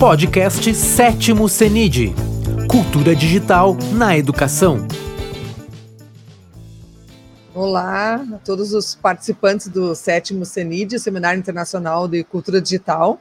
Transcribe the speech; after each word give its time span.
Podcast 0.00 0.74
Sétimo 0.74 1.46
CENID 1.46 2.14
Cultura 2.70 3.14
Digital 3.14 3.76
na 3.92 4.16
Educação. 4.16 4.88
Olá 7.54 8.14
a 8.14 8.38
todos 8.38 8.72
os 8.72 8.94
participantes 8.94 9.68
do 9.68 9.94
sétimo 9.94 10.46
CENID, 10.46 10.98
Seminário 10.98 11.38
Internacional 11.38 12.08
de 12.08 12.24
Cultura 12.24 12.62
Digital. 12.62 13.20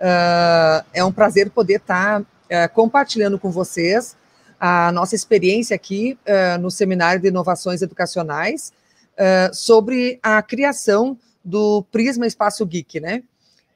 Uh, 0.00 0.82
é 0.94 1.04
um 1.04 1.12
prazer 1.12 1.50
poder 1.50 1.76
estar 1.76 2.22
uh, 2.22 2.24
compartilhando 2.72 3.38
com 3.38 3.50
vocês 3.50 4.16
a 4.58 4.90
nossa 4.92 5.14
experiência 5.14 5.76
aqui 5.76 6.18
uh, 6.26 6.58
no 6.58 6.70
Seminário 6.70 7.20
de 7.20 7.28
Inovações 7.28 7.82
Educacionais 7.82 8.72
sobre 9.52 10.18
a 10.22 10.40
criação 10.40 11.14
do 11.44 11.84
Prisma 11.92 12.26
Espaço 12.26 12.64
Geek, 12.64 13.00
né? 13.00 13.22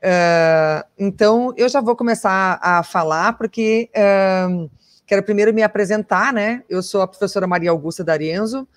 Uh, 0.05 0.85
então, 0.99 1.55
eu 1.57 1.67
já 1.67 1.81
vou 1.81 1.97
começar 1.97 2.59
a 2.61 2.83
falar, 2.83 3.39
porque 3.39 3.89
uh, 3.97 4.71
quero 5.07 5.23
primeiro 5.23 5.55
me 5.55 5.63
apresentar, 5.63 6.31
né? 6.31 6.63
Eu 6.69 6.83
sou 6.83 7.01
a 7.01 7.09
professora 7.09 7.47
Maria 7.47 7.71
Augusta 7.71 8.05
D'Arienzo, 8.05 8.69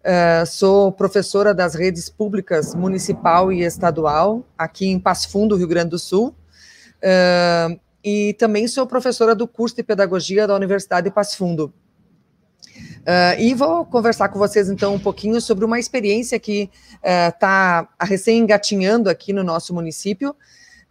uh, 0.00 0.44
sou 0.44 0.90
professora 0.90 1.54
das 1.54 1.76
redes 1.76 2.08
públicas 2.08 2.74
municipal 2.74 3.52
e 3.52 3.62
estadual, 3.62 4.44
aqui 4.58 4.88
em 4.88 4.98
Passo 4.98 5.30
Fundo, 5.30 5.54
Rio 5.54 5.68
Grande 5.68 5.90
do 5.90 6.00
Sul, 6.00 6.34
e 8.04 8.34
também 8.34 8.66
sou 8.66 8.84
professora 8.84 9.36
do 9.36 9.46
curso 9.46 9.76
de 9.76 9.84
Pedagogia 9.84 10.48
da 10.48 10.56
Universidade 10.56 11.08
de 11.08 11.14
Passo 11.14 11.36
Fundo. 11.36 11.72
Uh, 13.02 13.38
e 13.38 13.54
vou 13.54 13.84
conversar 13.84 14.28
com 14.28 14.38
vocês 14.38 14.68
então 14.68 14.94
um 14.94 14.98
pouquinho 14.98 15.40
sobre 15.40 15.64
uma 15.64 15.78
experiência 15.78 16.38
que 16.40 16.70
está 17.02 17.88
uh, 18.00 18.04
recém 18.04 18.38
engatinhando 18.38 19.10
aqui 19.10 19.32
no 19.32 19.44
nosso 19.44 19.74
município, 19.74 20.34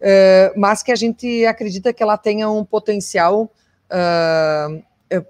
uh, 0.02 0.60
mas 0.60 0.82
que 0.82 0.92
a 0.92 0.96
gente 0.96 1.46
acredita 1.46 1.92
que 1.92 2.02
ela 2.02 2.18
tenha 2.18 2.50
um 2.50 2.64
potencial 2.64 3.50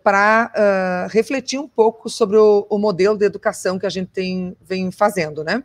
para 0.04 1.08
refletir 1.10 1.58
um 1.58 1.66
pouco 1.66 2.08
sobre 2.08 2.36
o, 2.36 2.64
o, 2.70 2.78
modelo 2.78 3.18
de 3.18 3.24
educação 3.24 3.76
que 3.76 3.84
a 3.84 3.90
gente 3.90 4.08
tem, 4.10 4.56
vem 4.64 4.92
fazendo, 4.92 5.42
né? 5.42 5.64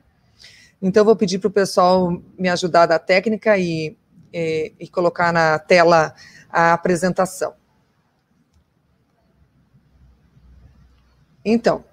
Então, 0.81 1.05
vou 1.05 1.15
pedir 1.15 1.37
para 1.37 1.47
o 1.47 1.51
pessoal 1.51 2.19
me 2.35 2.49
ajudar 2.49 2.87
da 2.87 2.97
técnica 2.97 3.55
e, 3.55 3.95
e, 4.33 4.73
e 4.79 4.87
colocar 4.87 5.31
na 5.31 5.59
tela 5.59 6.15
a 6.49 6.73
apresentação. 6.73 7.53
Então, 11.45 11.83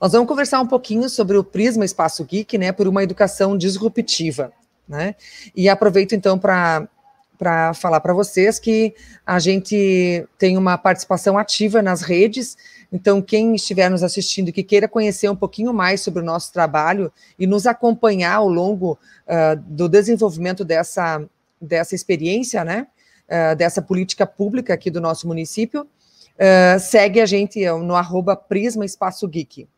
nós 0.00 0.12
vamos 0.12 0.28
conversar 0.28 0.60
um 0.60 0.66
pouquinho 0.66 1.08
sobre 1.08 1.36
o 1.36 1.42
Prisma 1.42 1.84
Espaço 1.84 2.24
Geek, 2.24 2.56
né, 2.58 2.72
por 2.72 2.86
uma 2.86 3.02
educação 3.02 3.56
disruptiva, 3.56 4.52
né? 4.88 5.14
E 5.54 5.68
aproveito 5.68 6.14
então 6.14 6.38
para 6.38 6.88
para 7.36 7.74
falar 7.74 8.00
para 8.00 8.14
vocês 8.14 8.60
que 8.60 8.94
a 9.26 9.40
gente 9.40 10.24
tem 10.38 10.56
uma 10.56 10.78
participação 10.78 11.36
ativa 11.36 11.82
nas 11.82 12.00
redes. 12.00 12.56
Então, 12.92 13.20
quem 13.20 13.56
estiver 13.56 13.90
nos 13.90 14.04
assistindo 14.04 14.48
e 14.48 14.52
que 14.52 14.62
queira 14.62 14.86
conhecer 14.86 15.28
um 15.28 15.34
pouquinho 15.34 15.74
mais 15.74 16.00
sobre 16.00 16.22
o 16.22 16.24
nosso 16.24 16.52
trabalho 16.52 17.12
e 17.36 17.44
nos 17.44 17.66
acompanhar 17.66 18.36
ao 18.36 18.48
longo 18.48 18.92
uh, 19.26 19.56
do 19.66 19.88
desenvolvimento 19.88 20.64
dessa, 20.64 21.28
dessa 21.60 21.96
experiência, 21.96 22.64
né, 22.64 22.86
uh, 23.28 23.56
dessa 23.56 23.82
política 23.82 24.24
pública 24.24 24.72
aqui 24.72 24.88
do 24.88 25.00
nosso 25.00 25.26
município, 25.26 25.88
Uh, 26.34 26.80
segue 26.80 27.20
a 27.20 27.26
gente 27.26 27.64
no 27.64 27.94
arroba 27.94 28.34
Prisma 28.34 28.84
Espaço 28.84 29.28
Geek. 29.28 29.68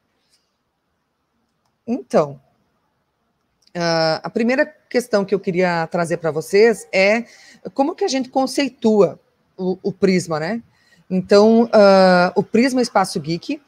Então, 1.86 2.40
uh, 3.76 4.20
a 4.22 4.30
primeira 4.30 4.66
questão 4.88 5.24
que 5.24 5.34
eu 5.34 5.40
queria 5.40 5.86
trazer 5.88 6.16
para 6.16 6.30
vocês 6.30 6.88
é 6.92 7.24
como 7.74 7.94
que 7.94 8.04
a 8.04 8.08
gente 8.08 8.30
conceitua 8.30 9.20
o, 9.56 9.78
o 9.82 9.92
Prisma, 9.92 10.40
né? 10.40 10.62
Então, 11.08 11.64
uh, 11.64 12.32
o 12.34 12.42
Prisma 12.42 12.82
Espaço 12.82 13.20
Geek, 13.20 13.60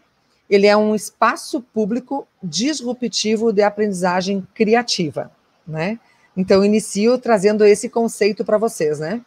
ele 0.50 0.66
é 0.66 0.76
um 0.76 0.94
espaço 0.94 1.60
público 1.60 2.26
disruptivo 2.42 3.52
de 3.52 3.62
aprendizagem 3.62 4.46
criativa, 4.54 5.30
né? 5.66 6.00
Então, 6.36 6.64
inicio 6.64 7.18
trazendo 7.18 7.64
esse 7.64 7.88
conceito 7.88 8.44
para 8.44 8.58
vocês, 8.58 8.98
né? 8.98 9.20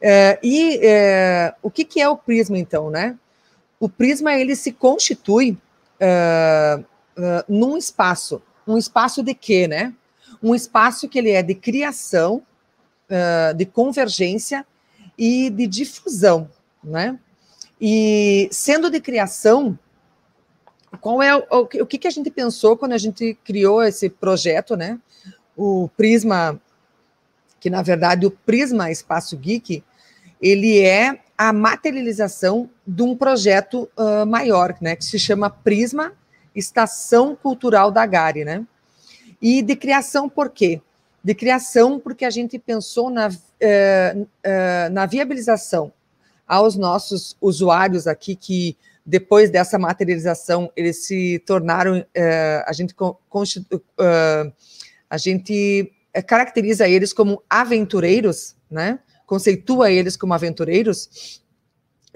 É, 0.00 0.38
e 0.42 0.80
é, 0.82 1.54
o 1.62 1.70
que, 1.70 1.84
que, 1.84 2.00
é 2.00 2.08
o 2.08 2.16
prisma, 2.16 2.58
então, 2.58 2.90
né? 2.90 3.16
O 3.80 3.88
prisma, 3.88 4.34
ele 4.34 4.54
se 4.54 4.72
constitui 4.72 5.56
é, 5.98 6.84
num 7.48 7.76
espaço. 7.76 8.42
Um 8.66 8.78
espaço 8.78 9.22
de 9.22 9.34
quê, 9.34 9.68
né? 9.68 9.92
Um 10.42 10.54
espaço 10.54 11.08
que 11.08 11.18
ele 11.18 11.30
é 11.30 11.42
de 11.42 11.54
criação, 11.54 12.42
é, 13.08 13.52
de 13.54 13.64
convergência 13.64 14.66
e 15.16 15.50
de 15.50 15.66
difusão, 15.66 16.50
né? 16.82 17.18
E 17.80 18.48
sendo 18.50 18.90
de 18.90 19.00
criação, 19.00 19.78
qual 21.00 21.22
é 21.22 21.36
o, 21.36 21.44
o 21.50 21.86
que, 21.86 21.98
que 21.98 22.08
a 22.08 22.10
gente 22.10 22.30
pensou 22.30 22.76
quando 22.76 22.92
a 22.92 22.98
gente 22.98 23.36
criou 23.44 23.82
esse 23.82 24.08
projeto, 24.08 24.76
né? 24.76 24.98
O 25.56 25.88
Prisma, 25.96 26.60
que 27.60 27.68
na 27.68 27.82
verdade 27.82 28.26
o 28.26 28.30
Prisma 28.30 28.90
Espaço 28.90 29.36
Geek, 29.36 29.82
ele 30.40 30.80
é 30.80 31.20
a 31.36 31.52
materialização 31.52 32.70
de 32.86 33.02
um 33.02 33.16
projeto 33.16 33.88
uh, 33.96 34.24
maior, 34.26 34.76
né, 34.80 34.94
que 34.94 35.04
se 35.04 35.18
chama 35.18 35.50
Prisma 35.50 36.12
Estação 36.54 37.36
Cultural 37.36 37.90
da 37.90 38.06
Gare, 38.06 38.44
né? 38.44 38.66
E 39.40 39.62
de 39.62 39.76
criação 39.76 40.28
por 40.28 40.50
quê? 40.50 40.80
De 41.22 41.34
criação 41.34 41.98
porque 41.98 42.24
a 42.24 42.30
gente 42.30 42.58
pensou 42.58 43.10
na, 43.10 43.28
uh, 43.28 43.32
uh, 43.32 44.92
na 44.92 45.06
viabilização 45.06 45.92
aos 46.46 46.76
nossos 46.76 47.36
usuários 47.40 48.06
aqui 48.06 48.36
que 48.36 48.76
depois 49.04 49.50
dessa 49.50 49.78
materialização 49.78 50.70
eles 50.76 51.06
se 51.06 51.38
tornaram 51.46 52.04
a 52.66 52.72
gente 52.72 52.94
a 55.10 55.18
gente 55.18 55.92
caracteriza 56.26 56.88
eles 56.88 57.12
como 57.12 57.42
aventureiros, 57.48 58.56
né? 58.70 58.98
conceitua 59.26 59.90
eles 59.90 60.16
como 60.16 60.34
aventureiros, 60.34 61.42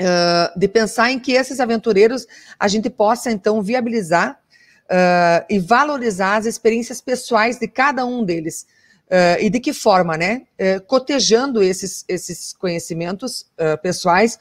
uh, 0.00 0.59
de 0.59 0.69
pensar 0.69 1.10
em 1.10 1.19
que 1.19 1.32
esses 1.32 1.60
aventureiros 1.60 2.26
a 2.59 2.69
gente 2.69 2.88
possa 2.88 3.31
então 3.31 3.62
viabilizar 3.62 4.41
uh, 4.84 5.44
e 5.48 5.59
valorizar 5.59 6.36
as 6.36 6.47
experiências 6.47 7.00
pessoais 7.00 7.59
de 7.59 7.69
cada 7.69 8.04
um 8.06 8.25
deles. 8.25 8.66
Uh, 9.06 9.41
e 9.41 9.48
de 9.48 9.59
que 9.59 9.72
forma, 9.72 10.19
né? 10.19 10.42
cotejando 10.86 11.62
esses, 11.62 12.04
esses 12.06 12.53
conhecimentos 12.53 13.47
pessoais 13.82 14.38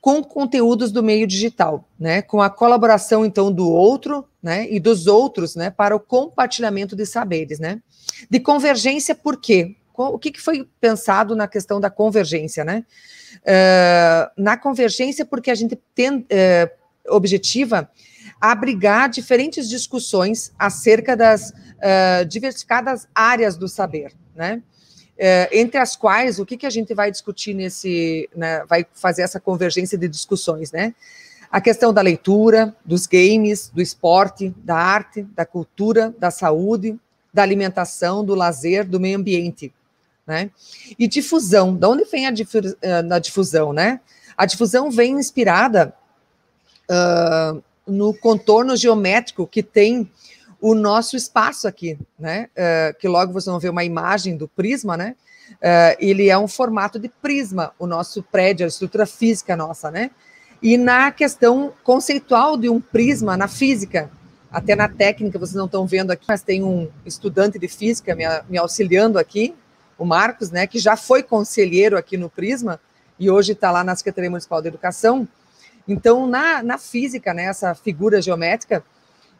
com 0.00 0.24
conteúdos 0.24 0.90
do 0.90 1.04
meio 1.04 1.24
digital, 1.24 1.88
né? 1.98 2.20
Com 2.22 2.42
a 2.42 2.50
colaboração 2.50 3.24
então 3.24 3.52
do 3.52 3.68
outro, 3.68 4.26
né? 4.42 4.66
E 4.68 4.80
dos 4.80 5.06
outros, 5.06 5.54
né? 5.54 5.70
Para 5.70 5.94
o 5.94 6.00
compartilhamento 6.00 6.96
de 6.96 7.06
saberes, 7.06 7.60
né? 7.60 7.80
De 8.28 8.40
convergência, 8.40 9.14
por 9.14 9.40
quê? 9.40 9.76
o 9.96 10.18
que, 10.18 10.30
que 10.30 10.40
foi 10.40 10.68
pensado 10.80 11.34
na 11.34 11.48
questão 11.48 11.80
da 11.80 11.90
convergência, 11.90 12.64
né? 12.64 12.84
Uh, 13.36 14.30
na 14.36 14.56
convergência, 14.56 15.24
porque 15.24 15.50
a 15.50 15.54
gente 15.54 15.78
tem 15.94 16.18
uh, 16.18 16.26
objetiva 17.08 17.90
abrigar 18.40 19.08
diferentes 19.08 19.68
discussões 19.68 20.52
acerca 20.58 21.16
das 21.16 21.50
uh, 21.50 22.24
diversificadas 22.26 23.08
áreas 23.14 23.56
do 23.56 23.68
saber, 23.68 24.12
né? 24.34 24.62
entre 25.50 25.80
as 25.80 25.96
quais, 25.96 26.38
o 26.38 26.46
que, 26.46 26.56
que 26.56 26.64
a 26.64 26.70
gente 26.70 26.94
vai 26.94 27.10
discutir 27.10 27.52
nesse, 27.52 28.30
né, 28.36 28.64
vai 28.68 28.86
fazer 28.94 29.22
essa 29.22 29.40
convergência 29.40 29.98
de 29.98 30.06
discussões, 30.06 30.70
né? 30.70 30.94
A 31.50 31.60
questão 31.60 31.92
da 31.92 32.00
leitura, 32.00 32.72
dos 32.84 33.04
games, 33.04 33.68
do 33.74 33.82
esporte, 33.82 34.54
da 34.58 34.76
arte, 34.76 35.22
da 35.34 35.44
cultura, 35.44 36.14
da 36.20 36.30
saúde, 36.30 36.96
da 37.34 37.42
alimentação, 37.42 38.24
do 38.24 38.34
lazer, 38.34 38.86
do 38.86 39.00
meio 39.00 39.18
ambiente. 39.18 39.72
Né? 40.28 40.50
E 40.98 41.08
difusão, 41.08 41.74
de 41.74 41.86
onde 41.86 42.04
vem 42.04 42.26
a, 42.26 42.30
eh, 42.30 43.20
difusão, 43.20 43.72
né? 43.72 43.98
A 44.36 44.44
difusão 44.44 44.90
vem 44.90 45.14
inspirada 45.14 45.94
uh, 46.90 47.62
no 47.86 48.12
contorno 48.12 48.76
geométrico 48.76 49.46
que 49.46 49.62
tem 49.62 50.06
o 50.60 50.74
nosso 50.74 51.16
espaço 51.16 51.66
aqui, 51.66 51.98
né? 52.18 52.50
Uh, 52.52 52.98
que 52.98 53.08
logo 53.08 53.32
vocês 53.32 53.46
vão 53.46 53.58
ver 53.58 53.70
uma 53.70 53.84
imagem 53.84 54.36
do 54.36 54.46
prisma, 54.46 54.98
né? 54.98 55.16
Uh, 55.52 55.96
ele 55.98 56.28
é 56.28 56.36
um 56.36 56.46
formato 56.46 56.98
de 56.98 57.08
prisma, 57.08 57.72
o 57.78 57.86
nosso 57.86 58.22
prédio, 58.22 58.66
a 58.66 58.68
estrutura 58.68 59.06
física 59.06 59.56
nossa, 59.56 59.90
né? 59.90 60.10
E 60.62 60.76
na 60.76 61.10
questão 61.10 61.72
conceitual 61.82 62.58
de 62.58 62.68
um 62.68 62.82
prisma 62.82 63.34
na 63.34 63.48
física, 63.48 64.10
até 64.50 64.76
na 64.76 64.90
técnica, 64.90 65.38
vocês 65.38 65.56
não 65.56 65.64
estão 65.64 65.86
vendo 65.86 66.10
aqui, 66.10 66.26
mas 66.28 66.42
tem 66.42 66.62
um 66.62 66.90
estudante 67.06 67.58
de 67.58 67.68
física 67.68 68.14
me, 68.14 68.24
me 68.46 68.58
auxiliando 68.58 69.18
aqui, 69.18 69.54
o 69.98 70.04
Marcos, 70.04 70.50
né, 70.50 70.66
que 70.66 70.78
já 70.78 70.96
foi 70.96 71.22
conselheiro 71.22 71.98
aqui 71.98 72.16
no 72.16 72.30
Prisma 72.30 72.80
e 73.18 73.30
hoje 73.30 73.52
está 73.52 73.70
lá 73.70 73.82
na 73.82 73.96
Secretaria 73.96 74.30
Municipal 74.30 74.62
de 74.62 74.68
Educação. 74.68 75.26
Então, 75.86 76.26
na, 76.26 76.62
na 76.62 76.78
física, 76.78 77.34
né, 77.34 77.44
essa 77.44 77.74
figura 77.74 78.22
geométrica, 78.22 78.84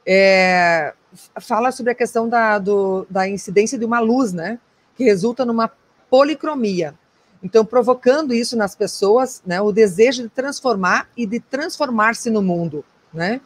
é, 0.04 0.92
fala 1.40 1.70
sobre 1.70 1.92
a 1.92 1.94
questão 1.94 2.28
da, 2.28 2.58
do, 2.58 3.06
da 3.08 3.28
incidência 3.28 3.78
de 3.78 3.84
uma 3.84 4.00
luz, 4.00 4.32
né, 4.32 4.58
que 4.96 5.04
resulta 5.04 5.44
numa 5.44 5.70
policromia. 6.10 6.94
Então, 7.42 7.64
provocando 7.64 8.34
isso 8.34 8.56
nas 8.56 8.74
pessoas, 8.74 9.42
né, 9.46 9.60
o 9.60 9.70
desejo 9.70 10.24
de 10.24 10.28
transformar 10.28 11.08
e 11.16 11.24
de 11.24 11.38
transformar-se 11.38 12.30
no 12.30 12.42
mundo, 12.42 12.84
né? 13.14 13.40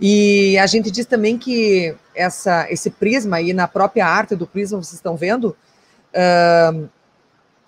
E 0.00 0.58
a 0.58 0.66
gente 0.66 0.90
diz 0.90 1.06
também 1.06 1.38
que 1.38 1.94
essa, 2.14 2.66
esse 2.68 2.90
prisma 2.90 3.36
aí 3.36 3.52
na 3.52 3.68
própria 3.68 4.04
arte 4.04 4.34
do 4.34 4.48
prisma, 4.48 4.82
vocês 4.82 4.94
estão 4.94 5.16
vendo, 5.16 5.56
uh, 6.14 6.88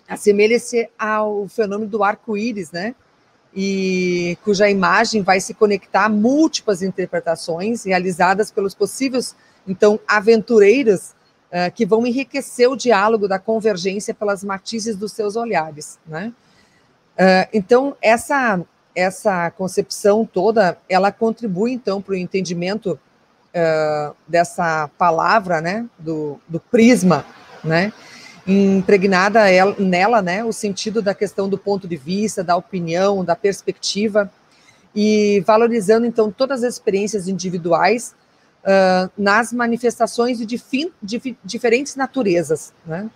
assemelha-se 0.08 0.88
ao 0.98 1.48
fenômeno 1.48 1.90
do 1.90 2.02
arco-íris, 2.02 2.70
né? 2.70 2.94
E 3.54 4.36
cuja 4.42 4.68
imagem 4.68 5.22
vai 5.22 5.40
se 5.40 5.54
conectar 5.54 6.06
a 6.06 6.08
múltiplas 6.08 6.82
interpretações 6.82 7.84
realizadas 7.84 8.50
pelos 8.50 8.74
possíveis, 8.74 9.36
então, 9.66 9.98
aventureiros 10.06 11.10
uh, 11.50 11.72
que 11.74 11.86
vão 11.86 12.06
enriquecer 12.06 12.68
o 12.68 12.76
diálogo 12.76 13.28
da 13.28 13.38
convergência 13.38 14.12
pelas 14.12 14.42
matizes 14.42 14.96
dos 14.96 15.12
seus 15.12 15.36
olhares, 15.36 15.98
né? 16.06 16.32
Uh, 17.16 17.48
então, 17.52 17.96
essa 18.02 18.60
essa 18.94 19.50
concepção 19.50 20.24
toda, 20.24 20.78
ela 20.88 21.10
contribui, 21.10 21.72
então, 21.72 22.00
para 22.00 22.12
o 22.12 22.16
entendimento 22.16 22.92
uh, 22.92 24.14
dessa 24.26 24.88
palavra, 24.96 25.60
né, 25.60 25.86
do, 25.98 26.38
do 26.48 26.60
prisma, 26.60 27.26
né, 27.62 27.92
impregnada 28.46 29.48
ela, 29.50 29.74
nela, 29.78 30.20
né, 30.20 30.44
o 30.44 30.52
sentido 30.52 31.00
da 31.00 31.14
questão 31.14 31.48
do 31.48 31.56
ponto 31.56 31.88
de 31.88 31.96
vista, 31.96 32.44
da 32.44 32.56
opinião, 32.56 33.24
da 33.24 33.34
perspectiva, 33.34 34.30
e 34.94 35.42
valorizando, 35.46 36.06
então, 36.06 36.30
todas 36.30 36.62
as 36.62 36.74
experiências 36.74 37.26
individuais 37.26 38.14
uh, 38.62 39.10
nas 39.16 39.52
manifestações 39.52 40.38
de, 40.38 40.62
de 41.02 41.36
diferentes 41.42 41.96
naturezas, 41.96 42.72
né, 42.86 43.10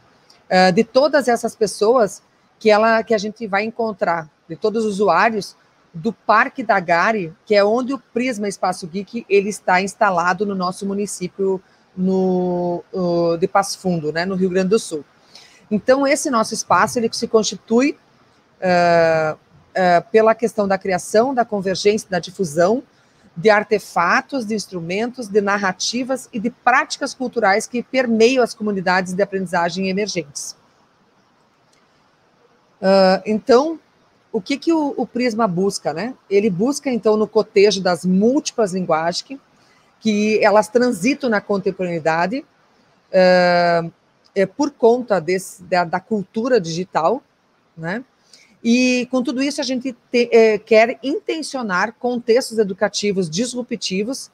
uh, 0.50 0.72
de 0.72 0.82
todas 0.82 1.28
essas 1.28 1.54
pessoas 1.54 2.22
que, 2.58 2.70
ela, 2.70 3.02
que 3.02 3.14
a 3.14 3.18
gente 3.18 3.46
vai 3.46 3.64
encontrar, 3.64 4.28
de 4.48 4.56
todos 4.56 4.84
os 4.84 4.94
usuários, 4.94 5.56
do 5.92 6.12
Parque 6.12 6.62
da 6.62 6.78
Gare, 6.80 7.32
que 7.44 7.54
é 7.54 7.64
onde 7.64 7.92
o 7.92 7.98
Prisma 7.98 8.48
Espaço 8.48 8.86
Geek 8.86 9.24
ele 9.28 9.48
está 9.48 9.80
instalado 9.80 10.44
no 10.44 10.54
nosso 10.54 10.86
município 10.86 11.60
no, 11.96 12.84
uh, 12.92 13.36
de 13.38 13.48
Passo 13.48 13.78
Fundo, 13.78 14.12
né, 14.12 14.24
no 14.24 14.34
Rio 14.34 14.50
Grande 14.50 14.70
do 14.70 14.78
Sul. 14.78 15.04
Então, 15.70 16.06
esse 16.06 16.30
nosso 16.30 16.54
espaço 16.54 16.98
ele 16.98 17.08
se 17.12 17.28
constitui 17.28 17.96
uh, 18.60 19.34
uh, 19.34 20.10
pela 20.10 20.34
questão 20.34 20.66
da 20.66 20.78
criação, 20.78 21.34
da 21.34 21.44
convergência, 21.44 22.08
da 22.08 22.18
difusão 22.18 22.82
de 23.38 23.50
artefatos, 23.50 24.44
de 24.44 24.52
instrumentos, 24.52 25.28
de 25.28 25.40
narrativas 25.40 26.28
e 26.32 26.40
de 26.40 26.50
práticas 26.50 27.14
culturais 27.14 27.68
que 27.68 27.84
permeiam 27.84 28.42
as 28.42 28.52
comunidades 28.52 29.14
de 29.14 29.22
aprendizagem 29.22 29.88
emergentes. 29.88 30.56
Uh, 32.82 33.22
então, 33.24 33.78
o 34.32 34.40
que, 34.40 34.58
que 34.58 34.72
o, 34.72 34.92
o, 34.96 35.06
Prisma 35.06 35.46
busca, 35.46 35.94
né? 35.94 36.14
Ele 36.28 36.50
busca, 36.50 36.90
então, 36.90 37.16
no 37.16 37.28
cotejo 37.28 37.80
das 37.80 38.04
múltiplas 38.04 38.72
linguagens, 38.72 39.38
que, 40.00 40.40
elas 40.42 40.66
transitam 40.66 41.30
na 41.30 41.40
contemporaneidade 41.40 42.44
uh, 43.12 43.92
é, 44.38 44.46
por 44.46 44.70
conta 44.70 45.20
desse, 45.20 45.62
da, 45.62 45.84
da, 45.84 46.00
cultura 46.00 46.60
digital, 46.60 47.22
né? 47.76 48.04
E 48.62 49.06
com 49.10 49.22
tudo 49.22 49.42
isso, 49.42 49.60
a 49.60 49.64
gente 49.64 49.92
te, 50.10 50.28
é, 50.32 50.58
quer 50.58 50.98
intencionar 51.02 51.94
contextos 51.98 52.58
educativos 52.58 53.30
disruptivos 53.30 54.30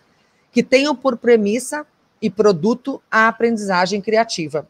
que 0.50 0.62
tenham 0.62 0.94
por 0.94 1.16
premissa 1.16 1.86
e 2.22 2.30
produto 2.30 3.02
a 3.10 3.28
aprendizagem 3.28 4.00
criativa. 4.00 4.66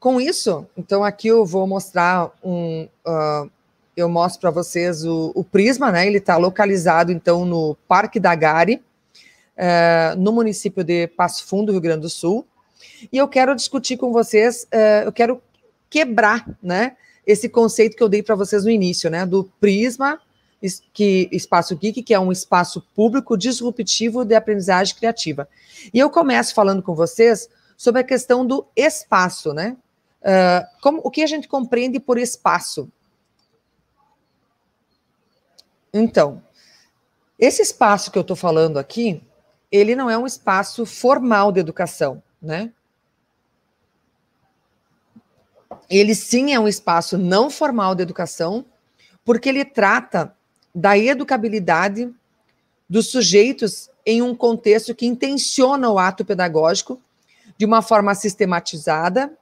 Com 0.00 0.20
isso, 0.20 0.66
então 0.76 1.04
aqui 1.04 1.28
eu 1.28 1.44
vou 1.44 1.66
mostrar 1.66 2.30
um. 2.42 2.88
Uh, 3.06 3.50
eu 3.96 4.08
mostro 4.08 4.40
para 4.40 4.50
vocês 4.50 5.04
o, 5.04 5.32
o, 5.34 5.42
Prisma, 5.42 5.90
né? 5.90 6.06
Ele 6.06 6.18
está 6.18 6.36
localizado 6.36 7.10
então 7.10 7.46
no 7.46 7.74
Parque 7.88 8.20
da 8.20 8.34
Gare, 8.34 8.82
uh, 9.56 10.18
no 10.18 10.32
município 10.32 10.84
de 10.84 11.06
Passo 11.08 11.44
Fundo, 11.46 11.72
Rio 11.72 11.80
Grande 11.80 12.02
do 12.02 12.10
Sul. 12.10 12.46
E 13.12 13.16
eu 13.16 13.28
quero 13.28 13.54
discutir 13.54 13.96
com 13.96 14.12
vocês, 14.12 14.64
uh, 14.64 15.04
eu 15.06 15.12
quero 15.12 15.42
quebrar, 15.88 16.46
né? 16.62 16.96
Esse 17.26 17.48
conceito 17.48 17.96
que 17.96 18.02
eu 18.02 18.08
dei 18.08 18.22
para 18.22 18.34
vocês 18.34 18.64
no 18.64 18.70
início, 18.70 19.10
né? 19.10 19.26
Do 19.26 19.50
Prisma, 19.60 20.20
que 20.92 21.28
Espaço 21.32 21.76
Geek, 21.76 22.02
que 22.02 22.14
é 22.14 22.20
um 22.20 22.32
espaço 22.32 22.82
público 22.94 23.36
disruptivo 23.36 24.24
de 24.24 24.34
aprendizagem 24.34 24.94
criativa. 24.94 25.48
E 25.92 25.98
eu 25.98 26.08
começo 26.08 26.54
falando 26.54 26.82
com 26.82 26.94
vocês 26.94 27.48
sobre 27.76 28.00
a 28.00 28.04
questão 28.04 28.46
do 28.46 28.66
espaço, 28.74 29.52
né? 29.52 29.76
Uh, 30.22 30.80
como, 30.80 31.00
o 31.04 31.10
que 31.10 31.22
a 31.22 31.26
gente 31.26 31.46
compreende 31.46 32.00
por 32.00 32.18
espaço? 32.18 32.90
Então, 35.92 36.42
esse 37.38 37.62
espaço 37.62 38.10
que 38.10 38.18
eu 38.18 38.22
estou 38.22 38.36
falando 38.36 38.78
aqui, 38.78 39.22
ele 39.70 39.96
não 39.96 40.08
é 40.08 40.16
um 40.16 40.26
espaço 40.26 40.86
formal 40.86 41.50
de 41.50 41.60
educação, 41.60 42.22
né? 42.40 42.72
Ele 45.88 46.14
sim 46.14 46.52
é 46.52 46.60
um 46.60 46.68
espaço 46.68 47.16
não 47.16 47.50
formal 47.50 47.94
de 47.94 48.02
educação, 48.02 48.64
porque 49.24 49.48
ele 49.48 49.64
trata 49.64 50.34
da 50.74 50.96
educabilidade 50.96 52.12
dos 52.88 53.10
sujeitos 53.10 53.90
em 54.04 54.22
um 54.22 54.34
contexto 54.34 54.94
que 54.94 55.06
intenciona 55.06 55.90
o 55.90 55.98
ato 55.98 56.24
pedagógico 56.24 57.00
de 57.58 57.64
uma 57.64 57.82
forma 57.82 58.14
sistematizada 58.14 59.32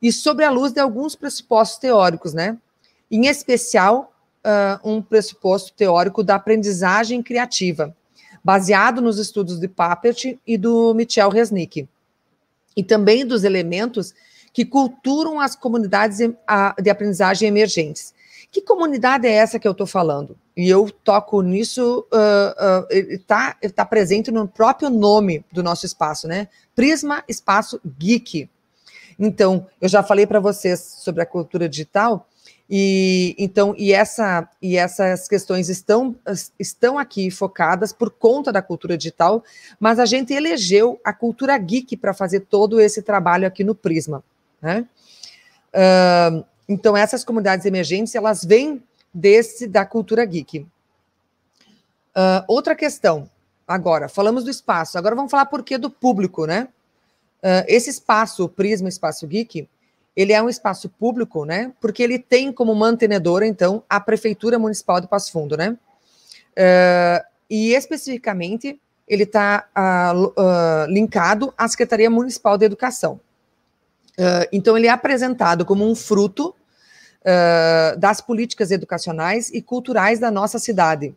e 0.00 0.12
sobre 0.12 0.44
a 0.44 0.50
luz 0.50 0.72
de 0.72 0.80
alguns 0.80 1.14
pressupostos 1.14 1.78
teóricos, 1.78 2.32
né? 2.32 2.56
Em 3.10 3.26
especial, 3.26 4.12
uh, 4.44 4.88
um 4.88 5.02
pressuposto 5.02 5.72
teórico 5.72 6.22
da 6.22 6.36
aprendizagem 6.36 7.22
criativa, 7.22 7.94
baseado 8.42 9.00
nos 9.00 9.18
estudos 9.18 9.58
de 9.58 9.68
Papert 9.68 10.38
e 10.46 10.56
do 10.56 10.94
Michel 10.94 11.30
Resnick, 11.30 11.88
e 12.76 12.82
também 12.82 13.26
dos 13.26 13.44
elementos 13.44 14.14
que 14.52 14.64
culturam 14.64 15.40
as 15.40 15.54
comunidades 15.54 16.18
de 16.18 16.90
aprendizagem 16.90 17.48
emergentes. 17.48 18.14
Que 18.50 18.62
comunidade 18.62 19.26
é 19.26 19.32
essa 19.32 19.58
que 19.58 19.68
eu 19.68 19.72
estou 19.72 19.86
falando? 19.86 20.36
E 20.56 20.68
eu 20.68 20.90
toco 21.04 21.42
nisso, 21.42 22.06
uh, 22.12 22.82
uh, 22.82 22.86
está 22.90 23.56
tá 23.74 23.84
presente 23.84 24.30
no 24.30 24.48
próprio 24.48 24.88
nome 24.88 25.44
do 25.52 25.62
nosso 25.62 25.84
espaço, 25.84 26.26
né? 26.26 26.48
Prisma 26.74 27.22
Espaço 27.28 27.80
Geek. 27.98 28.48
Então, 29.18 29.66
eu 29.80 29.88
já 29.88 30.02
falei 30.02 30.26
para 30.26 30.40
vocês 30.40 30.80
sobre 30.80 31.22
a 31.22 31.26
cultura 31.26 31.68
digital, 31.68 32.27
e 32.70 33.34
então 33.38 33.74
e 33.78 33.94
essa 33.94 34.46
e 34.60 34.76
essas 34.76 35.26
questões 35.26 35.70
estão 35.70 36.14
estão 36.58 36.98
aqui 36.98 37.30
focadas 37.30 37.94
por 37.94 38.10
conta 38.10 38.52
da 38.52 38.60
cultura 38.60 38.96
digital, 38.98 39.42
mas 39.80 39.98
a 39.98 40.04
gente 40.04 40.34
elegeu 40.34 41.00
a 41.02 41.12
cultura 41.12 41.56
geek 41.56 41.96
para 41.96 42.12
fazer 42.12 42.40
todo 42.40 42.78
esse 42.78 43.00
trabalho 43.00 43.46
aqui 43.46 43.64
no 43.64 43.74
Prisma, 43.74 44.22
né? 44.60 44.86
Uh, 45.72 46.44
então 46.68 46.94
essas 46.94 47.24
comunidades 47.24 47.64
emergentes 47.64 48.14
elas 48.14 48.44
vêm 48.44 48.82
desse 49.14 49.66
da 49.66 49.86
cultura 49.86 50.24
geek. 50.26 50.60
Uh, 50.60 52.44
outra 52.46 52.74
questão 52.74 53.30
agora 53.66 54.10
falamos 54.10 54.44
do 54.44 54.50
espaço, 54.50 54.98
agora 54.98 55.14
vamos 55.14 55.30
falar 55.30 55.46
por 55.46 55.62
que 55.62 55.78
do 55.78 55.88
público, 55.88 56.44
né? 56.44 56.68
Uh, 57.38 57.64
esse 57.66 57.88
espaço, 57.88 58.44
o 58.44 58.48
Prisma 58.48 58.88
Espaço 58.88 59.26
Geek, 59.26 59.68
ele 60.18 60.32
é 60.32 60.42
um 60.42 60.48
espaço 60.48 60.88
público, 60.88 61.44
né? 61.44 61.72
Porque 61.80 62.02
ele 62.02 62.18
tem 62.18 62.52
como 62.52 62.74
mantenedora, 62.74 63.46
então, 63.46 63.84
a 63.88 64.00
Prefeitura 64.00 64.58
Municipal 64.58 65.00
de 65.00 65.06
Passo 65.06 65.30
Fundo, 65.30 65.56
né? 65.56 65.78
Uh, 66.58 67.24
e 67.48 67.72
especificamente, 67.72 68.80
ele 69.06 69.22
está 69.22 69.68
uh, 69.78 70.26
uh, 70.26 70.90
linkado 70.90 71.54
à 71.56 71.68
Secretaria 71.68 72.10
Municipal 72.10 72.58
de 72.58 72.64
Educação. 72.64 73.20
então, 74.50 74.76
ele 74.76 74.88
é 74.88 74.90
apresentado 74.90 75.64
como 75.64 75.88
um 75.88 75.94
fruto 75.94 76.52
das 77.98 78.20
políticas 78.20 78.72
educacionais 78.72 79.50
e 79.50 79.62
culturais 79.62 80.18
da 80.18 80.30
nossa 80.30 80.58
cidade. 80.58 81.14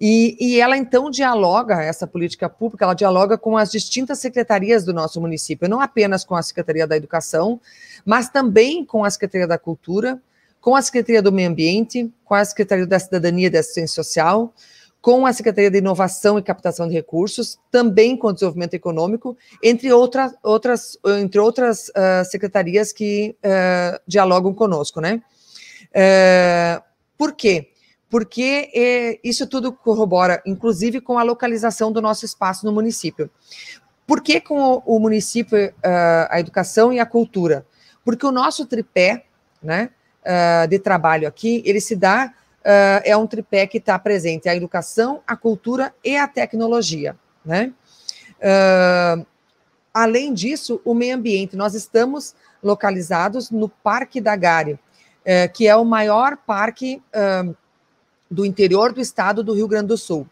E, 0.00 0.36
e, 0.38 0.60
ela 0.60 0.76
então 0.76 1.10
dialoga, 1.10 1.82
essa 1.82 2.06
política 2.06 2.48
pública, 2.48 2.84
ela 2.84 2.94
dialoga 2.94 3.36
com 3.36 3.56
as 3.56 3.70
distintas 3.70 4.20
secretarias 4.20 4.84
do 4.84 4.92
nosso 4.92 5.20
município, 5.20 5.68
não 5.68 5.80
apenas 5.80 6.24
com 6.24 6.36
a 6.36 6.42
Secretaria 6.42 6.86
da 6.86 6.96
Educação, 6.96 7.60
mas 8.04 8.28
também 8.28 8.84
com 8.84 9.04
a 9.04 9.10
Secretaria 9.10 9.46
da 9.46 9.58
Cultura, 9.58 10.22
com 10.60 10.76
a 10.76 10.82
Secretaria 10.82 11.20
do 11.20 11.32
Meio 11.32 11.50
Ambiente, 11.50 12.12
com 12.24 12.34
a 12.34 12.44
Secretaria 12.44 12.86
da 12.86 12.98
Cidadania 12.98 13.48
e 13.48 13.50
da 13.50 13.58
Assistência 13.58 14.02
Social, 14.02 14.54
com 15.00 15.26
a 15.26 15.32
Secretaria 15.32 15.70
de 15.70 15.78
Inovação 15.78 16.38
e 16.38 16.42
Captação 16.42 16.88
de 16.88 16.94
Recursos, 16.94 17.58
também 17.70 18.16
com 18.16 18.28
o 18.28 18.32
Desenvolvimento 18.32 18.74
Econômico, 18.74 19.36
entre, 19.62 19.92
outra, 19.92 20.32
outras, 20.42 20.98
entre 21.20 21.40
outras 21.40 21.88
uh, 21.88 22.24
secretarias 22.28 22.92
que 22.92 23.36
uh, 23.38 24.00
dialogam 24.06 24.52
conosco, 24.52 25.00
né? 25.00 25.22
Uh, 25.90 26.82
por 27.16 27.32
quê? 27.34 27.68
Porque 28.10 28.70
é, 28.74 29.18
isso 29.22 29.46
tudo 29.46 29.72
corrobora, 29.72 30.42
inclusive, 30.46 31.00
com 31.00 31.18
a 31.18 31.22
localização 31.22 31.92
do 31.92 32.00
nosso 32.00 32.24
espaço 32.24 32.64
no 32.64 32.72
município. 32.72 33.30
Por 34.06 34.22
que 34.22 34.40
com 34.40 34.58
o, 34.60 34.82
o 34.96 34.98
município, 34.98 35.68
uh, 35.68 36.26
a 36.30 36.40
educação 36.40 36.92
e 36.92 36.98
a 36.98 37.04
cultura? 37.04 37.66
porque 38.08 38.24
o 38.24 38.32
nosso 38.32 38.64
tripé, 38.64 39.26
né, 39.62 39.90
uh, 40.24 40.66
de 40.66 40.78
trabalho 40.78 41.28
aqui, 41.28 41.62
ele 41.66 41.78
se 41.78 41.94
dá, 41.94 42.32
uh, 42.60 43.02
é 43.04 43.14
um 43.14 43.26
tripé 43.26 43.66
que 43.66 43.76
está 43.76 43.98
presente 43.98 44.48
a 44.48 44.56
educação, 44.56 45.20
a 45.26 45.36
cultura 45.36 45.94
e 46.02 46.16
a 46.16 46.26
tecnologia, 46.26 47.14
né? 47.44 47.70
Além 49.92 50.32
disso, 50.32 50.80
o 50.86 50.94
meio 50.94 51.16
ambiente, 51.16 51.54
nós 51.54 51.74
estamos 51.74 52.34
localizados 52.62 53.50
no 53.50 53.68
Parque 53.68 54.22
da 54.22 54.34
Gare, 54.34 54.78
que 55.52 55.68
é 55.68 55.76
o 55.76 55.84
maior 55.84 56.38
parque 56.46 57.02
do 58.30 58.44
interior 58.44 58.92
do 58.92 59.00
estado 59.00 59.42
do 59.42 59.54
Rio 59.54 59.68
Grande 59.68 59.88
do 59.88 59.96
Sul. 59.96 60.26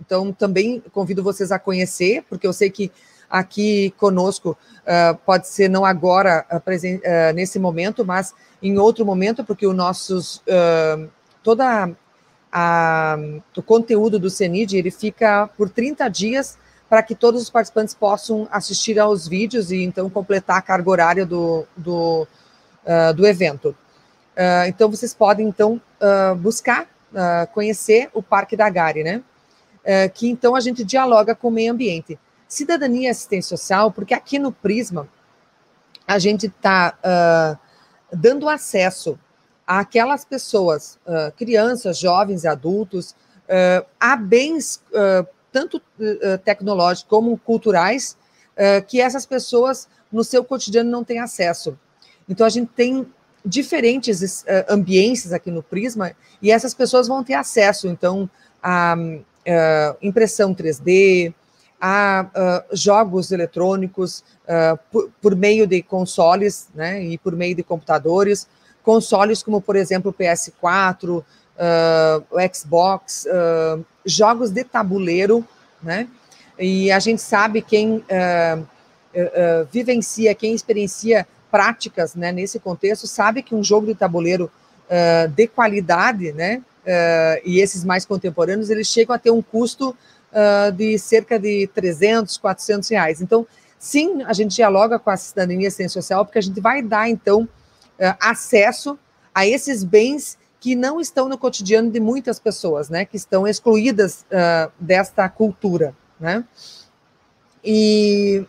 Então, 0.00 0.32
também 0.32 0.82
convido 0.92 1.22
vocês 1.22 1.52
a 1.52 1.58
conhecer, 1.58 2.24
porque 2.28 2.46
eu 2.46 2.52
sei 2.52 2.70
que 2.70 2.90
aqui 3.30 3.94
conosco 3.96 4.58
uh, 4.80 5.16
pode 5.24 5.46
ser 5.46 5.70
não 5.70 5.84
agora, 5.84 6.44
uh, 6.50 6.56
uh, 6.56 7.32
nesse 7.32 7.58
momento, 7.58 8.04
mas 8.04 8.34
em 8.60 8.76
outro 8.76 9.06
momento, 9.06 9.44
porque 9.44 9.66
o 9.66 9.72
nossos 9.72 10.42
toda 11.42 11.90
a, 12.52 13.16
o 13.56 13.62
conteúdo 13.62 14.18
do 14.18 14.28
CENID 14.28 14.76
ele 14.76 14.90
fica 14.90 15.48
por 15.56 15.70
30 15.70 16.08
dias 16.08 16.58
para 16.88 17.02
que 17.02 17.14
todos 17.14 17.40
os 17.40 17.48
participantes 17.48 17.94
possam 17.94 18.48
assistir 18.50 18.98
aos 18.98 19.26
vídeos 19.26 19.70
e 19.70 19.82
então 19.82 20.10
completar 20.10 20.58
a 20.58 20.62
carga 20.62 20.90
horária 20.90 21.24
do, 21.24 21.64
do, 21.74 22.26
do 23.16 23.26
evento. 23.26 23.74
então 24.68 24.90
vocês 24.90 25.14
podem 25.14 25.48
então 25.48 25.80
buscar 26.38 26.86
conhecer 27.52 28.10
o 28.14 28.22
Parque 28.22 28.56
da 28.56 28.68
Gare, 28.70 29.02
né? 29.02 29.22
que 30.14 30.28
então 30.28 30.54
a 30.54 30.60
gente 30.60 30.84
dialoga 30.84 31.34
com 31.34 31.48
o 31.48 31.50
meio 31.50 31.72
ambiente 31.72 32.18
cidadania 32.50 33.06
e 33.06 33.10
assistência 33.10 33.56
social, 33.56 33.92
porque 33.92 34.12
aqui 34.12 34.38
no 34.38 34.50
Prisma 34.50 35.08
a 36.06 36.18
gente 36.18 36.46
está 36.46 36.94
uh, 36.98 37.00
ah, 37.04 37.58
dando 38.12 38.48
acesso 38.48 39.16
àquelas 39.64 40.24
pessoas, 40.24 40.98
uh, 41.06 41.30
crianças, 41.36 41.96
jovens 41.96 42.44
adultos, 42.44 43.12
uh, 43.12 43.86
a 44.00 44.16
bens 44.16 44.82
tanto 45.52 45.80
tecnológicos 46.44 47.08
como 47.08 47.36
culturais, 47.36 48.16
que 48.86 49.00
essas 49.00 49.26
pessoas 49.26 49.88
no 50.12 50.22
seu 50.22 50.44
cotidiano 50.44 50.88
não 50.88 51.02
têm 51.02 51.18
acesso. 51.18 51.76
Então 52.28 52.46
a 52.46 52.50
gente 52.50 52.70
tem 52.70 53.04
diferentes 53.44 54.44
ambientes 54.68 55.32
aqui 55.32 55.50
no 55.50 55.62
Prisma 55.62 56.12
e 56.42 56.50
essas 56.50 56.74
pessoas 56.74 57.08
vão 57.08 57.24
ter 57.24 57.34
acesso, 57.34 57.88
então, 57.88 58.28
a 58.62 58.94
impressão 60.02 60.54
3D, 60.54 61.32
a 61.80 62.26
uh, 62.26 62.76
jogos 62.76 63.32
eletrônicos 63.32 64.22
por, 64.90 65.10
por, 65.22 65.34
meio 65.34 65.66
de 65.66 65.80
consoles 65.80 66.68
né, 66.74 67.02
e 67.02 67.16
por 67.16 67.34
meio 67.34 67.54
de 67.54 67.62
computadores, 67.62 68.46
consoles 68.82 69.42
como, 69.42 69.60
por 69.60 69.76
exemplo, 69.76 70.10
o 70.10 70.14
PS4, 70.14 71.08
uh, 71.08 71.24
o 72.30 72.54
Xbox, 72.54 73.26
jogos 74.04 74.50
de 74.50 74.64
tabuleiro, 74.64 75.46
né? 75.82 76.08
E 76.58 76.92
a 76.92 76.98
gente 76.98 77.22
sabe 77.22 77.62
quem 77.62 78.04
vivencia, 79.72 80.34
quem 80.34 80.54
experiencia 80.54 81.26
práticas 81.50 82.14
né, 82.14 82.32
nesse 82.32 82.58
contexto, 82.58 83.06
sabe 83.06 83.42
que 83.42 83.54
um 83.54 83.62
jogo 83.62 83.86
de 83.86 83.94
tabuleiro 83.94 84.50
de 85.36 85.46
qualidade, 85.46 86.32
né? 86.32 86.62
e 87.44 87.60
esses 87.60 87.84
mais 87.84 88.04
contemporâneos, 88.04 88.70
eles 88.70 88.88
chegam 88.88 89.14
a 89.14 89.18
ter 89.20 89.30
um 89.30 89.40
custo 89.40 89.96
uh, 90.30 90.72
de 90.72 90.98
cerca 90.98 91.38
de 91.38 91.68
300, 91.74 92.38
400 92.38 92.88
reais. 92.88 93.20
Então, 93.20 93.46
sim, 93.78 94.22
a 94.22 94.32
gente 94.32 94.54
dialoga 94.54 94.98
com 94.98 95.10
a 95.10 95.16
cidadania 95.16 95.70
social, 95.70 96.24
porque 96.24 96.38
a 96.38 96.42
gente 96.42 96.60
vai 96.60 96.82
dar, 96.82 97.08
então, 97.08 97.42
uh, 97.42 98.16
acesso 98.20 98.98
a 99.34 99.46
esses 99.46 99.84
bens 99.84 100.38
que 100.58 100.74
não 100.74 101.00
estão 101.00 101.28
no 101.28 101.38
cotidiano 101.38 101.90
de 101.90 101.98
muitas 101.98 102.38
pessoas, 102.38 102.90
né, 102.90 103.04
que 103.04 103.16
estão 103.16 103.46
excluídas 103.46 104.26
uh, 104.30 104.70
desta 104.78 105.28
cultura, 105.28 105.94
né. 106.18 106.44
E, 107.64 108.44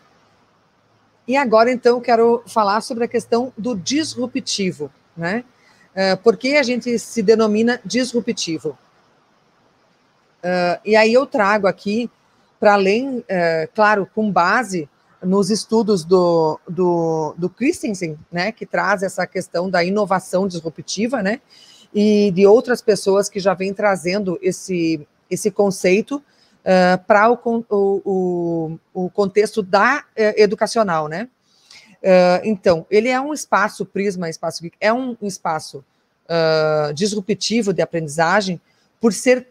e 1.31 1.37
agora, 1.37 1.71
então, 1.71 2.01
quero 2.01 2.43
falar 2.45 2.81
sobre 2.81 3.05
a 3.05 3.07
questão 3.07 3.53
do 3.57 3.73
disruptivo, 3.73 4.91
né, 5.15 5.45
uh, 5.95 6.17
por 6.21 6.35
que 6.35 6.57
a 6.57 6.63
gente 6.63 6.99
se 6.99 7.21
denomina 7.21 7.79
disruptivo? 7.85 8.77
Uh, 10.43 10.75
e 10.83 10.93
aí 10.93 11.13
eu 11.13 11.25
trago 11.25 11.67
aqui, 11.67 12.11
para 12.59 12.73
além, 12.73 13.19
uh, 13.19 13.23
claro, 13.73 14.09
com 14.13 14.29
base 14.29 14.89
nos 15.23 15.49
estudos 15.49 16.03
do, 16.03 16.59
do, 16.67 17.33
do 17.37 17.49
Christensen, 17.49 18.19
né, 18.29 18.51
que 18.51 18.65
traz 18.65 19.01
essa 19.01 19.25
questão 19.25 19.69
da 19.69 19.85
inovação 19.85 20.49
disruptiva, 20.49 21.23
né, 21.23 21.39
e 21.93 22.29
de 22.31 22.45
outras 22.45 22.81
pessoas 22.81 23.29
que 23.29 23.39
já 23.39 23.53
vêm 23.53 23.73
trazendo 23.73 24.37
esse, 24.41 25.07
esse 25.29 25.49
conceito 25.49 26.21
uh, 26.61 27.03
para 27.05 27.31
o, 27.31 27.65
o, 27.69 28.79
o, 28.93 29.09
contexto 29.09 29.61
da 29.61 30.03
educacional, 30.15 31.07
né. 31.07 31.27
então, 32.43 32.85
ele 32.89 33.09
é 33.09 33.19
um 33.19 33.33
espaço, 33.33 33.85
Prisma 33.85 34.29
Espaço 34.29 34.63
é 34.79 34.91
um 34.91 35.15
espaço 35.21 35.83
disruptivo 36.95 37.73
de 37.73 37.81
aprendizagem, 37.81 38.59
por 38.99 39.13
ser 39.13 39.47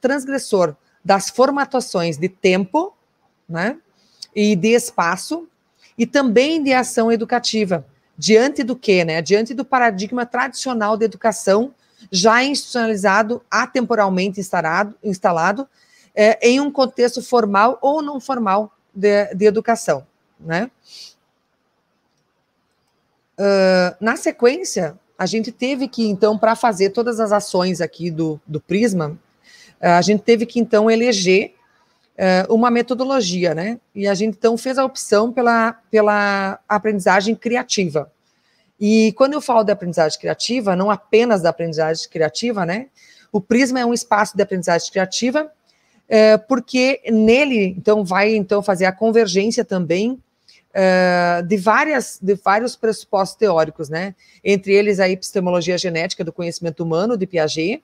transgressor 0.00 0.74
das 1.04 1.28
formatações 1.28 2.16
de 2.16 2.28
tempo 2.28 2.96
né, 3.48 3.76
e 4.34 4.54
de 4.54 4.68
espaço 4.68 5.48
e 5.98 6.06
também 6.06 6.62
de 6.62 6.72
ação 6.72 7.10
educativa. 7.10 7.84
Diante 8.16 8.62
do 8.62 8.76
que? 8.76 9.04
Né? 9.04 9.20
Diante 9.20 9.52
do 9.52 9.64
paradigma 9.64 10.24
tradicional 10.24 10.96
de 10.96 11.04
educação 11.04 11.74
já 12.10 12.42
institucionalizado, 12.44 13.42
atemporalmente 13.50 14.40
instalado, 14.40 14.94
instalado 15.02 15.68
é, 16.14 16.48
em 16.48 16.60
um 16.60 16.70
contexto 16.70 17.22
formal 17.22 17.78
ou 17.80 18.02
não 18.02 18.20
formal 18.20 18.72
de, 18.94 19.34
de 19.34 19.44
educação. 19.46 20.06
Né? 20.38 20.70
Uh, 23.38 23.96
na 24.00 24.16
sequência, 24.16 24.98
a 25.18 25.26
gente 25.26 25.50
teve 25.50 25.88
que, 25.88 26.06
então, 26.06 26.36
para 26.36 26.54
fazer 26.54 26.90
todas 26.90 27.20
as 27.20 27.32
ações 27.32 27.80
aqui 27.80 28.10
do, 28.10 28.40
do 28.46 28.60
Prisma, 28.60 29.18
eh, 29.80 29.88
a 29.92 30.02
gente 30.02 30.22
teve 30.22 30.44
que, 30.44 30.58
então, 30.58 30.90
eleger 30.90 31.54
uh, 32.18 32.52
uma 32.52 32.70
metodologia, 32.70 33.54
né? 33.54 33.78
E 33.94 34.08
a 34.08 34.14
gente, 34.14 34.36
então, 34.36 34.56
fez 34.56 34.78
a 34.78 34.84
opção 34.84 35.32
pela, 35.32 35.72
pela 35.90 36.58
aprendizagem 36.68 37.34
criativa. 37.34 38.10
E 38.80 39.12
quando 39.12 39.34
eu 39.34 39.40
falo 39.40 39.62
de 39.62 39.70
aprendizagem 39.70 40.18
criativa, 40.18 40.74
não 40.74 40.90
apenas 40.90 41.40
da 41.40 41.50
aprendizagem 41.50 42.08
criativa, 42.10 42.66
né? 42.66 42.88
O 43.30 43.40
Prisma 43.40 43.78
é 43.78 43.86
um 43.86 43.94
espaço 43.94 44.36
de 44.36 44.42
aprendizagem 44.42 44.90
criativa, 44.90 45.50
uh, 46.12 46.46
porque 46.46 47.00
nele, 47.10 47.74
então, 47.78 48.04
vai, 48.04 48.34
então, 48.34 48.62
fazer 48.62 48.84
a 48.84 48.92
convergência 48.92 49.64
também 49.64 50.12
uh, 50.12 51.42
de, 51.46 51.56
várias, 51.56 52.18
de 52.20 52.34
vários 52.34 52.76
pressupostos 52.76 53.36
teóricos, 53.36 53.88
né? 53.88 54.14
Entre 54.44 54.74
eles 54.74 55.00
a 55.00 55.08
epistemologia 55.08 55.78
genética 55.78 56.22
do 56.22 56.32
conhecimento 56.32 56.82
humano, 56.82 57.16
de 57.16 57.26
Piaget, 57.26 57.82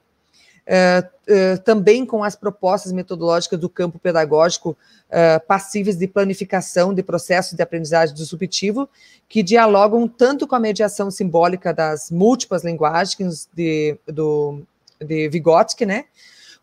Uh, 0.69 1.33
uh, 1.33 1.59
também 1.63 2.05
com 2.05 2.23
as 2.23 2.37
propostas 2.37 2.93
metodológicas 2.93 3.59
do 3.59 3.71
campo 3.71 3.99
pedagógico 3.99 4.77
passíveis 5.47 5.97
de 5.97 6.07
planificação 6.07 6.93
de 6.93 7.03
processos 7.03 7.55
de 7.55 7.63
aprendizagem 7.63 8.15
disruptivo, 8.15 8.87
que 9.27 9.43
dialogam 9.43 10.07
tanto 10.07 10.47
com 10.47 10.55
a 10.55 10.61
mediação 10.61 11.11
simbólica 11.11 11.73
das 11.73 12.11
múltiplas 12.11 12.65
linguagens 12.65 13.49
de, 13.55 13.97
do, 14.07 14.61
de 15.01 15.31
Vygotsky, 15.31 15.87
né, 15.87 16.05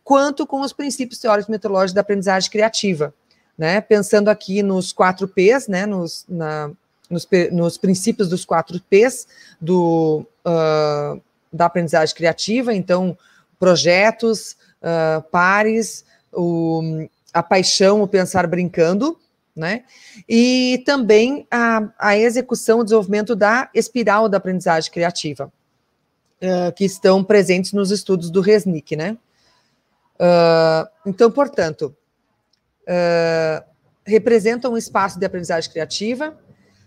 quanto 0.05 0.45
com 0.45 0.61
os 0.61 0.71
princípios 0.71 1.19
teóricos 1.19 1.49
metodológicos 1.49 1.93
da 1.93 2.01
aprendizagem 2.01 2.49
criativa, 2.49 3.11
né? 3.57 3.81
Pensando 3.81 4.29
aqui 4.29 4.61
nos 4.61 4.93
quatro 4.93 5.27
P's, 5.27 5.67
né? 5.67 5.87
Nos, 5.87 6.23
na, 6.29 6.69
nos, 7.09 7.27
nos 7.51 7.77
princípios 7.77 8.29
dos 8.29 8.45
quatro 8.45 8.79
P's 8.87 9.27
do, 9.59 10.23
uh, 10.45 11.19
da 11.51 11.65
aprendizagem 11.65 12.15
criativa, 12.15 12.71
então, 12.71 13.17
projetos, 13.57 14.55
uh, 14.79 15.23
pares, 15.31 16.05
o, 16.31 17.07
a 17.33 17.41
paixão, 17.41 18.03
o 18.03 18.07
pensar 18.07 18.45
brincando, 18.45 19.17
né? 19.55 19.85
E 20.29 20.83
também 20.85 21.47
a, 21.49 21.89
a 21.97 22.15
execução, 22.15 22.79
o 22.79 22.83
desenvolvimento 22.83 23.35
da 23.35 23.71
espiral 23.73 24.29
da 24.29 24.37
aprendizagem 24.37 24.91
criativa, 24.91 25.51
uh, 26.43 26.71
que 26.73 26.85
estão 26.85 27.23
presentes 27.23 27.73
nos 27.73 27.89
estudos 27.89 28.29
do 28.29 28.39
Resnick, 28.39 28.95
né? 28.95 29.17
Uh, 30.15 30.87
então, 31.05 31.29
portanto, 31.29 31.95
uh, 32.83 33.65
representa 34.05 34.69
um 34.69 34.77
espaço 34.77 35.19
de 35.19 35.25
aprendizagem 35.25 35.69
criativa, 35.69 36.37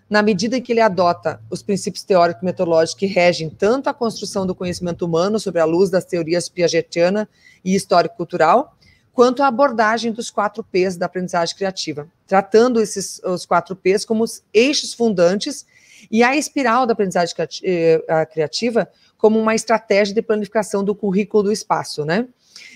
na 0.08 0.22
medida 0.22 0.56
em 0.56 0.62
que 0.62 0.72
ele 0.72 0.80
adota 0.80 1.40
os 1.50 1.62
princípios 1.62 2.02
teóricos 2.02 2.42
e 2.42 2.46
metodológicos 2.46 2.98
que 2.98 3.06
regem 3.06 3.50
tanto 3.50 3.90
a 3.90 3.94
construção 3.94 4.46
do 4.46 4.54
conhecimento 4.54 5.04
humano 5.04 5.38
sobre 5.38 5.60
a 5.60 5.66
luz 5.66 5.90
das 5.90 6.06
teorias 6.06 6.48
piagetiana 6.48 7.28
e 7.62 7.74
histórico-cultural, 7.74 8.74
quanto 9.12 9.42
a 9.42 9.48
abordagem 9.48 10.12
dos 10.12 10.30
quatro 10.30 10.64
P's 10.64 10.96
da 10.96 11.06
aprendizagem 11.06 11.54
criativa, 11.54 12.08
tratando 12.26 12.80
esses 12.80 13.20
os 13.22 13.44
quatro 13.44 13.76
P's 13.76 14.04
como 14.04 14.24
os 14.24 14.42
eixos 14.54 14.94
fundantes 14.94 15.66
E 16.10 16.22
a 16.22 16.36
espiral 16.36 16.86
da 16.86 16.92
aprendizagem 16.92 17.34
eh, 17.64 18.26
criativa 18.32 18.88
como 19.16 19.38
uma 19.38 19.54
estratégia 19.54 20.14
de 20.14 20.22
planificação 20.22 20.84
do 20.84 20.94
currículo 20.94 21.42
do 21.42 21.52
espaço, 21.52 22.04
né? 22.04 22.28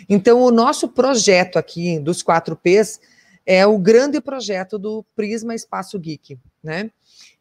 Então, 0.08 0.40
o 0.40 0.50
nosso 0.50 0.88
projeto 0.88 1.58
aqui 1.58 1.98
dos 1.98 2.22
4 2.22 2.56
Ps 2.56 3.00
é 3.44 3.66
o 3.66 3.78
grande 3.78 4.20
projeto 4.20 4.78
do 4.78 5.04
Prisma 5.16 5.54
Espaço 5.54 5.98
Geek, 5.98 6.38
né? 6.62 6.90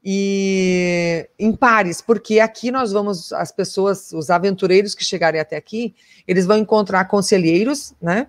E 0.03 1.29
em 1.37 1.55
pares, 1.55 2.01
porque 2.01 2.39
aqui 2.39 2.71
nós 2.71 2.91
vamos, 2.91 3.31
as 3.33 3.51
pessoas, 3.51 4.11
os 4.11 4.31
aventureiros 4.31 4.95
que 4.95 5.03
chegarem 5.03 5.39
até 5.39 5.55
aqui, 5.55 5.93
eles 6.27 6.45
vão 6.45 6.57
encontrar 6.57 7.05
conselheiros, 7.05 7.93
né? 8.01 8.27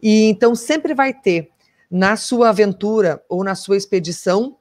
E 0.00 0.24
então 0.28 0.54
sempre 0.54 0.94
vai 0.94 1.12
ter 1.12 1.50
na 1.90 2.16
sua 2.16 2.50
aventura 2.50 3.22
ou 3.28 3.42
na 3.42 3.56
sua 3.56 3.76
expedição 3.76 4.56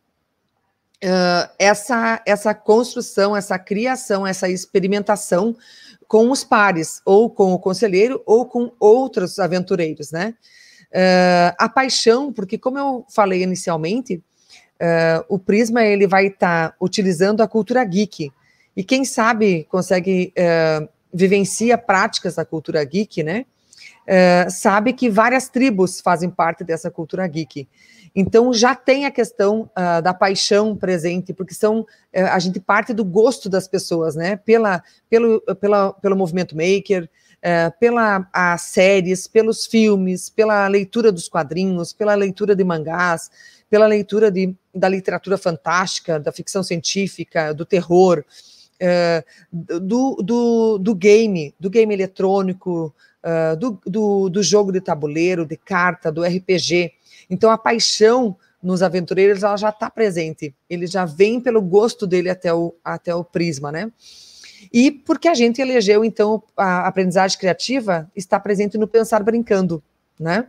uh, 1.03 1.49
essa, 1.59 2.21
essa 2.25 2.53
construção, 2.53 3.35
essa 3.35 3.59
criação, 3.59 4.25
essa 4.25 4.49
experimentação 4.49 5.55
com 6.07 6.31
os 6.31 6.43
pares, 6.43 7.01
ou 7.05 7.29
com 7.29 7.53
o 7.53 7.59
conselheiro, 7.59 8.21
ou 8.25 8.45
com 8.45 8.71
outros 8.79 9.39
aventureiros, 9.39 10.11
né? 10.11 10.33
Uh, 10.89 11.51
a 11.57 11.67
paixão, 11.67 12.31
porque 12.31 12.57
como 12.57 12.79
eu 12.79 13.05
falei 13.09 13.43
inicialmente, 13.43 14.15
uh, 14.15 15.25
o 15.27 15.37
Prisma 15.37 15.83
ele 15.83 16.07
vai 16.07 16.27
estar 16.27 16.69
tá 16.69 16.75
utilizando 16.79 17.41
a 17.41 17.47
cultura 17.47 17.83
geek, 17.83 18.31
e 18.75 18.83
quem 18.83 19.03
sabe 19.03 19.65
consegue 19.69 20.33
uh, 20.37 20.87
vivencia 21.13 21.77
práticas 21.77 22.35
da 22.35 22.45
cultura 22.45 22.83
geek, 22.83 23.23
né? 23.23 23.45
Sabe 24.49 24.93
que 24.93 25.09
várias 25.09 25.49
tribos 25.49 25.99
fazem 25.99 26.29
parte 26.29 26.63
dessa 26.63 26.89
cultura 26.89 27.27
geek. 27.27 27.67
Então 28.15 28.53
já 28.53 28.75
tem 28.75 29.05
a 29.05 29.11
questão 29.11 29.69
uh, 29.77 30.01
da 30.01 30.13
paixão 30.13 30.75
presente, 30.75 31.33
porque 31.33 31.53
são 31.53 31.81
uh, 31.81 31.85
a 32.31 32.39
gente 32.39 32.59
parte 32.59 32.93
do 32.93 33.03
gosto 33.03 33.49
das 33.49 33.67
pessoas, 33.67 34.15
né? 34.15 34.35
Pela, 34.37 34.83
pelo, 35.09 35.41
pela, 35.59 35.93
pelo 35.93 36.15
movimento 36.15 36.55
maker, 36.55 37.09
uh, 37.37 37.73
pela 37.79 38.27
séries, 38.57 39.27
pelos 39.27 39.65
filmes, 39.65 40.29
pela 40.29 40.67
leitura 40.67 41.11
dos 41.11 41.27
quadrinhos, 41.27 41.93
pela 41.93 42.15
leitura 42.15 42.55
de 42.55 42.63
mangás, 42.63 43.29
pela 43.69 43.87
leitura 43.87 44.31
de, 44.31 44.55
da 44.73 44.89
literatura 44.89 45.37
fantástica, 45.37 46.19
da 46.19 46.31
ficção 46.31 46.63
científica, 46.63 47.53
do 47.53 47.65
terror, 47.65 48.23
do, 49.51 50.15
do, 50.23 50.77
do 50.77 50.95
game, 50.95 51.53
do 51.59 51.69
game 51.69 51.93
eletrônico, 51.93 52.95
do, 53.59 53.77
do, 53.85 54.29
do 54.29 54.41
jogo 54.41 54.71
de 54.71 54.79
tabuleiro, 54.79 55.45
de 55.45 55.57
carta, 55.57 56.09
do 56.09 56.23
RPG. 56.23 56.93
Então 57.29 57.49
a 57.49 57.57
paixão 57.57 58.35
nos 58.61 58.81
aventureiros 58.81 59.43
ela 59.43 59.57
já 59.57 59.69
está 59.69 59.89
presente, 59.89 60.53
ele 60.69 60.87
já 60.87 61.05
vem 61.05 61.39
pelo 61.39 61.61
gosto 61.61 62.07
dele 62.07 62.29
até 62.29 62.53
o, 62.53 62.75
até 62.83 63.13
o 63.13 63.23
prisma, 63.23 63.71
né? 63.71 63.91
E 64.73 64.91
porque 64.91 65.27
a 65.27 65.33
gente 65.33 65.61
elegeu, 65.61 66.03
então, 66.03 66.41
a 66.55 66.87
aprendizagem 66.87 67.37
criativa 67.37 68.09
está 68.15 68.39
presente 68.39 68.77
no 68.77 68.87
pensar 68.87 69.23
brincando, 69.23 69.83
né? 70.19 70.47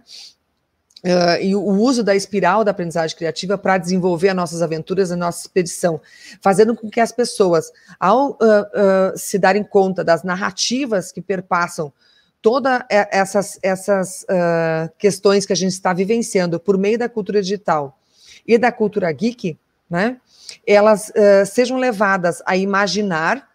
Uh, 1.04 1.40
e 1.40 1.54
o 1.54 1.62
uso 1.62 2.02
da 2.02 2.16
espiral 2.16 2.64
da 2.64 2.72
aprendizagem 2.72 3.16
criativa 3.16 3.56
para 3.56 3.78
desenvolver 3.78 4.30
as 4.30 4.34
nossas 4.34 4.62
aventuras, 4.62 5.12
a 5.12 5.16
nossa 5.16 5.42
expedição, 5.42 6.00
fazendo 6.40 6.74
com 6.74 6.90
que 6.90 6.98
as 6.98 7.12
pessoas, 7.12 7.70
ao 8.00 8.30
uh, 8.30 8.32
uh, 8.32 9.16
se 9.16 9.38
darem 9.38 9.62
conta 9.62 10.02
das 10.02 10.24
narrativas 10.24 11.12
que 11.12 11.22
perpassam 11.22 11.92
todas 12.40 12.82
essas, 12.90 13.58
essas 13.62 14.22
uh, 14.22 14.90
questões 14.98 15.44
que 15.44 15.52
a 15.52 15.56
gente 15.56 15.72
está 15.72 15.92
vivenciando 15.92 16.58
por 16.60 16.78
meio 16.78 16.98
da 16.98 17.08
cultura 17.08 17.42
digital 17.42 17.98
e 18.46 18.56
da 18.56 18.70
cultura 18.70 19.10
geek, 19.12 19.58
né, 19.90 20.18
elas 20.66 21.10
uh, 21.10 21.44
sejam 21.46 21.76
levadas 21.78 22.42
a 22.46 22.56
imaginar, 22.56 23.48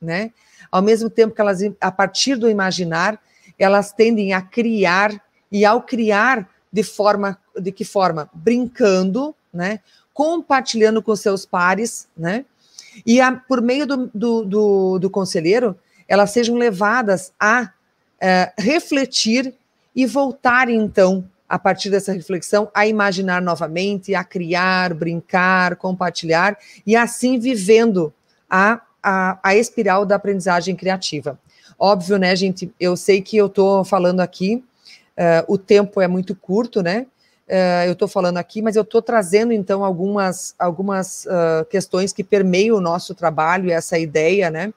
né, 0.00 0.32
ao 0.70 0.82
mesmo 0.82 1.08
tempo 1.08 1.34
que 1.34 1.40
elas, 1.40 1.60
a 1.80 1.92
partir 1.92 2.36
do 2.36 2.50
imaginar, 2.50 3.20
elas 3.58 3.92
tendem 3.92 4.32
a 4.32 4.42
criar, 4.42 5.12
e 5.50 5.64
ao 5.64 5.82
criar, 5.82 6.48
de 6.72 6.82
forma, 6.82 7.38
de 7.56 7.70
que 7.70 7.84
forma? 7.84 8.28
Brincando, 8.34 9.34
né, 9.52 9.80
compartilhando 10.12 11.00
com 11.00 11.14
seus 11.14 11.46
pares, 11.46 12.08
né, 12.16 12.44
e 13.06 13.20
a, 13.20 13.32
por 13.32 13.62
meio 13.62 13.86
do, 13.86 14.10
do, 14.12 14.44
do, 14.44 14.98
do 14.98 15.10
conselheiro, 15.10 15.78
elas 16.08 16.30
sejam 16.30 16.56
levadas 16.56 17.32
a 17.38 17.70
é, 18.24 18.54
refletir 18.56 19.52
e 19.94 20.06
voltar, 20.06 20.70
então, 20.70 21.28
a 21.46 21.58
partir 21.58 21.90
dessa 21.90 22.10
reflexão, 22.10 22.70
a 22.72 22.86
imaginar 22.86 23.42
novamente, 23.42 24.14
a 24.14 24.24
criar, 24.24 24.94
brincar, 24.94 25.76
compartilhar 25.76 26.56
e 26.86 26.96
assim 26.96 27.38
vivendo 27.38 28.14
a, 28.48 28.80
a, 29.02 29.38
a 29.42 29.54
espiral 29.54 30.06
da 30.06 30.16
aprendizagem 30.16 30.74
criativa. 30.74 31.38
Óbvio, 31.78 32.16
né, 32.16 32.34
gente? 32.34 32.72
Eu 32.80 32.96
sei 32.96 33.20
que 33.20 33.36
eu 33.36 33.44
estou 33.44 33.84
falando 33.84 34.20
aqui, 34.20 34.64
uh, 35.18 35.52
o 35.52 35.58
tempo 35.58 36.00
é 36.00 36.08
muito 36.08 36.34
curto, 36.34 36.82
né? 36.82 37.06
Uh, 37.46 37.84
eu 37.84 37.92
estou 37.92 38.08
falando 38.08 38.38
aqui, 38.38 38.62
mas 38.62 38.74
eu 38.74 38.82
estou 38.82 39.02
trazendo 39.02 39.52
então 39.52 39.84
algumas, 39.84 40.54
algumas 40.58 41.26
uh, 41.26 41.66
questões 41.68 42.10
que 42.10 42.24
permeiam 42.24 42.78
o 42.78 42.80
nosso 42.80 43.14
trabalho, 43.14 43.70
essa 43.70 43.98
ideia, 43.98 44.50
né? 44.50 44.72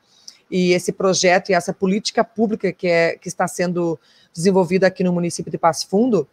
E 0.49 0.71
esse 0.71 0.91
projeto 0.91 1.49
e 1.49 1.53
essa 1.53 1.73
política 1.73 2.23
pública 2.23 2.71
que, 2.71 2.87
é, 2.87 3.17
que 3.17 3.27
está 3.27 3.47
sendo 3.47 3.99
desenvolvida 4.33 4.87
aqui 4.87 5.03
no 5.03 5.13
município 5.13 5.51
de 5.51 5.57
Passo 5.57 5.87
Fundo, 5.87 6.27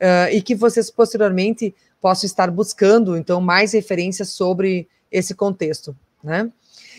uh, 0.00 0.32
e 0.32 0.42
que 0.42 0.54
vocês 0.54 0.90
posteriormente 0.90 1.74
possam 2.00 2.26
estar 2.26 2.50
buscando, 2.50 3.16
então, 3.16 3.40
mais 3.40 3.72
referências 3.72 4.30
sobre 4.30 4.88
esse 5.10 5.34
contexto, 5.34 5.96
né? 6.22 6.50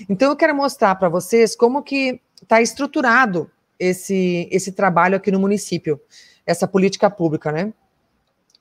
Então, 0.08 0.32
eu 0.32 0.36
quero 0.36 0.56
mostrar 0.56 0.96
para 0.96 1.10
vocês 1.10 1.56
como 1.56 1.84
que 1.84 2.22
está 2.42 2.62
estruturado 2.62 3.50
esse, 3.78 4.48
esse 4.52 4.72
trabalho 4.72 5.18
aqui 5.18 5.32
no 5.32 5.40
município, 5.40 6.00
essa 6.46 6.68
política 6.68 7.10
pública, 7.10 7.52
né? 7.52 7.74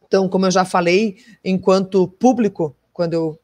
Então, 0.06 0.28
como 0.28 0.46
eu 0.46 0.50
já 0.50 0.64
falei, 0.64 1.18
enquanto 1.44 2.08
público, 2.08 2.76
quando 2.92 3.14
eu 3.14 3.38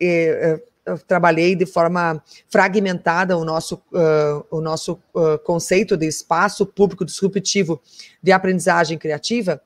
eh, 0.00 0.62
trabalhei 1.06 1.54
de 1.54 1.66
forma 1.66 2.22
fragmentada 2.48 3.36
o 3.36 3.44
nosso, 3.44 3.76
uh, 3.92 4.44
o 4.50 4.60
nosso 4.60 4.98
uh, 5.14 5.38
conceito 5.44 5.96
de 5.96 6.06
espaço 6.06 6.66
público 6.66 7.04
disruptivo 7.04 7.80
de 8.22 8.32
aprendizagem 8.32 8.98
criativa, 8.98 9.60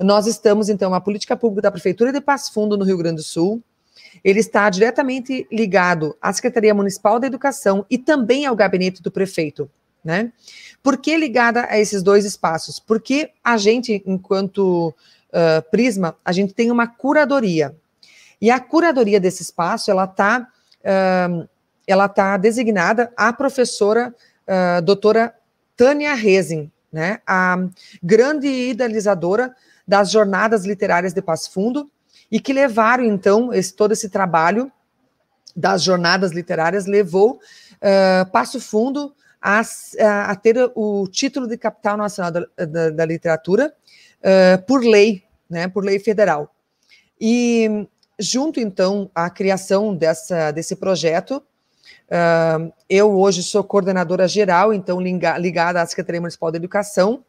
nós 0.00 0.26
estamos, 0.26 0.68
então, 0.68 0.92
a 0.94 1.00
política 1.00 1.36
pública 1.36 1.62
da 1.62 1.70
Prefeitura 1.70 2.12
de 2.12 2.20
Passo 2.20 2.52
Fundo, 2.52 2.76
no 2.76 2.84
Rio 2.84 2.98
Grande 2.98 3.16
do 3.16 3.22
Sul, 3.22 3.62
ele 4.24 4.40
está 4.40 4.68
diretamente 4.68 5.46
ligado 5.50 6.16
à 6.20 6.32
Secretaria 6.32 6.74
Municipal 6.74 7.20
da 7.20 7.26
Educação 7.26 7.86
e 7.88 7.96
também 7.96 8.46
ao 8.46 8.56
gabinete 8.56 9.02
do 9.02 9.10
prefeito, 9.10 9.70
né? 10.04 10.32
Por 10.82 10.96
que 10.96 11.16
ligada 11.16 11.66
a 11.68 11.78
esses 11.78 12.02
dois 12.02 12.24
espaços? 12.24 12.78
Porque 12.78 13.30
a 13.42 13.56
gente, 13.56 14.02
enquanto 14.06 14.88
uh, 14.88 15.70
Prisma, 15.70 16.16
a 16.24 16.32
gente 16.32 16.54
tem 16.54 16.70
uma 16.70 16.86
curadoria. 16.86 17.74
E 18.40 18.50
a 18.50 18.60
curadoria 18.60 19.18
desse 19.18 19.42
espaço, 19.42 19.90
ela 19.90 20.04
está 20.04 20.48
ela 21.86 22.06
está 22.06 22.36
designada 22.36 23.12
a 23.16 23.32
professora 23.32 24.14
uh, 24.46 24.82
doutora 24.82 25.34
Tânia 25.76 26.14
Rezin, 26.14 26.70
né, 26.92 27.20
a 27.26 27.56
grande 28.02 28.48
idealizadora 28.48 29.54
das 29.86 30.10
jornadas 30.10 30.64
literárias 30.64 31.12
de 31.12 31.22
Passo 31.22 31.52
Fundo, 31.52 31.90
e 32.30 32.40
que 32.40 32.52
levaram, 32.52 33.04
então, 33.04 33.52
esse, 33.52 33.72
todo 33.74 33.92
esse 33.92 34.08
trabalho 34.08 34.72
das 35.54 35.82
jornadas 35.82 36.32
literárias, 36.32 36.86
levou 36.86 37.34
uh, 37.36 38.30
Passo 38.30 38.60
Fundo 38.60 39.14
a, 39.40 39.62
a, 40.30 40.34
ter 40.34 40.56
o 40.74 41.06
título 41.06 41.46
de 41.46 41.56
capital 41.56 41.96
nacional 41.96 42.32
da, 42.32 42.46
da, 42.66 42.90
da 42.90 43.04
literatura 43.04 43.72
uh, 44.20 44.62
por 44.66 44.82
lei, 44.82 45.22
né, 45.48 45.68
por 45.68 45.84
lei 45.84 45.98
federal. 45.98 46.52
E 47.20 47.86
junto, 48.18 48.58
então, 48.60 49.10
à 49.14 49.28
criação 49.28 49.94
dessa, 49.94 50.50
desse 50.50 50.76
projeto, 50.76 51.42
uh, 52.08 52.72
eu 52.88 53.12
hoje 53.18 53.42
sou 53.42 53.62
coordenadora 53.62 54.26
geral, 54.26 54.72
então, 54.72 55.00
ligada 55.00 55.80
à 55.80 55.86
Secretaria 55.86 56.20
Municipal 56.20 56.50
de 56.50 56.56
Educação, 56.56 57.24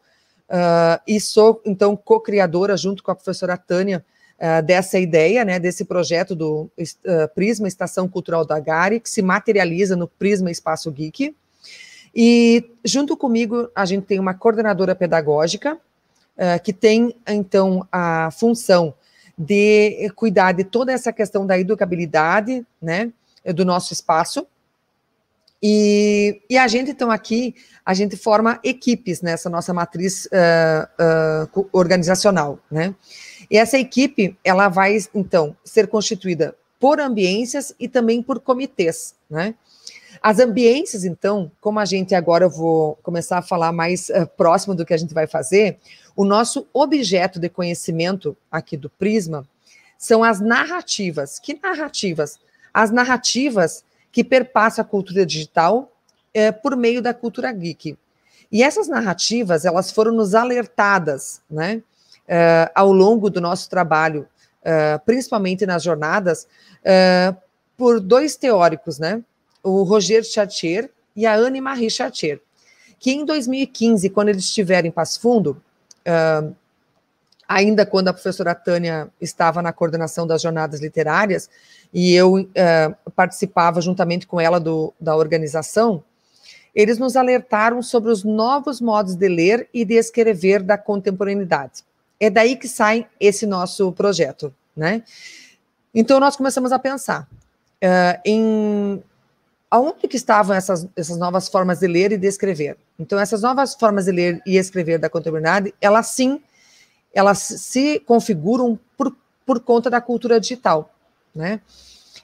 uh, 0.48 1.00
e 1.06 1.20
sou, 1.20 1.60
então, 1.64 1.96
co-criadora, 1.96 2.76
junto 2.76 3.02
com 3.02 3.10
a 3.10 3.14
professora 3.14 3.56
Tânia, 3.56 4.04
uh, 4.38 4.62
dessa 4.62 4.98
ideia, 4.98 5.44
né, 5.44 5.58
desse 5.58 5.84
projeto 5.84 6.34
do 6.34 6.70
Prisma 7.34 7.68
Estação 7.68 8.08
Cultural 8.08 8.44
da 8.44 8.58
Gari, 8.58 9.00
que 9.00 9.10
se 9.10 9.20
materializa 9.20 9.94
no 9.94 10.08
Prisma 10.08 10.50
Espaço 10.50 10.90
Geek. 10.90 11.36
E, 12.14 12.70
junto 12.84 13.16
comigo, 13.16 13.70
a 13.74 13.84
gente 13.84 14.06
tem 14.06 14.18
uma 14.18 14.34
coordenadora 14.34 14.94
pedagógica, 14.94 15.78
que 16.62 16.72
tem, 16.72 17.14
então, 17.26 17.86
a 17.90 18.30
função 18.30 18.94
de 19.38 20.10
cuidar 20.16 20.52
de 20.52 20.64
toda 20.64 20.92
essa 20.92 21.12
questão 21.12 21.46
da 21.46 21.58
educabilidade, 21.58 22.66
né, 22.82 23.12
do 23.54 23.64
nosso 23.64 23.92
espaço. 23.92 24.46
E, 25.62 26.40
e 26.48 26.56
a 26.56 26.66
gente, 26.68 26.90
então, 26.90 27.10
aqui, 27.10 27.54
a 27.84 27.94
gente 27.94 28.16
forma 28.16 28.60
equipes 28.62 29.22
nessa 29.22 29.48
nossa 29.48 29.72
matriz 29.72 30.26
uh, 30.26 31.48
uh, 31.56 31.68
organizacional, 31.72 32.58
né. 32.70 32.94
E 33.50 33.56
essa 33.56 33.78
equipe, 33.78 34.36
ela 34.44 34.68
vai, 34.68 34.96
então, 35.14 35.56
ser 35.64 35.86
constituída 35.88 36.54
por 36.78 37.00
ambiências 37.00 37.74
e 37.78 37.88
também 37.88 38.22
por 38.22 38.40
comitês, 38.40 39.14
né? 39.28 39.54
As 40.20 40.38
ambiências, 40.38 41.04
então, 41.04 41.50
como 41.60 41.78
a 41.78 41.84
gente 41.84 42.14
agora 42.14 42.44
eu 42.44 42.50
vou 42.50 42.96
começar 43.02 43.38
a 43.38 43.42
falar 43.42 43.72
mais 43.72 44.08
uh, 44.10 44.26
próximo 44.36 44.74
do 44.74 44.84
que 44.84 44.92
a 44.92 44.96
gente 44.96 45.14
vai 45.14 45.26
fazer, 45.26 45.78
o 46.18 46.24
nosso 46.24 46.66
objeto 46.72 47.38
de 47.38 47.48
conhecimento 47.48 48.36
aqui 48.50 48.76
do 48.76 48.90
Prisma 48.90 49.46
são 49.96 50.24
as 50.24 50.40
narrativas. 50.40 51.38
Que 51.38 51.56
narrativas? 51.62 52.40
As 52.74 52.90
narrativas 52.90 53.84
que 54.10 54.24
perpassam 54.24 54.84
a 54.84 54.84
cultura 54.84 55.24
digital 55.24 55.92
é, 56.34 56.50
por 56.50 56.74
meio 56.74 57.00
da 57.00 57.14
cultura 57.14 57.52
geek. 57.52 57.96
E 58.50 58.64
essas 58.64 58.88
narrativas, 58.88 59.64
elas 59.64 59.92
foram 59.92 60.10
nos 60.10 60.34
alertadas, 60.34 61.40
né, 61.48 61.76
uh, 61.76 62.68
ao 62.74 62.90
longo 62.90 63.30
do 63.30 63.40
nosso 63.40 63.70
trabalho, 63.70 64.26
uh, 64.62 64.98
principalmente 65.06 65.64
nas 65.66 65.84
jornadas, 65.84 66.48
uh, 66.80 67.36
por 67.76 68.00
dois 68.00 68.34
teóricos, 68.34 68.98
né, 68.98 69.22
o 69.62 69.84
Roger 69.84 70.24
Chartier 70.24 70.90
e 71.14 71.26
a 71.26 71.36
Anne-Marie 71.36 71.90
Chartier, 71.90 72.40
que 72.98 73.12
em 73.12 73.24
2015, 73.24 74.10
quando 74.10 74.30
eles 74.30 74.46
estiveram 74.46 74.88
em 74.88 74.90
Passo 74.92 75.20
Fundo, 75.20 75.62
ainda 77.46 77.86
quando 77.86 78.08
a 78.08 78.12
professora 78.12 78.54
Tânia 78.54 79.08
estava 79.20 79.62
na 79.62 79.72
coordenação 79.72 80.26
das 80.26 80.42
jornadas 80.42 80.80
literárias, 80.80 81.48
e 81.92 82.14
eu 82.14 82.48
participava 83.16 83.80
juntamente 83.80 84.26
com 84.26 84.40
ela 84.40 84.60
do, 84.60 84.92
da 85.00 85.16
organização, 85.16 86.02
eles 86.74 86.98
nos 86.98 87.16
alertaram 87.16 87.82
sobre 87.82 88.12
os 88.12 88.22
novos 88.22 88.80
modos 88.80 89.14
de 89.14 89.28
ler 89.28 89.68
e 89.72 89.84
de 89.84 89.94
escrever 89.94 90.62
da 90.62 90.78
contemporaneidade. 90.78 91.82
É 92.20 92.30
daí 92.30 92.56
que 92.56 92.68
sai 92.68 93.06
esse 93.18 93.46
nosso 93.46 93.90
projeto, 93.92 94.54
né? 94.76 95.02
Então 95.94 96.20
nós 96.20 96.36
começamos 96.36 96.70
a 96.70 96.78
pensar 96.78 97.26
uh, 97.82 98.20
em 98.24 99.02
aonde 99.70 100.08
que 100.08 100.16
estavam 100.16 100.56
essas, 100.56 100.88
essas 100.96 101.18
novas 101.18 101.48
formas 101.48 101.80
de 101.80 101.86
ler 101.86 102.12
e 102.12 102.16
de 102.16 102.26
escrever. 102.26 102.76
Então 102.98 103.18
essas 103.18 103.42
novas 103.42 103.74
formas 103.74 104.06
de 104.06 104.12
ler 104.12 104.42
e 104.46 104.56
escrever 104.56 104.98
da 104.98 105.10
contemporaneidade, 105.10 105.74
elas 105.80 106.08
sim, 106.08 106.40
elas 107.12 107.38
se 107.38 108.00
configuram 108.00 108.78
por, 108.96 109.14
por 109.44 109.60
conta 109.60 109.90
da 109.90 110.00
cultura 110.00 110.40
digital, 110.40 110.94
né? 111.34 111.60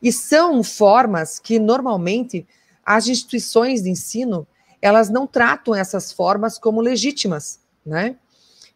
E 0.02 0.12
são 0.12 0.62
formas 0.62 1.38
que 1.38 1.58
normalmente 1.58 2.46
as 2.84 3.08
instituições 3.08 3.82
de 3.82 3.90
ensino 3.90 4.46
elas 4.80 5.08
não 5.08 5.26
tratam 5.26 5.74
essas 5.74 6.12
formas 6.12 6.58
como 6.58 6.82
legítimas, 6.82 7.58
né? 7.86 8.16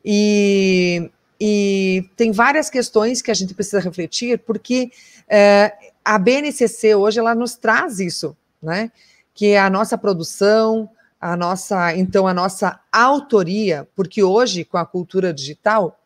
E, 0.02 1.11
e 1.38 2.09
tem 2.16 2.33
várias 2.33 2.70
questões 2.70 3.20
que 3.20 3.31
a 3.31 3.35
gente 3.35 3.52
precisa 3.52 3.81
refletir, 3.81 4.38
porque 4.38 4.90
é, 5.28 5.76
a 6.02 6.18
BNCC 6.18 6.94
hoje 6.94 7.18
ela 7.18 7.35
nos 7.35 7.57
traz 7.57 8.00
isso, 8.00 8.35
né? 8.62 8.90
Que 9.34 9.48
é 9.48 9.60
a 9.60 9.70
nossa 9.70 9.96
produção, 9.96 10.88
a 11.20 11.36
nossa, 11.36 11.96
então 11.96 12.26
a 12.26 12.34
nossa 12.34 12.78
autoria, 12.92 13.88
porque 13.94 14.22
hoje 14.22 14.64
com 14.64 14.76
a 14.76 14.86
cultura 14.86 15.32
digital, 15.32 15.98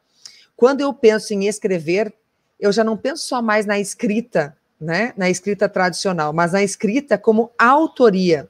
quando 0.56 0.80
eu 0.80 0.92
penso 0.94 1.34
em 1.34 1.46
escrever, 1.46 2.14
eu 2.58 2.72
já 2.72 2.84
não 2.84 2.96
penso 2.96 3.24
só 3.24 3.42
mais 3.42 3.66
na 3.66 3.78
escrita, 3.78 4.56
né, 4.80 5.12
na 5.16 5.28
escrita 5.28 5.68
tradicional, 5.68 6.32
mas 6.32 6.52
na 6.52 6.62
escrita 6.62 7.18
como 7.18 7.50
autoria. 7.58 8.48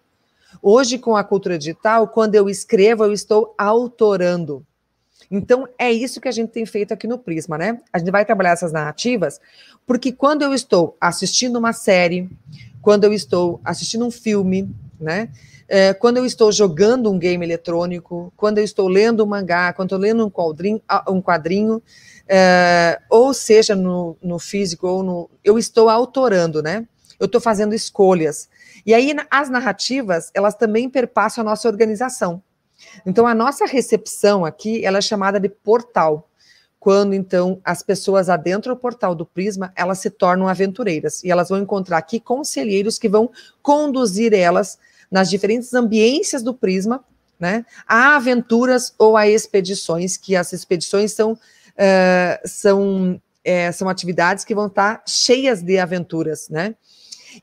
Hoje, 0.61 0.99
com 0.99 1.17
a 1.17 1.25
cultura 1.25 1.59
digital, 1.59 2.07
quando 2.09 2.35
eu 2.35 2.49
escrevo, 2.49 3.05
eu 3.05 3.13
estou 3.13 3.55
autorando. 3.57 4.65
Então, 5.31 5.67
é 5.79 5.91
isso 5.91 6.21
que 6.21 6.29
a 6.29 6.33
gente 6.33 6.51
tem 6.51 6.67
feito 6.67 6.93
aqui 6.93 7.07
no 7.07 7.19
Prisma, 7.19 7.57
né? 7.57 7.81
A 7.91 7.99
gente 7.99 8.11
vai 8.11 8.25
trabalhar 8.25 8.51
essas 8.51 8.71
narrativas, 8.71 9.41
porque 9.87 10.13
quando 10.13 10.43
eu 10.43 10.53
estou 10.53 10.97
assistindo 11.01 11.59
uma 11.59 11.73
série, 11.73 12.31
quando 12.83 13.05
eu 13.05 13.13
estou 13.13 13.61
assistindo 13.65 14.05
um 14.05 14.11
filme, 14.11 14.69
né? 15.01 15.31
É, 15.69 15.95
quando 15.95 16.19
eu 16.19 16.27
estou 16.27 16.53
jogando 16.53 17.11
um 17.11 17.19
game 17.19 17.47
eletrônico, 17.47 18.31
quando 18.37 18.59
eu 18.59 18.65
estou 18.65 18.89
lendo 18.89 19.25
um 19.25 19.27
mangá, 19.27 19.73
quando 19.73 19.93
eu 19.93 19.97
estou 19.97 19.99
lendo 19.99 20.27
um 20.27 20.31
quadrinho, 20.31 20.83
um 21.09 21.23
quadrinho 21.23 21.83
é, 22.29 23.01
ou 23.09 23.33
seja 23.33 23.75
no, 23.75 24.17
no 24.23 24.39
físico 24.39 24.87
ou 24.87 25.03
no. 25.03 25.31
Eu 25.43 25.59
estou 25.59 25.89
autorando, 25.89 26.63
né? 26.63 26.87
Eu 27.19 27.27
estou 27.27 27.41
fazendo 27.41 27.75
escolhas. 27.75 28.49
E 28.85 28.93
aí 28.93 29.15
as 29.31 29.49
narrativas, 29.49 30.31
elas 30.35 30.55
também 30.55 30.91
perpassam 30.91 31.43
a 31.43 31.45
nossa 31.45 31.69
organização. 31.69 32.43
Então 33.07 33.27
a 33.27 33.35
nossa 33.35 33.65
recepção 33.65 34.45
aqui, 34.45 34.85
ela 34.85 34.99
é 34.99 35.03
chamada 35.03 35.39
de 35.39 35.49
portal. 35.49 36.29
Quando 36.83 37.15
então 37.15 37.61
as 37.65 37.81
pessoas 37.81 38.29
adentram 38.29 38.75
o 38.75 38.77
portal 38.77 39.15
do 39.15 39.25
Prisma, 39.25 39.73
elas 39.77 40.01
se 40.01 40.11
tornam 40.11 40.49
aventureiras 40.49 41.23
e 41.23 41.31
elas 41.31 41.49
vão 41.49 41.61
encontrar 41.61 41.99
aqui 41.99 42.19
conselheiros 42.19 42.99
que 42.99 43.09
vão 43.09 43.31
conduzir 43.63 44.35
elas 44.35 44.81
nas 45.09 45.31
diferentes 45.31 45.73
ambiências 45.75 46.43
do 46.43 46.53
Prisma, 46.53 47.05
né, 47.39 47.65
a 47.87 48.17
aventuras 48.17 48.93
ou 48.99 49.17
a 49.17 49.29
expedições, 49.29 50.17
que 50.17 50.35
as 50.35 50.53
expedições 50.53 51.13
são 51.13 51.35
uh, 51.35 52.49
são, 52.49 53.23
é, 53.45 53.71
são 53.71 53.89
atividades 53.89 54.45
que 54.45 54.53
vão 54.53 54.67
estar 54.67 55.05
cheias 55.07 55.63
de 55.63 55.79
aventuras, 55.79 56.49
né? 56.49 56.75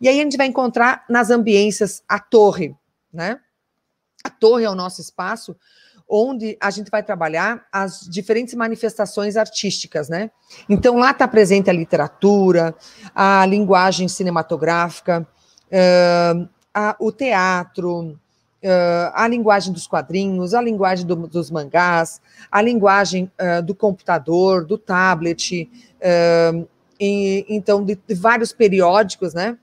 E 0.02 0.10
aí 0.10 0.20
a 0.20 0.24
gente 0.24 0.36
vai 0.36 0.48
encontrar 0.48 1.06
nas 1.10 1.30
ambiências 1.30 2.04
a 2.10 2.20
torre, 2.20 2.76
né? 3.12 3.40
A 4.22 4.30
torre 4.30 4.66
é 4.66 4.70
o 4.70 4.76
nosso 4.76 5.00
espaço 5.00 5.56
onde 6.10 6.58
a 6.60 6.72
gente 6.72 6.90
vai 6.90 7.04
trabalhar 7.04 7.66
as 7.72 8.02
diferentes 8.10 8.56
manifestações 8.56 9.38
artísticas, 9.38 10.10
né? 10.10 10.32
Então 10.68 10.98
lá 10.98 11.12
está 11.12 11.28
presente 11.28 11.70
a 11.70 11.74
literatura, 11.74 12.76
a 13.14 13.46
linguagem 13.46 14.08
cinematográfica, 14.08 15.28
uh, 15.70 16.50
a, 16.74 16.96
o 17.00 17.12
teatro, 17.12 18.18
uh, 18.64 19.12
a 19.14 19.28
linguagem 19.28 19.72
dos 19.72 19.86
quadrinhos, 19.86 20.56
a 20.56 20.62
linguagem 20.62 21.06
do, 21.06 21.16
dos 21.28 21.52
mangás, 21.52 22.20
a 22.52 22.62
linguagem 22.62 23.32
uh, 23.40 23.62
do 23.62 23.76
computador, 23.76 24.66
do 24.66 24.78
tablet, 24.78 25.70
e, 27.02 27.46
então, 27.48 27.84
de, 27.84 27.96
de, 27.96 28.16
vários 28.16 28.52
periódicos, 28.52 29.34
né? 29.34 29.58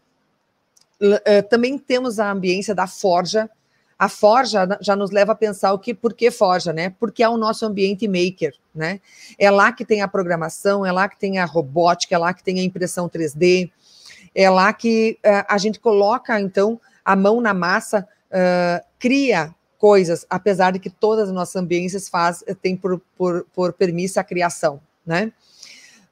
também 1.50 1.76
temos 1.76 2.18
a 2.18 2.30
ambiência 2.30 2.74
da 2.74 2.86
forja. 2.86 3.50
A 3.98 4.08
forja 4.08 4.66
já 4.80 4.94
nos 4.94 5.10
leva 5.10 5.32
a 5.32 5.34
pensar 5.34 5.72
o 5.72 5.78
que, 5.78 5.94
por 5.94 6.12
que 6.12 6.30
forja, 6.30 6.72
né? 6.72 6.94
Porque 7.00 7.22
é 7.22 7.28
o 7.28 7.36
nosso 7.36 7.64
ambiente 7.64 8.06
maker, 8.06 8.54
né? 8.74 9.00
É 9.38 9.50
lá 9.50 9.72
que 9.72 9.84
tem 9.84 10.02
a 10.02 10.08
programação, 10.08 10.84
é 10.84 10.92
lá 10.92 11.08
que 11.08 11.18
tem 11.18 11.38
a 11.38 11.44
robótica, 11.44 12.14
é 12.14 12.18
lá 12.18 12.34
que 12.34 12.44
tem 12.44 12.60
a 12.60 12.62
impressão 12.62 13.08
3D, 13.08 13.70
é 14.34 14.50
lá 14.50 14.70
que 14.72 15.18
a 15.48 15.56
gente 15.56 15.80
coloca, 15.80 16.38
então, 16.38 16.78
a 17.02 17.16
mão 17.16 17.40
na 17.40 17.54
massa 17.54 18.06
uh, 18.30 18.86
cria 18.98 19.54
coisas, 19.78 20.26
apesar 20.28 20.72
de 20.72 20.78
que 20.78 20.90
todas 20.90 21.28
as 21.28 21.34
nossas 21.34 21.56
ambiências 21.56 22.08
faz, 22.08 22.44
têm 22.60 22.76
por, 22.76 23.00
por, 23.16 23.46
por 23.54 23.72
permissa 23.72 24.20
a 24.20 24.24
criação, 24.24 24.80
né? 25.06 25.32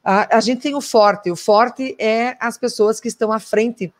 A, 0.02 0.36
a 0.36 0.40
gente 0.40 0.60
tem 0.60 0.74
o 0.74 0.80
forte, 0.80 1.30
o 1.30 1.36
forte 1.36 1.96
é 1.98 2.36
as 2.38 2.58
pessoas 2.58 3.00
que 3.00 3.08
estão 3.08 3.32
à 3.32 3.40
frente 3.40 3.92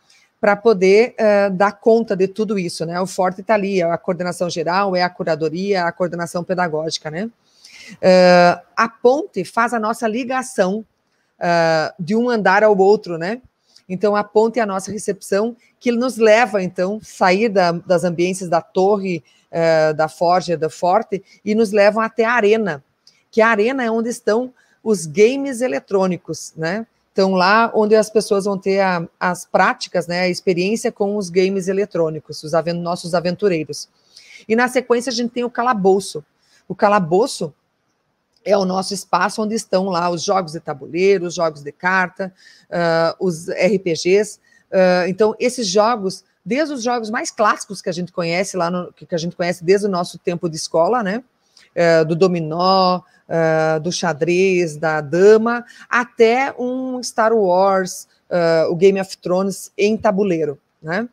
para 0.45 0.57
poder 0.57 1.15
uh, 1.19 1.51
dar 1.55 1.73
conta 1.73 2.15
de 2.15 2.29
tudo 2.29 2.59
isso, 2.59 2.85
né? 2.85 3.01
O 3.01 3.07
forte 3.07 3.41
está 3.41 3.55
ali, 3.55 3.81
a 3.81 3.97
coordenação 3.97 4.51
geral, 4.51 4.95
é 4.95 5.03
a 5.03 5.09
curadoria, 5.09 5.87
a 5.87 5.91
coordenação 5.91 6.45
pedagógica, 6.45 7.11
né? 7.11 7.31
Uh, 7.93 8.61
a 8.77 8.87
ponte 8.87 9.43
faz 9.43 9.73
a 9.73 9.81
nossa 9.81 10.07
ligação 10.07 10.85
uh, 11.41 11.95
de 11.99 12.15
um 12.15 12.29
andar 12.29 12.63
ao 12.63 12.77
outro, 12.77 13.17
né? 13.17 13.41
Então, 13.89 14.15
a 14.15 14.23
ponte 14.23 14.59
é 14.59 14.63
a 14.63 14.67
nossa 14.67 14.93
recepção, 14.93 15.57
que 15.81 15.91
nos 15.91 16.19
leva, 16.19 16.63
então, 16.63 17.01
sair 17.03 17.49
da, 17.49 17.73
das 17.73 18.05
ambiências 18.05 18.51
da 18.51 18.61
torre, 18.61 19.25
da 19.97 20.09
forja, 20.09 20.59
da 20.59 20.69
forte, 20.69 21.23
e 21.43 21.55
nos 21.55 21.71
levam 21.71 22.03
até 22.03 22.25
a 22.25 22.33
arena, 22.33 22.85
que 23.31 23.41
a 23.41 23.49
arena 23.49 23.83
é 23.83 23.91
onde 23.91 24.11
estão 24.11 24.53
os 24.83 25.07
games 25.07 25.63
eletrônicos, 25.63 26.53
né? 26.55 26.87
Então, 27.15 27.35
lá 27.35 27.71
onde 27.73 27.95
as 27.95 28.11
pessoas 28.11 28.45
vão 28.45 28.59
ter 28.59 28.81
a, 28.81 29.07
as 29.21 29.47
práticas, 29.47 30.09
né, 30.09 30.23
a 30.23 30.29
experiência 30.29 30.91
com 30.91 31.17
os 31.17 31.31
games 31.31 31.69
eletrônicos, 31.69 32.43
os 32.43 32.51
nossos 32.75 33.15
aventureiros. 33.15 33.89
E 34.49 34.57
na 34.57 34.67
sequência 34.67 35.11
a 35.11 35.15
gente 35.15 35.31
tem 35.31 35.45
o 35.45 35.51
calabouço. 35.51 36.25
O 36.67 36.75
calabouço 36.75 37.55
é 38.45 38.59
o 38.59 38.65
nosso 38.65 38.93
espaço 38.93 39.41
onde 39.41 39.55
estão 39.55 39.85
lá 39.85 40.11
os 40.11 40.25
jogos 40.25 40.53
de 40.53 40.61
tabuleiro, 40.61 41.27
os 41.27 41.37
jogos 41.37 41.63
de 41.63 41.71
carta, 41.71 42.35
uh, 42.69 43.25
os 43.25 43.49
RPGs. 43.49 44.41
Uh, 44.73 44.75
ah, 44.75 45.09
então, 45.09 45.37
esses 45.39 45.69
jogos, 45.69 46.25
desde 46.45 46.75
os 46.75 46.83
jogos 46.83 47.11
mais 47.11 47.31
clássicos 47.31 47.81
que 47.81 47.89
a 47.89 47.93
gente 47.93 48.11
conhece 48.11 48.57
lá, 48.57 48.73
no, 48.73 48.93
que 48.93 49.15
a 49.15 49.19
gente 49.19 49.37
conhece 49.37 49.63
desde 49.63 49.87
o 49.87 49.91
nosso 49.91 50.19
tempo 50.19 50.49
de 50.49 50.57
escola, 50.57 51.01
né? 51.01 51.23
Uh, 51.77 52.05
do 52.05 52.17
dominó, 52.17 53.03
do 53.83 53.91
xadrez, 53.91 54.77
da 54.77 55.01
dama, 55.01 55.65
até 55.89 56.55
um 56.59 57.03
Star 57.03 57.33
Wars, 57.33 58.07
o 58.69 58.77
Game 58.77 59.01
of 59.01 59.17
Thrones 59.19 59.73
em 59.79 59.97
tabuleiro, 59.97 60.59
né? 60.83 61.09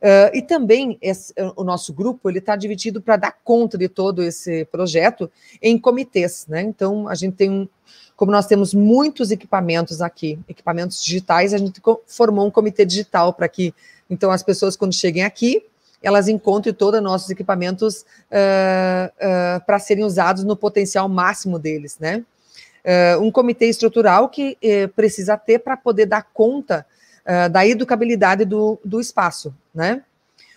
Uh, 0.00 0.32
e 0.34 0.40
também 0.40 0.96
esse, 1.02 1.34
o 1.56 1.62
nosso 1.62 1.92
grupo 1.92 2.30
ele 2.30 2.38
está 2.38 2.56
dividido 2.56 3.02
para 3.02 3.16
dar 3.16 3.36
conta 3.44 3.76
de 3.76 3.86
todo 3.86 4.22
esse 4.22 4.64
projeto 4.66 5.30
em 5.60 5.78
comitês, 5.78 6.46
né? 6.48 6.62
Então 6.62 7.06
a 7.06 7.14
gente 7.14 7.34
tem, 7.34 7.68
como 8.16 8.32
nós 8.32 8.46
temos 8.46 8.72
muitos 8.72 9.30
equipamentos 9.30 10.00
aqui, 10.00 10.38
equipamentos 10.48 11.04
digitais, 11.04 11.52
a 11.52 11.58
gente 11.58 11.82
formou 12.06 12.46
um 12.46 12.50
comitê 12.50 12.84
digital 12.84 13.34
para 13.34 13.46
que 13.46 13.74
então 14.08 14.30
as 14.30 14.42
pessoas 14.42 14.74
quando 14.74 14.94
cheguem 14.94 15.22
aqui 15.22 15.62
elas 16.02 16.28
encontrem 16.28 16.74
todos 16.74 16.98
os 16.98 17.04
nossos 17.04 17.30
equipamentos 17.30 18.04
uh, 18.30 19.06
uh, 19.06 19.64
para 19.66 19.78
serem 19.78 20.04
usados 20.04 20.44
no 20.44 20.56
potencial 20.56 21.08
máximo 21.08 21.58
deles, 21.58 21.98
né? 21.98 22.24
um 23.20 23.30
comitê 23.30 23.66
estrutural 23.66 24.30
que 24.30 24.56
eh, 24.62 24.86
precisa 24.86 25.36
ter 25.36 25.58
para 25.58 25.76
poder 25.76 26.06
dar 26.06 26.22
conta 26.32 26.86
uh, 27.26 27.50
da 27.50 27.66
educabilidade 27.66 28.46
do, 28.46 28.78
do 28.84 29.00
espaço, 29.00 29.54
né? 29.74 30.02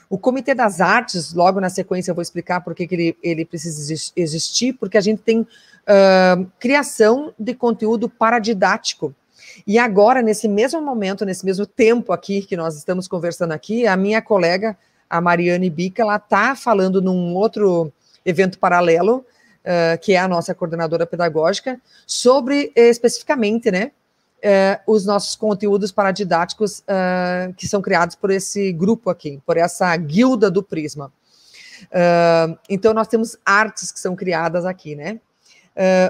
O 0.10 0.18
Comitê 0.18 0.54
das 0.54 0.80
Artes, 0.80 1.34
logo 1.34 1.60
na 1.60 1.70
sequência 1.70 2.12
eu 2.12 2.16
vou 2.16 2.22
explicar 2.22 2.62
por 2.62 2.76
que, 2.76 2.88
ele, 2.92 3.18
ele 3.24 3.46
precisa 3.46 4.12
existir, 4.16 4.74
porque 4.74 4.96
a 4.98 5.02
gente 5.02 5.24
tem 5.24 5.40
uh, 5.40 6.52
criação 6.60 7.34
de 7.40 7.56
conteúdo 7.56 8.08
paradidático. 8.08 9.14
E 9.66 9.80
agora, 9.80 10.22
nesse 10.22 10.48
mesmo 10.48 10.80
momento, 10.82 11.26
nesse 11.26 11.44
mesmo 11.44 11.66
tempo 11.66 12.14
aqui 12.14 12.44
que 12.44 12.56
nós 12.56 12.78
estamos 12.78 13.08
conversando 13.08 13.54
aqui, 13.54 13.88
a 13.88 13.98
minha 13.98 14.22
colega, 14.22 14.78
a 15.10 15.22
Mariane 15.22 15.70
Bica, 15.70 16.02
ela 16.02 16.16
está 16.16 16.56
falando 16.56 17.02
num 17.02 17.34
outro 17.36 17.92
evento 18.26 18.58
paralelo, 18.58 19.26
uh, 19.64 19.98
que 20.02 20.14
é 20.14 20.18
a 20.18 20.28
nossa 20.28 20.54
coordenadora 20.54 21.06
pedagógica, 21.06 21.80
sobre 22.06 22.72
especificamente, 22.76 23.72
né, 23.72 23.92
uh, 24.44 24.92
os 24.92 25.06
nossos 25.06 25.36
conteúdos 25.36 25.92
paradidáticos 25.92 26.80
uh, 26.80 27.54
que 27.56 27.68
são 27.68 27.82
criados 27.82 28.16
por 28.16 28.32
esse 28.32 28.72
grupo 28.72 29.10
aqui, 29.10 29.42
por 29.46 29.58
essa 29.58 29.96
guilda 29.96 30.50
do 30.50 30.64
Prisma. 30.64 31.12
Então, 32.70 32.94
nós 32.94 33.10
temos 33.10 33.38
artes 33.46 33.92
que 33.92 34.00
são 34.00 34.16
criadas 34.16 34.66
aqui, 34.66 34.96
né? 34.96 35.20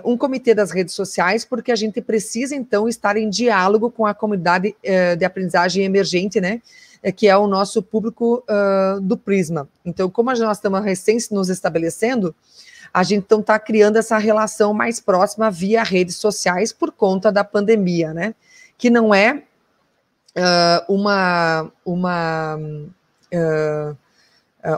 Um 0.05 0.15
comitê 0.15 0.53
das 0.53 0.69
redes 0.69 0.93
sociais, 0.93 1.43
porque 1.43 1.71
a 1.71 1.75
gente 1.75 1.99
precisa, 1.99 2.55
então, 2.55 2.87
estar 2.87 3.17
em 3.17 3.27
diálogo 3.27 3.89
com 3.89 4.05
a 4.05 4.13
comunidade 4.13 4.75
de 5.17 5.25
aprendizagem 5.25 5.83
emergente, 5.83 6.39
né? 6.39 6.61
Que 7.11 7.27
é 7.27 7.35
o 7.35 7.47
nosso 7.47 7.83
público 7.83 8.43
uh, 8.49 9.01
do 9.01 9.17
Prisma. 9.17 9.67
Então, 9.83 10.09
como 10.09 10.31
nós 10.33 10.57
estamos 10.57 10.83
recém 10.83 11.17
nos 11.31 11.49
estabelecendo, 11.49 12.33
a 12.93 13.01
gente 13.01 13.23
então 13.23 13.39
está 13.39 13.57
criando 13.57 13.97
essa 13.97 14.17
relação 14.17 14.73
mais 14.73 14.99
próxima 14.99 15.49
via 15.49 15.83
redes 15.83 16.17
sociais 16.17 16.71
por 16.71 16.91
conta 16.91 17.31
da 17.31 17.43
pandemia, 17.43 18.13
né? 18.13 18.35
Que 18.77 18.89
não 18.89 19.13
é 19.13 19.43
uh, 20.37 20.93
uma, 20.93 21.71
uma, 21.83 22.55
uh, 22.55 23.97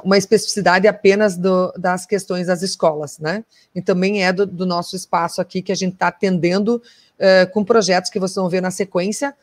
uma 0.04 0.18
especificidade 0.18 0.88
apenas 0.88 1.36
do, 1.36 1.74
das 1.74 2.06
questões 2.06 2.48
das 2.48 2.62
escolas, 2.62 3.20
né? 3.20 3.44
E 3.74 3.82
também 3.82 4.24
é 4.24 4.32
do, 4.32 4.46
do 4.46 4.66
nosso 4.66 4.96
espaço 4.96 5.42
aqui 5.42 5.62
que 5.62 5.74
a 5.74 5.76
gente 5.76 5.96
está 5.96 6.08
atendendo 6.08 6.82
uh, 7.20 7.52
com 7.52 7.66
projetos 7.66 8.10
que 8.10 8.20
vocês 8.20 8.36
vão 8.36 8.50
ver 8.50 8.62
na 8.62 8.72
sequência 8.72 9.36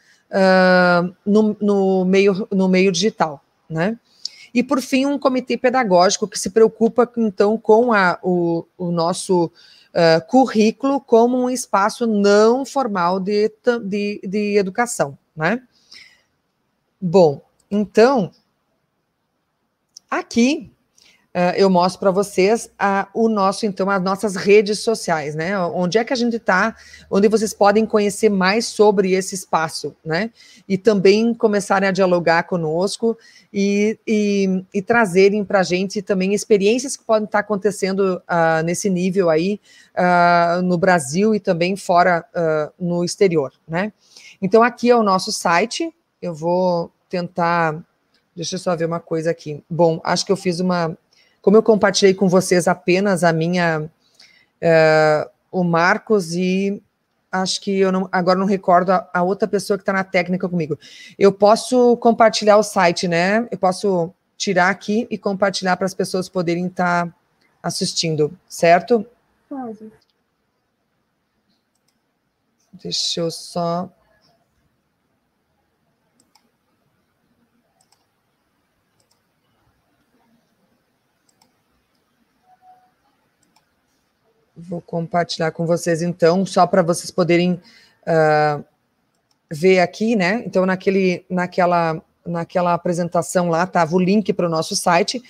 no, 1.25 1.57
no, 1.61 2.05
meio, 2.05 2.49
no 2.51 2.69
meio 2.69 2.91
digital, 2.91 3.43
né? 3.69 3.99
E, 4.55 4.63
por 4.63 4.81
fim, 4.81 5.07
um 5.07 5.19
comitê 5.19 5.57
pedagógico 5.57 6.29
que 6.29 6.39
se 6.39 6.51
preocupa, 6.51 7.11
então, 7.17 7.57
com 7.57 7.93
a, 7.93 8.19
o, 8.23 8.67
o 8.77 8.91
nosso 8.91 9.47
uh, 9.47 10.27
currículo 10.27 11.01
como 11.01 11.39
um 11.39 11.51
espaço 11.51 12.07
não 12.07 12.65
formal 12.65 13.19
de, 13.19 13.51
de, 13.85 14.21
de 14.23 14.57
educação, 14.59 15.17
né? 15.35 15.63
Bom, 17.01 17.43
então, 17.71 18.31
aqui 20.11 20.72
uh, 21.35 21.55
eu 21.57 21.69
mostro 21.71 22.01
para 22.01 22.11
vocês 22.11 22.71
o 23.15 23.29
nosso, 23.29 23.67
então, 23.67 23.89
as 23.91 24.03
nossas 24.03 24.37
redes 24.37 24.81
sociais, 24.81 25.35
né? 25.35 25.59
Onde 25.59 25.99
é 25.99 26.05
que 26.05 26.13
a 26.13 26.17
gente 26.17 26.37
está, 26.37 26.77
onde 27.11 27.29
vocês 27.29 27.53
podem 27.55 27.87
conhecer 27.87 28.29
mais 28.29 28.67
sobre 28.67 29.13
esse 29.13 29.35
espaço, 29.35 29.95
né? 30.05 30.31
E 30.69 30.77
também 30.79 31.35
começarem 31.35 31.89
a 31.89 31.93
dialogar 31.93 32.45
conosco 32.45 33.17
e, 33.53 33.99
e, 34.07 34.65
e 34.73 34.83
trazerem 34.83 35.45
para 35.45 35.61
a 35.61 35.65
gente 35.65 36.03
também 36.03 36.35
experiências 36.35 36.97
que 36.97 37.05
podem 37.05 37.25
estar 37.25 37.41
acontecendo 37.41 38.23
uh, 38.29 38.63
nesse 38.65 38.89
nível 38.89 39.31
aí 39.31 39.61
uh, 39.97 40.63
no 40.63 40.77
Brasil 40.79 41.35
e 41.35 41.41
também 41.41 41.77
fora 41.77 42.25
no 42.79 43.05
exterior, 43.05 43.53
né? 43.69 43.93
Então, 44.41 44.63
aqui 44.63 44.91
é 44.91 44.97
o 44.97 45.03
nosso 45.03 45.31
site, 45.31 45.95
eu 46.21 46.35
vou 46.35 46.91
tentar. 47.09 47.81
Deixa 48.35 48.57
eu 48.57 48.59
só 48.59 48.75
ver 48.75 48.87
uma 48.87 48.99
coisa 48.99 49.31
aqui. 49.31 49.63
Bom, 49.69 50.01
acho 50.03 50.25
que 50.27 50.33
eu 50.33 50.37
fiz 50.37 50.59
uma 50.59 50.97
como 51.43 51.57
eu 51.57 51.63
compartilhei 51.63 52.15
com 52.15 52.29
vocês 52.29 52.69
apenas 52.69 53.25
a 53.25 53.33
minha, 53.33 53.83
uh, 53.83 55.31
o 55.51 55.65
Marcos 55.65 56.35
e 56.35 56.81
acho 57.31 57.61
que 57.61 57.81
eu 57.81 57.91
não, 57.91 58.09
agora 58.13 58.39
não 58.39 58.47
recordo 58.47 58.91
a, 58.91 59.11
a 59.13 59.23
outra 59.23 59.49
pessoa 59.49 59.77
que 59.77 59.83
está 59.83 59.93
na 59.93 60.05
técnica 60.05 60.49
comigo. 60.49 60.79
Eu 61.19 61.33
posso 61.33 61.97
compartilhar 61.97 62.57
o 62.59 62.63
site, 62.63 63.09
né? 63.09 63.49
Eu 63.51 63.59
posso 63.59 64.15
tirar 64.37 64.69
aqui 64.69 65.07
e 65.11 65.19
compartilhar 65.19 65.77
para 65.77 65.87
as 65.87 65.95
pessoas 65.95 66.29
poderem 66.29 66.67
estar 66.67 67.07
tá 67.07 67.15
assistindo, 67.63 68.39
certo? 68.49 69.05
Pode. 69.49 69.91
Deixa 72.83 73.21
eu 73.21 73.31
só 73.31 73.91
Vou 84.69 84.81
compartilhar 84.81 85.51
com 85.51 85.67
vocês, 85.67 86.03
então, 86.03 86.47
só 86.47 86.67
para 86.67 86.83
vocês 86.83 87.11
poderem 87.11 87.61
uh, 88.07 88.65
ver 89.51 89.81
aqui, 89.81 90.15
né? 90.15 90.43
Então, 90.47 90.65
naquele, 90.65 91.25
naquela, 91.29 92.01
naquela 92.25 92.73
apresentação 92.73 93.49
lá, 93.49 93.65
estava 93.65 93.95
o 93.97 93.99
link 93.99 94.33
para 94.33 94.47
o 94.47 94.51
nosso 94.51 94.77
site. 94.77 95.23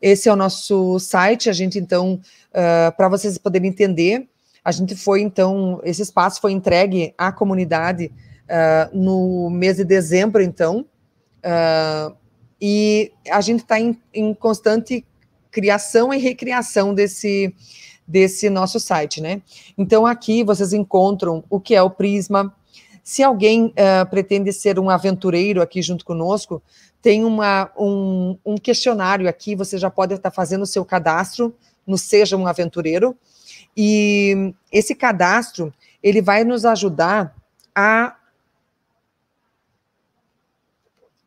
Esse 0.00 0.28
é 0.28 0.32
o 0.32 0.36
nosso 0.36 0.98
site, 0.98 1.48
a 1.48 1.52
gente, 1.52 1.78
então, 1.78 2.14
uh, 2.14 2.96
para 2.96 3.08
vocês 3.08 3.38
poderem 3.38 3.70
entender, 3.70 4.28
a 4.64 4.72
gente 4.72 4.96
foi, 4.96 5.20
então, 5.20 5.80
esse 5.84 6.02
espaço 6.02 6.40
foi 6.40 6.52
entregue 6.52 7.14
à 7.16 7.30
comunidade 7.30 8.10
uh, 8.44 8.96
no 8.96 9.48
mês 9.48 9.76
de 9.76 9.84
dezembro, 9.84 10.42
então, 10.42 10.86
e 12.60 13.12
a 13.28 13.40
gente 13.40 13.62
está 13.62 13.80
em, 13.80 13.98
em 14.14 14.32
constante 14.32 15.04
criação 15.50 16.14
e 16.14 16.18
recriação 16.18 16.94
desse, 16.94 17.52
desse 18.06 18.50
nosso 18.50 18.80
site, 18.80 19.20
né? 19.20 19.42
Então 19.76 20.06
aqui 20.06 20.44
vocês 20.44 20.72
encontram 20.72 21.44
o 21.48 21.60
que 21.60 21.74
é 21.74 21.82
o 21.82 21.90
Prisma. 21.90 22.54
Se 23.02 23.22
alguém 23.22 23.66
uh, 23.66 24.08
pretende 24.08 24.52
ser 24.52 24.78
um 24.78 24.88
aventureiro 24.88 25.60
aqui 25.60 25.82
junto 25.82 26.04
conosco, 26.04 26.62
tem 27.00 27.24
uma, 27.24 27.70
um, 27.76 28.38
um 28.46 28.56
questionário 28.56 29.28
aqui, 29.28 29.56
você 29.56 29.76
já 29.76 29.90
pode 29.90 30.14
estar 30.14 30.30
fazendo 30.30 30.62
o 30.62 30.66
seu 30.66 30.84
cadastro 30.84 31.54
no 31.84 31.98
Seja 31.98 32.36
um 32.36 32.46
Aventureiro, 32.46 33.16
e 33.76 34.54
esse 34.70 34.94
cadastro, 34.94 35.74
ele 36.02 36.22
vai 36.22 36.44
nos 36.44 36.64
ajudar 36.64 37.34
a 37.74 38.16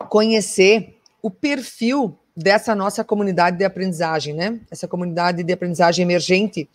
conhecer 0.08 0.98
o 1.22 1.30
perfil 1.30 2.18
dessa 2.36 2.76
nossa 2.76 3.04
comunidade 3.04 3.58
de 3.58 3.63
aprendizagem, 3.63 4.34
né? 4.34 4.60
Essa 4.69 4.88
comunidade 4.88 5.41
de 5.43 5.54
aprendizagem 5.54 6.04
emergente. 6.04 6.69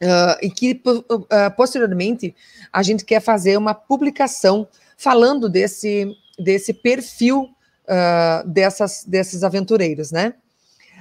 Uh, 0.00 0.38
e 0.42 0.50
que 0.50 0.80
uh, 0.86 1.26
posteriormente 1.56 2.34
a 2.72 2.84
gente 2.84 3.04
quer 3.04 3.20
fazer 3.20 3.56
uma 3.56 3.74
publicação 3.74 4.68
falando 4.96 5.48
desse, 5.48 6.16
desse 6.38 6.72
perfil 6.72 7.42
uh, 7.42 8.48
dessas, 8.48 9.04
desses 9.04 9.42
aventureiros, 9.42 10.12
né? 10.12 10.34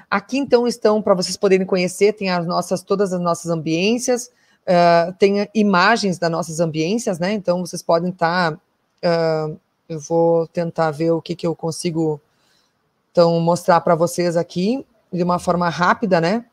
Aqui 0.10 0.38
então 0.38 0.66
estão 0.66 1.02
para 1.02 1.14
vocês 1.14 1.36
poderem 1.36 1.66
conhecer, 1.66 2.14
tem 2.14 2.30
as 2.30 2.46
nossas 2.46 2.82
todas 2.82 3.12
as 3.12 3.20
nossas 3.20 3.52
ambiências, 3.52 4.32
tem 5.20 5.48
imagens 5.54 6.18
das 6.18 6.32
nossas 6.32 6.62
ambiências, 6.62 7.20
né? 7.20 7.34
Então 7.34 7.60
vocês 7.60 7.82
podem 7.82 8.12
estar, 8.12 8.54
tá, 8.54 9.50
eu 9.90 10.00
vou 10.00 10.48
tentar 10.48 10.92
ver 10.92 11.12
o 11.12 11.22
que, 11.22 11.36
que 11.36 11.46
eu 11.46 11.54
consigo 11.54 12.22
então, 13.18 13.40
mostrar 13.40 13.82
para 13.82 13.96
vocês 13.96 14.38
aqui, 14.38 14.86
de 15.12 15.24
uma 15.24 15.40
forma 15.40 15.68
rápida, 15.70 16.22
né? 16.22 16.46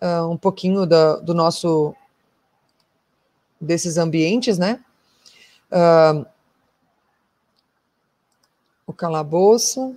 Uh, 0.00 0.30
um 0.30 0.36
pouquinho 0.38 0.86
do, 0.86 1.34
nosso. 1.34 1.94
desses 3.60 3.98
ambientes, 3.98 4.56
né? 4.56 4.82
Uh, 5.70 6.24
o 8.86 8.94
calabouço, 8.94 9.94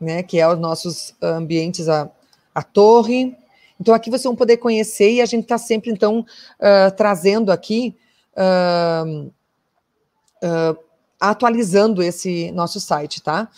né? 0.00 0.24
Que 0.24 0.40
é 0.40 0.48
os 0.48 0.58
nossos 0.58 1.14
ambientes, 1.22 1.88
a, 1.88 2.10
a 2.52 2.64
torre. 2.64 3.36
Então, 3.80 3.94
aqui 3.94 4.10
vocês 4.10 4.24
vão 4.24 4.34
poder 4.34 4.56
conhecer 4.56 5.12
e 5.12 5.20
a 5.20 5.26
gente 5.26 5.44
está 5.44 5.56
sempre, 5.56 5.92
então, 5.92 6.26
uh, 6.58 6.96
trazendo 6.96 7.52
aqui. 7.52 7.96
atualizando 11.20 12.02
esse 12.02 12.50
nosso 12.50 12.80
site, 12.80 13.22
tá? 13.22 13.48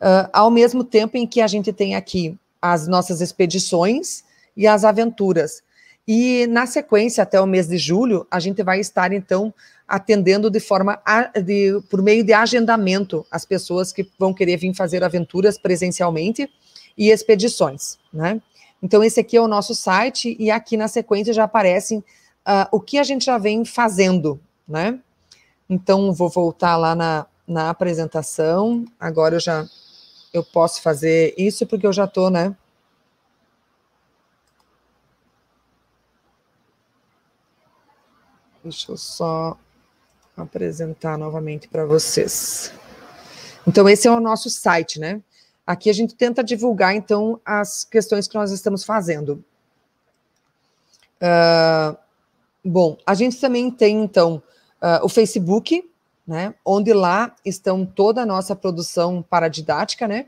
Uh, 0.00 0.28
ao 0.32 0.50
mesmo 0.50 0.84
tempo 0.84 1.16
em 1.16 1.26
que 1.26 1.40
a 1.40 1.46
gente 1.46 1.72
tem 1.72 1.94
aqui 1.94 2.36
as 2.60 2.88
nossas 2.88 3.20
expedições 3.20 4.24
e 4.56 4.66
as 4.66 4.84
aventuras. 4.84 5.62
E 6.06 6.46
na 6.46 6.66
sequência, 6.66 7.22
até 7.22 7.40
o 7.40 7.46
mês 7.46 7.68
de 7.68 7.76
julho, 7.76 8.26
a 8.30 8.40
gente 8.40 8.62
vai 8.62 8.80
estar, 8.80 9.12
então, 9.12 9.52
atendendo 9.86 10.50
de 10.50 10.58
forma 10.58 10.98
de, 11.44 11.80
por 11.90 12.02
meio 12.02 12.24
de 12.24 12.32
agendamento 12.32 13.26
as 13.30 13.44
pessoas 13.44 13.92
que 13.92 14.08
vão 14.18 14.32
querer 14.32 14.56
vir 14.56 14.74
fazer 14.74 15.04
aventuras 15.04 15.58
presencialmente 15.58 16.50
e 16.96 17.10
expedições, 17.10 17.98
né? 18.12 18.40
Então, 18.82 19.04
esse 19.04 19.20
aqui 19.20 19.36
é 19.36 19.40
o 19.40 19.48
nosso 19.48 19.74
site, 19.74 20.36
e 20.38 20.50
aqui 20.50 20.76
na 20.76 20.88
sequência 20.88 21.32
já 21.32 21.44
aparecem 21.44 21.98
uh, 21.98 22.68
o 22.72 22.80
que 22.80 22.96
a 22.96 23.02
gente 23.02 23.26
já 23.26 23.36
vem 23.36 23.64
fazendo, 23.64 24.40
né? 24.66 24.98
Então, 25.68 26.12
vou 26.12 26.30
voltar 26.30 26.76
lá 26.76 26.94
na, 26.94 27.26
na 27.46 27.68
apresentação. 27.68 28.84
Agora 28.98 29.36
eu 29.36 29.40
já 29.40 29.66
eu 30.32 30.44
posso 30.44 30.82
fazer 30.82 31.34
isso 31.36 31.66
porque 31.66 31.86
eu 31.86 31.92
já 31.92 32.04
estou, 32.04 32.30
né? 32.30 32.54
Deixa 38.62 38.92
eu 38.92 38.96
só 38.96 39.56
apresentar 40.36 41.16
novamente 41.16 41.68
para 41.68 41.86
vocês. 41.86 42.72
Então, 43.66 43.88
esse 43.88 44.06
é 44.06 44.10
o 44.10 44.20
nosso 44.20 44.50
site, 44.50 44.98
né? 45.00 45.22
Aqui 45.66 45.90
a 45.90 45.92
gente 45.92 46.14
tenta 46.14 46.42
divulgar, 46.42 46.94
então, 46.94 47.40
as 47.44 47.84
questões 47.84 48.26
que 48.26 48.34
nós 48.34 48.50
estamos 48.50 48.84
fazendo. 48.84 49.44
Uh, 51.20 51.96
bom, 52.64 52.96
a 53.06 53.14
gente 53.14 53.40
também 53.40 53.70
tem, 53.70 54.02
então, 54.02 54.42
uh, 54.80 55.04
o 55.04 55.08
Facebook, 55.08 55.87
né? 56.28 56.54
Onde 56.62 56.92
lá 56.92 57.34
estão 57.42 57.86
toda 57.86 58.20
a 58.20 58.26
nossa 58.26 58.54
produção 58.54 59.24
para 59.28 59.48
didática, 59.48 60.06
né? 60.06 60.26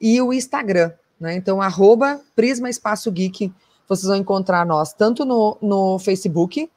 E 0.00 0.20
o 0.20 0.32
Instagram, 0.32 0.90
né? 1.20 1.36
Então, 1.36 1.62
arroba 1.62 2.20
Prisma 2.34 2.68
Espaço 2.68 3.10
Geek, 3.12 3.52
vocês 3.88 4.08
vão 4.08 4.16
encontrar 4.16 4.66
nós 4.66 4.92
tanto 4.92 5.24
no, 5.24 5.56
no 5.62 5.98
Facebook, 6.00 6.68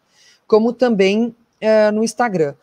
como 0.47 0.71
também 0.71 1.35
uh, 1.61 1.91
no 1.91 2.03
Instagram. 2.03 2.53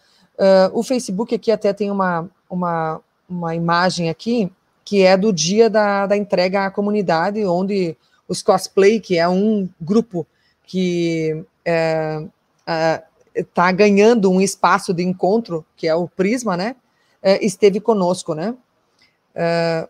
o 0.73 0.85
Facebook 0.85 1.35
aqui 1.35 1.51
até 1.51 1.73
tem 1.73 1.91
uma, 1.91 2.31
uma, 2.49 3.01
uma 3.29 3.57
imagem 3.57 4.09
aqui 4.09 4.51
que 4.85 5.03
é 5.03 5.17
do 5.17 5.33
dia 5.33 5.69
da, 5.69 6.07
da 6.07 6.17
entrega 6.17 6.65
à 6.65 6.71
comunidade, 6.71 7.45
onde 7.45 7.95
os 8.27 8.41
cosplay, 8.41 9.01
que 9.01 9.19
é 9.19 9.29
um 9.29 9.69
grupo 9.79 10.27
que 10.65 11.45
está 11.63 12.23
é, 12.67 13.03
é, 13.39 13.73
ganhando 13.73 14.31
um 14.31 14.41
espaço 14.41 14.93
de 14.93 15.03
encontro, 15.03 15.65
que 15.77 15.87
é 15.87 15.95
o 15.95 16.09
Prisma, 16.09 16.57
né? 16.57 16.77
É, 17.23 17.45
esteve 17.45 17.81
conosco, 17.81 18.35
né? 18.35 18.55
É, 19.35 19.89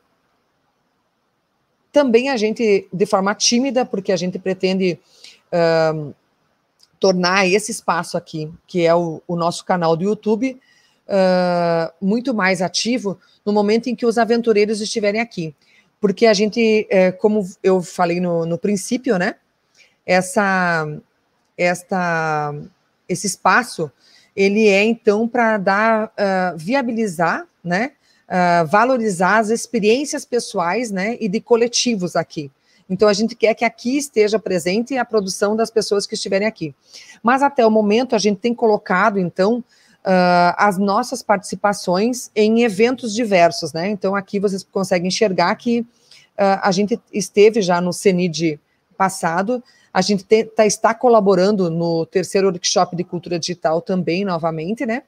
também 1.93 2.29
a 2.29 2.37
gente, 2.37 2.89
de 2.93 3.07
forma 3.07 3.35
tímida, 3.35 3.85
porque 3.85 4.13
a 4.13 4.17
gente 4.17 4.39
pretende 4.39 4.99
é, 5.51 5.93
tornar 7.01 7.47
esse 7.47 7.71
espaço 7.71 8.17
aqui, 8.17 8.53
que 8.67 8.85
é 8.85 8.95
o, 8.95 9.23
o 9.27 9.37
nosso 9.37 9.65
canal 9.65 9.97
do 9.97 10.05
YouTube, 10.05 10.61
uh, 11.09 11.93
muito 12.05 12.35
mais 12.35 12.61
ativo 12.61 13.19
no 13.45 13.53
momento 13.53 13.89
em 13.89 13.95
que 13.95 14.05
os 14.05 14.19
aventureiros 14.19 14.81
estiverem 14.81 15.21
aqui. 15.21 15.55
Porque 16.01 16.27
a 16.27 16.35
gente, 16.35 16.87
como 17.19 17.45
eu 17.63 17.83
falei 17.83 18.21
no, 18.21 18.47
no 18.47 18.57
princípio, 18.57 19.19
né? 19.19 19.35
Essa, 20.07 20.87
esta, 21.57 22.55
esse 23.09 23.27
espaço, 23.27 23.91
ele 24.37 24.69
é 24.69 24.85
então 24.85 25.27
para 25.27 25.59
dar, 25.59 26.07
uh, 26.07 26.57
viabilizar, 26.57 27.47
né? 27.63 27.93
Uh, 28.29 28.67
valorizar 28.67 29.39
as 29.39 29.49
experiências 29.49 30.25
pessoais, 30.25 30.91
né? 30.91 31.17
E 31.21 31.29
de 31.29 31.41
coletivos 31.41 32.15
aqui. 32.15 32.51
Então, 32.89 33.09
a 33.09 33.13
gente 33.13 33.35
quer 33.35 33.55
que 33.55 33.65
aqui 33.65 33.99
esteja 33.99 34.39
presente 34.39 34.97
a 34.97 35.05
produção 35.05 35.55
das 35.55 35.71
pessoas 35.71 36.07
que 36.07 36.15
estiverem 36.15 36.49
aqui. 36.49 36.75
Mas 37.23 37.43
até 37.43 37.67
o 37.67 37.71
momento, 37.71 38.15
a 38.15 38.19
gente 38.19 38.39
tem 38.39 38.55
colocado, 38.55 39.19
então, 39.19 39.59
uh, 39.59 40.55
as 40.57 40.79
nossas 40.79 41.23
participações 41.23 42.31
em 42.35 42.63
eventos 42.63 43.15
diversos, 43.15 43.73
né? 43.73 43.91
Então, 43.91 44.17
aqui 44.17 44.41
vocês 44.41 44.63
conseguem 44.63 45.09
enxergar 45.09 45.55
que 45.57 45.81
uh, 45.81 46.61
a 46.63 46.73
gente 46.73 46.99
esteve 47.13 47.61
já 47.61 47.81
no 47.81 47.93
CENID 47.93 48.59
passado, 48.97 49.63
a 49.93 50.01
gente 50.01 50.25
te, 50.25 50.45
tá, 50.45 50.67
está 50.67 50.95
colaborando 50.95 51.71
no 51.71 52.07
terceiro 52.07 52.49
workshop 52.49 52.95
de 52.97 53.05
cultura 53.05 53.39
digital 53.39 53.81
também, 53.81 54.25
novamente, 54.25 54.85
né? 54.85 55.03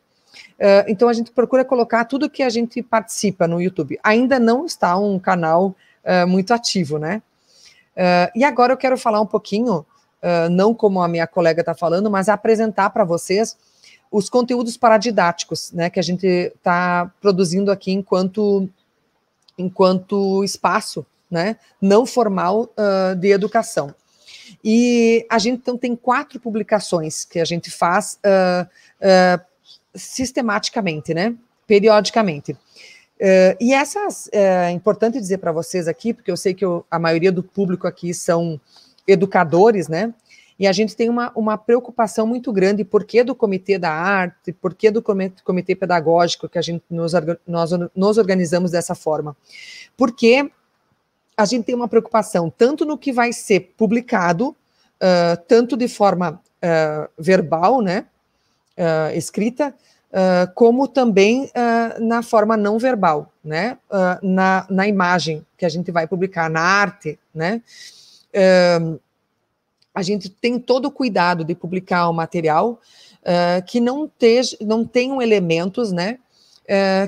Uh, 0.58 0.86
então, 0.88 1.08
a 1.08 1.12
gente 1.12 1.30
procura 1.30 1.64
colocar 1.64 2.04
tudo 2.04 2.30
que 2.30 2.42
a 2.42 2.50
gente 2.50 2.82
participa 2.82 3.46
no 3.48 3.60
YouTube. 3.60 3.98
Ainda 4.02 4.38
não 4.38 4.64
está 4.64 4.96
um 4.96 5.18
canal 5.18 5.74
muito 6.26 6.54
ativo, 6.54 6.98
né? 6.98 7.20
e 8.34 8.42
agora 8.42 8.72
eu 8.72 8.76
quero 8.76 8.96
falar 8.96 9.20
um 9.20 9.26
pouquinho, 9.26 9.84
não 10.50 10.74
como 10.74 11.02
a 11.02 11.06
minha 11.06 11.26
colega 11.26 11.60
está 11.60 11.74
falando, 11.74 12.10
mas 12.10 12.30
apresentar 12.30 12.88
para 12.88 13.04
vocês 13.04 13.54
os 14.10 14.28
conteúdos 14.28 14.76
paradidáticos, 14.76 15.70
né, 15.72 15.88
que 15.88 16.00
a 16.00 16.02
gente 16.02 16.26
está 16.26 17.10
produzindo 17.20 17.70
aqui 17.70 17.92
enquanto, 17.92 18.68
enquanto 19.56 20.42
espaço, 20.42 21.06
né, 21.30 21.56
não 21.80 22.04
formal 22.04 22.68
uh, 22.76 23.14
de 23.14 23.28
educação. 23.28 23.94
E 24.64 25.26
a 25.30 25.38
gente 25.38 25.58
então 25.58 25.76
tem 25.76 25.94
quatro 25.96 26.40
publicações 26.40 27.24
que 27.24 27.38
a 27.38 27.44
gente 27.44 27.70
faz 27.70 28.18
uh, 28.24 28.66
uh, 28.66 29.44
sistematicamente, 29.94 31.12
né, 31.14 31.34
periodicamente. 31.66 32.56
e 33.60 33.74
essas 33.74 34.28
é 34.32 34.70
importante 34.70 35.20
dizer 35.20 35.38
para 35.38 35.52
vocês 35.52 35.86
aqui, 35.86 36.14
porque 36.14 36.30
eu 36.30 36.36
sei 36.36 36.54
que 36.54 36.64
eu, 36.64 36.84
a 36.90 36.98
maioria 36.98 37.30
do 37.30 37.42
público 37.42 37.86
aqui 37.86 38.14
são 38.14 38.60
educadores, 39.06 39.88
né? 39.88 40.14
E 40.60 40.66
a 40.66 40.72
gente 40.72 40.94
tem 40.94 41.08
uma, 41.08 41.32
uma 41.34 41.56
preocupação 41.56 42.26
muito 42.26 42.52
grande, 42.52 42.84
por 42.84 43.04
que 43.04 43.24
do 43.24 43.34
Comitê 43.34 43.78
da 43.78 43.90
Arte, 43.90 44.52
por 44.52 44.74
que 44.74 44.90
do 44.90 45.00
Comitê, 45.00 45.42
comitê 45.42 45.74
Pedagógico, 45.74 46.50
que 46.50 46.58
a 46.58 46.62
gente 46.62 46.84
nos, 46.90 47.12
nós 47.46 47.70
nos 47.96 48.18
organizamos 48.18 48.70
dessa 48.70 48.94
forma? 48.94 49.34
Porque 49.96 50.50
a 51.36 51.44
gente 51.44 51.64
tem 51.64 51.74
uma 51.74 51.88
preocupação 51.88 52.50
tanto 52.50 52.84
no 52.84 52.98
que 52.98 53.12
vai 53.12 53.32
ser 53.32 53.74
publicado, 53.76 54.48
uh, 54.48 55.36
tanto 55.48 55.76
de 55.76 55.88
forma 55.88 56.40
uh, 56.62 57.10
verbal, 57.18 57.80
né, 57.80 58.06
uh, 58.76 59.16
escrita, 59.16 59.74
como 60.56 60.88
também 60.88 61.48
na 62.00 62.20
forma 62.20 62.56
não 62.56 62.80
verbal, 62.80 63.32
né, 63.44 63.78
na, 64.20 64.66
na 64.68 64.88
imagem 64.88 65.46
que 65.56 65.64
a 65.64 65.68
gente 65.68 65.92
vai 65.92 66.04
publicar, 66.04 66.50
na 66.50 66.60
arte, 66.60 67.16
né, 67.32 67.62
a 69.94 70.02
gente 70.02 70.28
tem 70.28 70.58
todo 70.58 70.86
o 70.86 70.90
cuidado 70.90 71.44
de 71.44 71.54
publicar 71.54 72.08
o 72.08 72.10
um 72.10 72.12
material 72.12 72.80
que 73.68 73.78
não, 73.78 74.08
teja, 74.08 74.56
não 74.60 74.84
tenham 74.84 75.22
elementos, 75.22 75.92
né, 75.92 76.18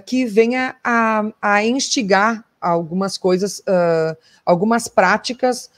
que 0.07 0.25
venha 0.25 0.77
a, 0.85 1.25
a, 1.43 1.65
instigar 1.65 2.45
algumas 2.63 3.19
coisas, 3.19 3.59
uh, 3.61 4.17
algumas 4.45 4.89
práticas 4.89 5.71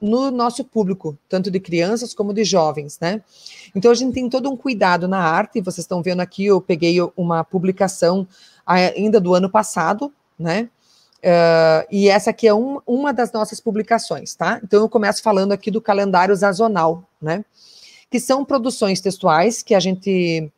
no 0.00 0.30
nosso 0.30 0.64
público, 0.64 1.16
tanto 1.28 1.50
de 1.50 1.60
crianças 1.60 2.14
como 2.14 2.32
de 2.32 2.42
jovens, 2.42 2.98
né? 3.00 3.22
Então 3.74 3.90
a 3.90 3.94
gente 3.94 4.14
tem 4.14 4.28
todo 4.28 4.50
um 4.50 4.56
cuidado 4.56 5.06
na 5.06 5.20
arte. 5.20 5.60
Vocês 5.60 5.84
estão 5.84 6.02
vendo 6.02 6.20
aqui, 6.20 6.46
eu 6.46 6.60
peguei 6.60 6.96
uma 7.16 7.44
publicação 7.44 8.26
ainda 8.66 9.20
do 9.20 9.34
ano 9.34 9.50
passado, 9.50 10.12
né? 10.38 10.68
Uh, 11.18 11.84
e 11.90 12.08
essa 12.08 12.30
aqui 12.30 12.48
é 12.48 12.54
um, 12.54 12.80
uma 12.86 13.12
das 13.12 13.30
nossas 13.30 13.60
publicações, 13.60 14.34
tá? 14.34 14.58
Então 14.64 14.80
eu 14.80 14.88
começo 14.88 15.22
falando 15.22 15.52
aqui 15.52 15.70
do 15.70 15.80
calendário 15.80 16.34
sazonal, 16.34 17.04
né? 17.20 17.44
Que 18.10 18.18
são 18.18 18.42
produções 18.42 19.00
textuais 19.00 19.62
que 19.62 19.74
a 19.74 19.80
gente 19.80 20.50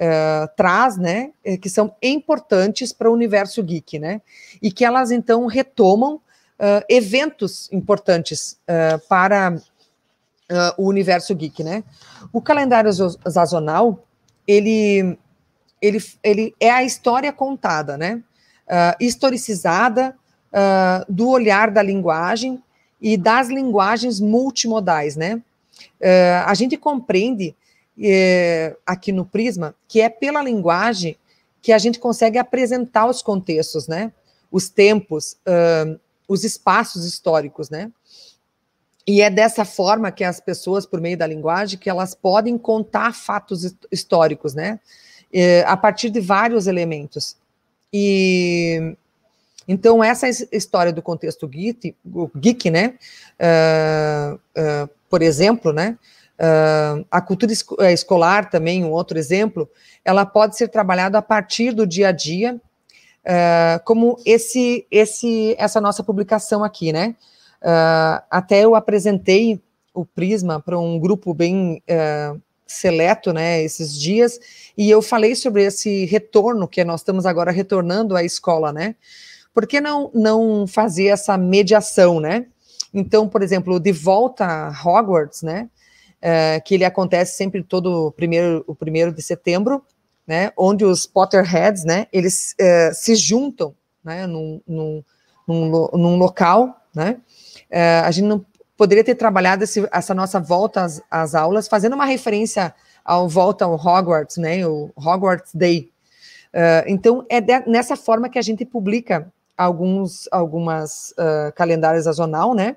uh, 0.00 0.48
traz, 0.56 0.96
né? 0.96 1.32
Eh, 1.44 1.56
que 1.56 1.68
são 1.68 1.94
importantes 2.02 2.92
para 2.92 3.10
o 3.10 3.12
universo 3.12 3.62
geek, 3.62 3.98
né? 3.98 4.20
E 4.62 4.70
que 4.70 4.84
elas 4.84 5.10
então 5.10 5.46
retomam 5.46 6.14
uh, 6.14 6.84
eventos 6.88 7.68
importantes 7.72 8.58
para 9.08 9.56
o 10.78 10.88
universo 10.88 11.34
geek, 11.34 11.62
né? 11.62 11.84
O 12.32 12.40
calendário 12.40 12.90
sazonal, 13.30 14.04
ele, 14.46 15.18
ele, 15.82 16.02
ele 16.22 16.54
é 16.58 16.70
a 16.70 16.82
história 16.82 17.30
contada, 17.32 17.98
né? 17.98 18.22
uh, 18.68 18.96
historicizada 19.00 20.14
uh, 20.52 21.12
do 21.12 21.28
olhar 21.28 21.70
da 21.70 21.82
linguagem 21.82 22.62
e 23.00 23.16
das 23.16 23.48
linguagens 23.48 24.20
multimodais, 24.20 25.16
né? 25.16 25.40
Uh, 26.00 26.44
a 26.46 26.54
gente 26.54 26.76
compreende 26.76 27.54
eh, 28.00 28.76
aqui 28.86 29.12
no 29.12 29.24
Prisma 29.24 29.74
que 29.86 30.00
é 30.00 30.08
pela 30.08 30.42
linguagem 30.42 31.16
que 31.60 31.72
a 31.72 31.78
gente 31.78 31.98
consegue 31.98 32.38
apresentar 32.38 33.06
os 33.06 33.22
contextos, 33.22 33.88
né? 33.88 34.12
Os 34.50 34.70
tempos, 34.70 35.36
os 36.26 36.44
espaços 36.44 37.04
históricos, 37.04 37.68
né? 37.68 37.92
E 39.06 39.20
é 39.20 39.28
dessa 39.28 39.64
forma 39.64 40.10
que 40.12 40.24
as 40.24 40.40
pessoas, 40.40 40.86
por 40.86 41.00
meio 41.00 41.18
da 41.18 41.26
linguagem, 41.26 41.78
que 41.78 41.90
elas 41.90 42.14
podem 42.14 42.56
contar 42.56 43.12
fatos 43.12 43.74
históricos, 43.90 44.54
né? 44.54 44.80
a 45.66 45.76
partir 45.76 46.08
de 46.08 46.20
vários 46.20 46.66
elementos. 46.66 47.36
E, 47.92 48.96
Então, 49.68 50.02
essa 50.02 50.26
história 50.50 50.90
do 50.90 51.02
contexto 51.02 51.46
geek, 51.46 51.94
geek 52.34 52.70
né? 52.70 52.94
Uh, 53.38 54.34
uh, 54.36 54.90
por 55.10 55.20
exemplo, 55.20 55.74
né? 55.74 55.98
Uh, 56.40 57.04
a 57.10 57.20
cultura 57.20 57.52
escolar 57.92 58.48
também, 58.48 58.84
um 58.84 58.92
outro 58.92 59.18
exemplo, 59.18 59.68
ela 60.04 60.24
pode 60.24 60.56
ser 60.56 60.68
trabalhada 60.68 61.18
a 61.18 61.22
partir 61.22 61.72
do 61.72 61.86
dia 61.86 62.08
a 62.08 62.12
dia, 62.12 62.60
como 63.84 64.16
esse, 64.24 64.86
esse, 64.90 65.54
essa 65.58 65.82
nossa 65.82 66.02
publicação 66.02 66.64
aqui, 66.64 66.92
né? 66.92 67.14
até 68.30 68.64
eu 68.64 68.74
apresentei 68.74 69.60
o 69.92 70.02
Prisma 70.02 70.60
para 70.60 70.78
um 70.78 70.98
grupo 70.98 71.34
bem 71.34 71.82
seleto, 72.68 73.32
né, 73.32 73.62
esses 73.62 73.98
dias, 73.98 74.38
e 74.76 74.88
eu 74.90 75.00
falei 75.00 75.34
sobre 75.34 75.64
esse 75.64 76.04
retorno 76.04 76.68
que 76.68 76.84
nós 76.84 77.00
estamos 77.00 77.24
agora 77.24 77.50
retornando 77.50 78.14
à 78.14 78.22
escola, 78.22 78.72
né? 78.72 78.94
Por 79.54 79.66
que 79.66 79.80
não, 79.80 80.10
não 80.14 80.66
fazer 80.66 81.06
essa 81.06 81.36
mediação, 81.38 82.20
né? 82.20 82.46
Então, 82.92 83.26
por 83.26 83.42
exemplo, 83.42 83.80
de 83.80 83.90
volta 83.90 84.44
a 84.44 84.68
Hogwarts, 84.70 85.42
né? 85.42 85.68
É, 86.20 86.60
que 86.60 86.74
ele 86.74 86.84
acontece 86.84 87.36
sempre 87.36 87.62
todo 87.62 88.12
primeiro, 88.12 88.64
o 88.66 88.74
primeiro 88.74 89.12
de 89.12 89.22
setembro, 89.22 89.84
né? 90.26 90.52
Onde 90.56 90.84
os 90.84 91.06
Potterheads, 91.06 91.84
né? 91.84 92.06
Eles 92.12 92.54
é, 92.58 92.92
se 92.92 93.14
juntam, 93.14 93.74
né? 94.02 94.26
Num, 94.26 94.60
num, 94.66 95.04
num, 95.46 95.88
num 95.92 96.16
local, 96.16 96.82
né? 96.94 97.18
É, 97.70 98.00
a 98.00 98.10
gente 98.10 98.26
não 98.26 98.44
poderia 98.78 99.02
ter 99.02 99.16
trabalhado 99.16 99.64
esse, 99.64 99.86
essa 99.92 100.14
nossa 100.14 100.38
volta 100.38 100.82
às, 100.82 101.02
às, 101.10 101.34
aulas, 101.34 101.66
fazendo 101.66 101.94
uma 101.94 102.04
referência 102.04 102.72
ao 103.04 103.28
volta 103.28 103.64
ao 103.64 103.74
Hogwarts, 103.74 104.36
né, 104.36 104.64
o 104.64 104.90
Hogwarts 104.96 105.52
Day. 105.52 105.90
Uh, 106.54 106.86
então, 106.86 107.26
é 107.28 107.40
de, 107.40 107.60
nessa 107.66 107.96
forma 107.96 108.28
que 108.28 108.38
a 108.38 108.42
gente 108.42 108.64
publica 108.64 109.30
alguns 109.56 110.28
algumas 110.30 111.10
uh, 111.10 111.52
calendários 111.54 112.04
sazonal, 112.04 112.54
né, 112.54 112.76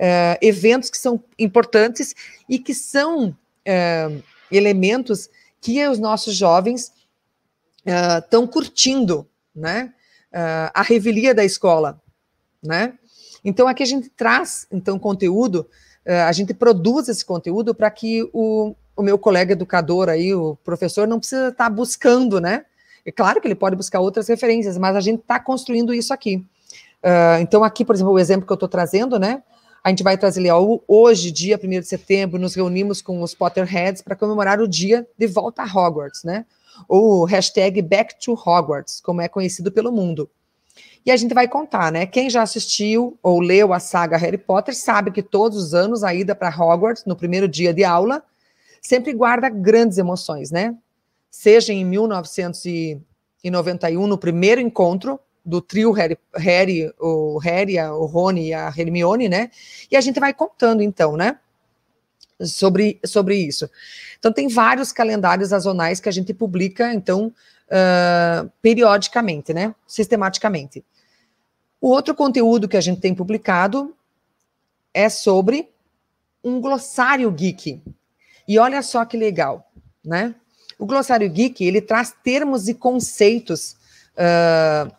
uh, 0.00 0.38
eventos 0.40 0.90
que 0.90 0.98
são 0.98 1.22
importantes 1.38 2.14
e 2.48 2.58
que 2.58 2.74
são 2.74 3.36
elementos 4.50 5.28
que 5.60 5.86
os 5.86 5.98
nossos 5.98 6.34
jovens 6.34 6.92
estão 8.18 8.46
curtindo, 8.48 9.28
né, 9.54 9.92
a 10.74 10.82
revelia 10.82 11.32
da 11.32 11.44
escola, 11.44 12.00
né, 12.60 12.94
então, 13.44 13.66
aqui 13.66 13.82
a 13.82 13.86
gente 13.86 14.08
traz, 14.10 14.66
então, 14.70 14.98
conteúdo, 14.98 15.66
uh, 16.06 16.26
a 16.26 16.32
gente 16.32 16.52
produz 16.52 17.08
esse 17.08 17.24
conteúdo 17.24 17.74
para 17.74 17.90
que 17.90 18.28
o, 18.32 18.74
o 18.96 19.02
meu 19.02 19.18
colega 19.18 19.52
educador 19.52 20.08
aí, 20.08 20.34
o 20.34 20.56
professor, 20.62 21.08
não 21.08 21.18
precisa 21.18 21.48
estar 21.48 21.64
tá 21.64 21.70
buscando, 21.70 22.40
né? 22.40 22.64
É 23.04 23.10
claro 23.10 23.40
que 23.40 23.48
ele 23.48 23.54
pode 23.54 23.76
buscar 23.76 24.00
outras 24.00 24.28
referências, 24.28 24.76
mas 24.76 24.94
a 24.94 25.00
gente 25.00 25.20
está 25.20 25.40
construindo 25.40 25.94
isso 25.94 26.12
aqui. 26.12 26.36
Uh, 27.02 27.40
então, 27.40 27.64
aqui, 27.64 27.84
por 27.84 27.94
exemplo, 27.94 28.12
o 28.12 28.18
exemplo 28.18 28.46
que 28.46 28.52
eu 28.52 28.56
estou 28.56 28.68
trazendo, 28.68 29.18
né? 29.18 29.42
A 29.82 29.88
gente 29.88 30.02
vai 30.02 30.18
trazer 30.18 30.50
ó, 30.50 30.78
hoje, 30.86 31.30
dia 31.30 31.58
1 31.62 31.68
de 31.80 31.86
setembro, 31.86 32.38
nos 32.38 32.54
reunimos 32.54 33.00
com 33.00 33.22
os 33.22 33.34
Potterheads 33.34 34.02
para 34.02 34.14
comemorar 34.14 34.60
o 34.60 34.68
dia 34.68 35.08
de 35.16 35.26
volta 35.26 35.62
a 35.62 35.64
Hogwarts, 35.64 36.22
né? 36.22 36.44
Ou 36.86 37.24
hashtag 37.24 37.80
Back 37.80 38.20
to 38.20 38.32
Hogwarts, 38.32 39.00
como 39.00 39.22
é 39.22 39.28
conhecido 39.28 39.72
pelo 39.72 39.90
mundo. 39.90 40.28
E 41.04 41.10
a 41.10 41.16
gente 41.16 41.32
vai 41.32 41.48
contar, 41.48 41.90
né? 41.90 42.04
Quem 42.04 42.28
já 42.28 42.42
assistiu 42.42 43.18
ou 43.22 43.40
leu 43.40 43.72
a 43.72 43.80
saga 43.80 44.18
Harry 44.18 44.36
Potter 44.36 44.76
sabe 44.76 45.10
que 45.10 45.22
todos 45.22 45.56
os 45.56 45.72
anos 45.72 46.04
a 46.04 46.14
ida 46.14 46.34
para 46.34 46.54
Hogwarts, 46.54 47.06
no 47.06 47.16
primeiro 47.16 47.48
dia 47.48 47.72
de 47.72 47.82
aula, 47.82 48.22
sempre 48.82 49.14
guarda 49.14 49.48
grandes 49.48 49.96
emoções, 49.96 50.50
né? 50.50 50.76
Seja 51.30 51.72
em 51.72 51.86
1991, 51.86 54.06
no 54.06 54.18
primeiro 54.18 54.60
encontro 54.60 55.18
do 55.44 55.60
trio 55.60 55.92
Harry, 55.92 56.18
Harry, 56.34 56.92
o 56.98 57.38
Harry, 57.38 57.80
o 57.80 58.06
Rony 58.06 58.48
e 58.48 58.54
a 58.54 58.72
Hermione, 58.76 59.28
né? 59.28 59.50
E 59.90 59.96
a 59.96 60.00
gente 60.00 60.20
vai 60.20 60.32
contando, 60.34 60.82
então, 60.82 61.16
né? 61.16 61.38
Sobre, 62.42 62.98
sobre 63.04 63.36
isso. 63.36 63.68
Então, 64.18 64.32
tem 64.32 64.48
vários 64.48 64.92
calendários 64.92 65.50
sazonais 65.50 66.00
que 66.00 66.08
a 66.08 66.12
gente 66.12 66.32
publica, 66.32 66.92
então, 66.92 67.32
uh, 67.66 68.50
periodicamente, 68.62 69.52
né? 69.52 69.74
Sistematicamente. 69.86 70.84
O 71.80 71.88
outro 71.88 72.14
conteúdo 72.14 72.68
que 72.68 72.76
a 72.76 72.80
gente 72.80 73.00
tem 73.00 73.14
publicado 73.14 73.94
é 74.92 75.08
sobre 75.08 75.70
um 76.44 76.60
glossário 76.60 77.30
geek. 77.30 77.82
E 78.46 78.58
olha 78.58 78.82
só 78.82 79.04
que 79.04 79.16
legal, 79.16 79.70
né? 80.04 80.34
O 80.78 80.86
glossário 80.86 81.28
geek 81.30 81.64
ele 81.64 81.80
traz 81.80 82.14
termos 82.22 82.68
e 82.68 82.74
conceitos 82.74 83.76
uh, 84.16 84.90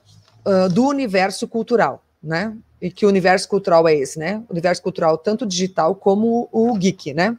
uh, 0.46 0.70
do 0.70 0.86
universo 0.88 1.48
cultural, 1.48 2.04
né? 2.22 2.56
E 2.82 2.90
que 2.90 3.06
universo 3.06 3.48
cultural 3.48 3.88
é 3.88 3.96
esse, 3.96 4.18
né? 4.18 4.44
Universo 4.50 4.82
cultural 4.82 5.18
tanto 5.18 5.46
digital 5.46 5.96
como 5.96 6.50
o 6.52 6.74
geek, 6.76 7.14
né? 7.14 7.38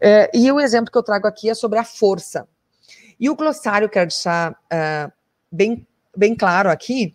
Uh, 0.00 0.32
e 0.32 0.50
o 0.50 0.58
exemplo 0.58 0.90
que 0.90 0.96
eu 0.96 1.02
trago 1.02 1.26
aqui 1.26 1.50
é 1.50 1.54
sobre 1.54 1.78
a 1.78 1.84
força. 1.84 2.48
E 3.18 3.28
o 3.28 3.36
glossário, 3.36 3.88
quero 3.88 4.08
deixar 4.08 4.52
uh, 4.52 5.12
bem, 5.52 5.86
bem 6.16 6.34
claro 6.34 6.70
aqui, 6.70 7.14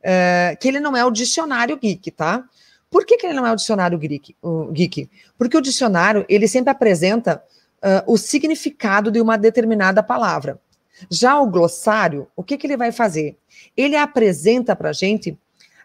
uh, 0.00 0.58
que 0.58 0.66
ele 0.66 0.80
não 0.80 0.96
é 0.96 1.04
o 1.04 1.12
dicionário 1.12 1.78
geek, 1.78 2.10
tá? 2.10 2.44
Por 2.90 3.06
que, 3.06 3.16
que 3.16 3.26
ele 3.26 3.34
não 3.34 3.46
é 3.46 3.52
o 3.52 3.56
dicionário 3.56 3.96
geek? 3.98 4.36
O 4.42 4.72
geek? 4.72 5.08
Porque 5.38 5.56
o 5.56 5.60
dicionário, 5.60 6.24
ele 6.28 6.46
sempre 6.48 6.70
apresenta 6.70 7.42
o 8.06 8.16
significado 8.16 9.10
de 9.10 9.20
uma 9.20 9.36
determinada 9.36 10.02
palavra. 10.02 10.58
Já 11.10 11.38
o 11.40 11.46
glossário, 11.46 12.28
o 12.36 12.42
que, 12.42 12.56
que 12.56 12.66
ele 12.66 12.76
vai 12.76 12.92
fazer? 12.92 13.36
Ele 13.76 13.96
apresenta 13.96 14.76
para 14.76 14.90
a 14.90 14.92
gente 14.92 15.38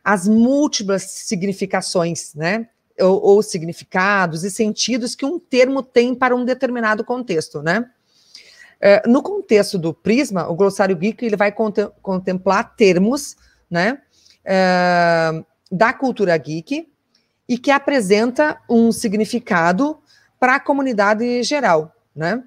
as 0.03 0.27
múltiplas 0.27 1.03
significações, 1.03 2.33
né? 2.35 2.67
Ou, 2.99 3.21
ou, 3.21 3.43
significados 3.43 4.43
e 4.43 4.51
sentidos 4.51 5.15
que 5.15 5.25
um 5.25 5.39
termo 5.39 5.81
tem 5.81 6.13
para 6.13 6.35
um 6.35 6.43
determinado 6.43 7.03
contexto, 7.03 7.61
né? 7.61 7.89
É, 8.81 9.07
no 9.07 9.21
contexto 9.21 9.77
do 9.77 9.93
Prisma, 9.93 10.49
o 10.49 10.55
glossário 10.55 10.95
geek 10.95 11.25
ele 11.25 11.35
vai 11.35 11.53
contemplar 12.01 12.75
termos, 12.75 13.35
né, 13.69 14.01
é, 14.43 15.43
da 15.69 15.91
cultura 15.91 16.35
geek 16.37 16.89
e 17.47 17.57
que 17.57 17.71
apresenta 17.71 18.59
um 18.69 18.91
significado 18.91 19.99
para 20.39 20.55
a 20.55 20.59
comunidade 20.59 21.43
geral, 21.43 21.93
né? 22.15 22.43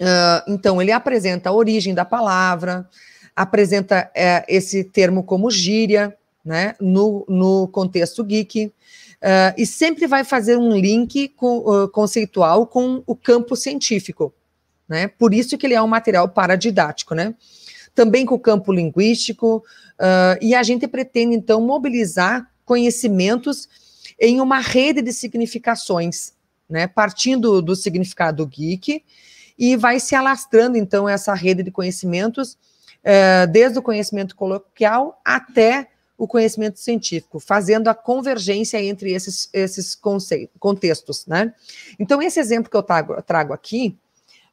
Uh, 0.00 0.52
então, 0.52 0.80
ele 0.80 0.92
apresenta 0.92 1.50
a 1.50 1.52
origem 1.52 1.94
da 1.94 2.04
palavra, 2.04 2.88
apresenta 3.34 4.10
é, 4.14 4.44
esse 4.48 4.84
termo 4.84 5.22
como 5.22 5.50
gíria, 5.50 6.16
né, 6.44 6.74
no, 6.80 7.26
no 7.28 7.68
contexto 7.68 8.24
geek, 8.24 8.66
uh, 8.66 9.54
e 9.56 9.66
sempre 9.66 10.06
vai 10.06 10.24
fazer 10.24 10.56
um 10.56 10.76
link 10.76 11.28
com, 11.30 11.58
uh, 11.58 11.88
conceitual 11.88 12.66
com 12.66 13.02
o 13.06 13.14
campo 13.14 13.54
científico 13.54 14.32
né? 14.88 15.06
Por 15.06 15.34
isso 15.34 15.58
que 15.58 15.66
ele 15.66 15.74
é 15.74 15.82
um 15.82 15.86
material 15.86 16.28
paradidático, 16.28 17.14
né? 17.14 17.34
Também 17.94 18.24
com 18.24 18.36
o 18.36 18.40
campo 18.40 18.72
linguístico, 18.72 19.62
e 20.40 20.54
a 20.54 20.62
gente 20.62 20.86
pretende, 20.86 21.34
então, 21.34 21.60
mobilizar 21.60 22.48
conhecimentos 22.64 23.68
em 24.20 24.40
uma 24.40 24.60
rede 24.60 25.02
de 25.02 25.12
significações, 25.12 26.32
né? 26.70 26.86
Partindo 26.86 27.60
do 27.60 27.74
significado 27.76 28.46
geek, 28.46 29.04
e 29.58 29.76
vai 29.76 29.98
se 29.98 30.14
alastrando, 30.14 30.76
então, 30.76 31.08
essa 31.08 31.34
rede 31.34 31.62
de 31.62 31.70
conhecimentos, 31.70 32.52
uh, 33.02 33.50
desde 33.50 33.78
o 33.78 33.82
conhecimento 33.82 34.36
coloquial 34.36 35.20
até 35.24 35.88
o 36.16 36.26
conhecimento 36.26 36.78
científico, 36.80 37.38
fazendo 37.38 37.88
a 37.88 37.94
convergência 37.94 38.82
entre 38.82 39.12
esses, 39.12 39.48
esses 39.52 39.94
conceitos, 39.94 40.54
contextos, 40.58 41.26
né? 41.26 41.54
Então, 41.98 42.20
esse 42.20 42.40
exemplo 42.40 42.70
que 42.70 42.76
eu 42.76 42.82
trago, 42.82 43.20
trago 43.22 43.52
aqui, 43.52 43.96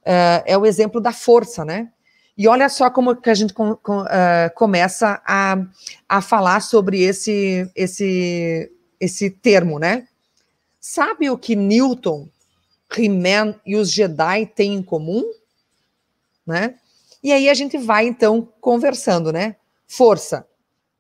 uh, 0.02 0.44
é 0.46 0.58
o 0.58 0.66
exemplo 0.66 1.02
da 1.02 1.12
força, 1.12 1.66
né? 1.66 1.90
E 2.38 2.48
olha 2.48 2.68
só 2.68 2.90
como 2.90 3.16
que 3.16 3.30
a 3.30 3.34
gente 3.34 3.54
com, 3.54 3.76
com, 3.76 4.02
uh, 4.02 4.54
começa 4.56 5.22
a, 5.26 5.58
a 6.08 6.22
falar 6.22 6.60
sobre 6.60 7.02
esse, 7.02 7.70
esse, 7.76 8.72
esse 9.00 9.30
termo, 9.30 9.80
né? 9.80 10.08
Sabe 10.80 11.30
o 11.30 11.38
que 11.38 11.56
Newton, 11.56 12.28
He-Man 12.96 13.56
e 13.66 13.76
os 13.76 13.92
Jedi 13.92 14.46
têm 14.48 14.76
em 14.76 14.84
comum? 14.84 15.24
Né? 16.46 16.76
E 17.24 17.32
aí 17.32 17.50
a 17.50 17.54
gente 17.54 17.78
vai, 17.78 18.06
então, 18.06 18.48
conversando, 18.62 19.32
né? 19.32 19.56
Força, 19.88 20.48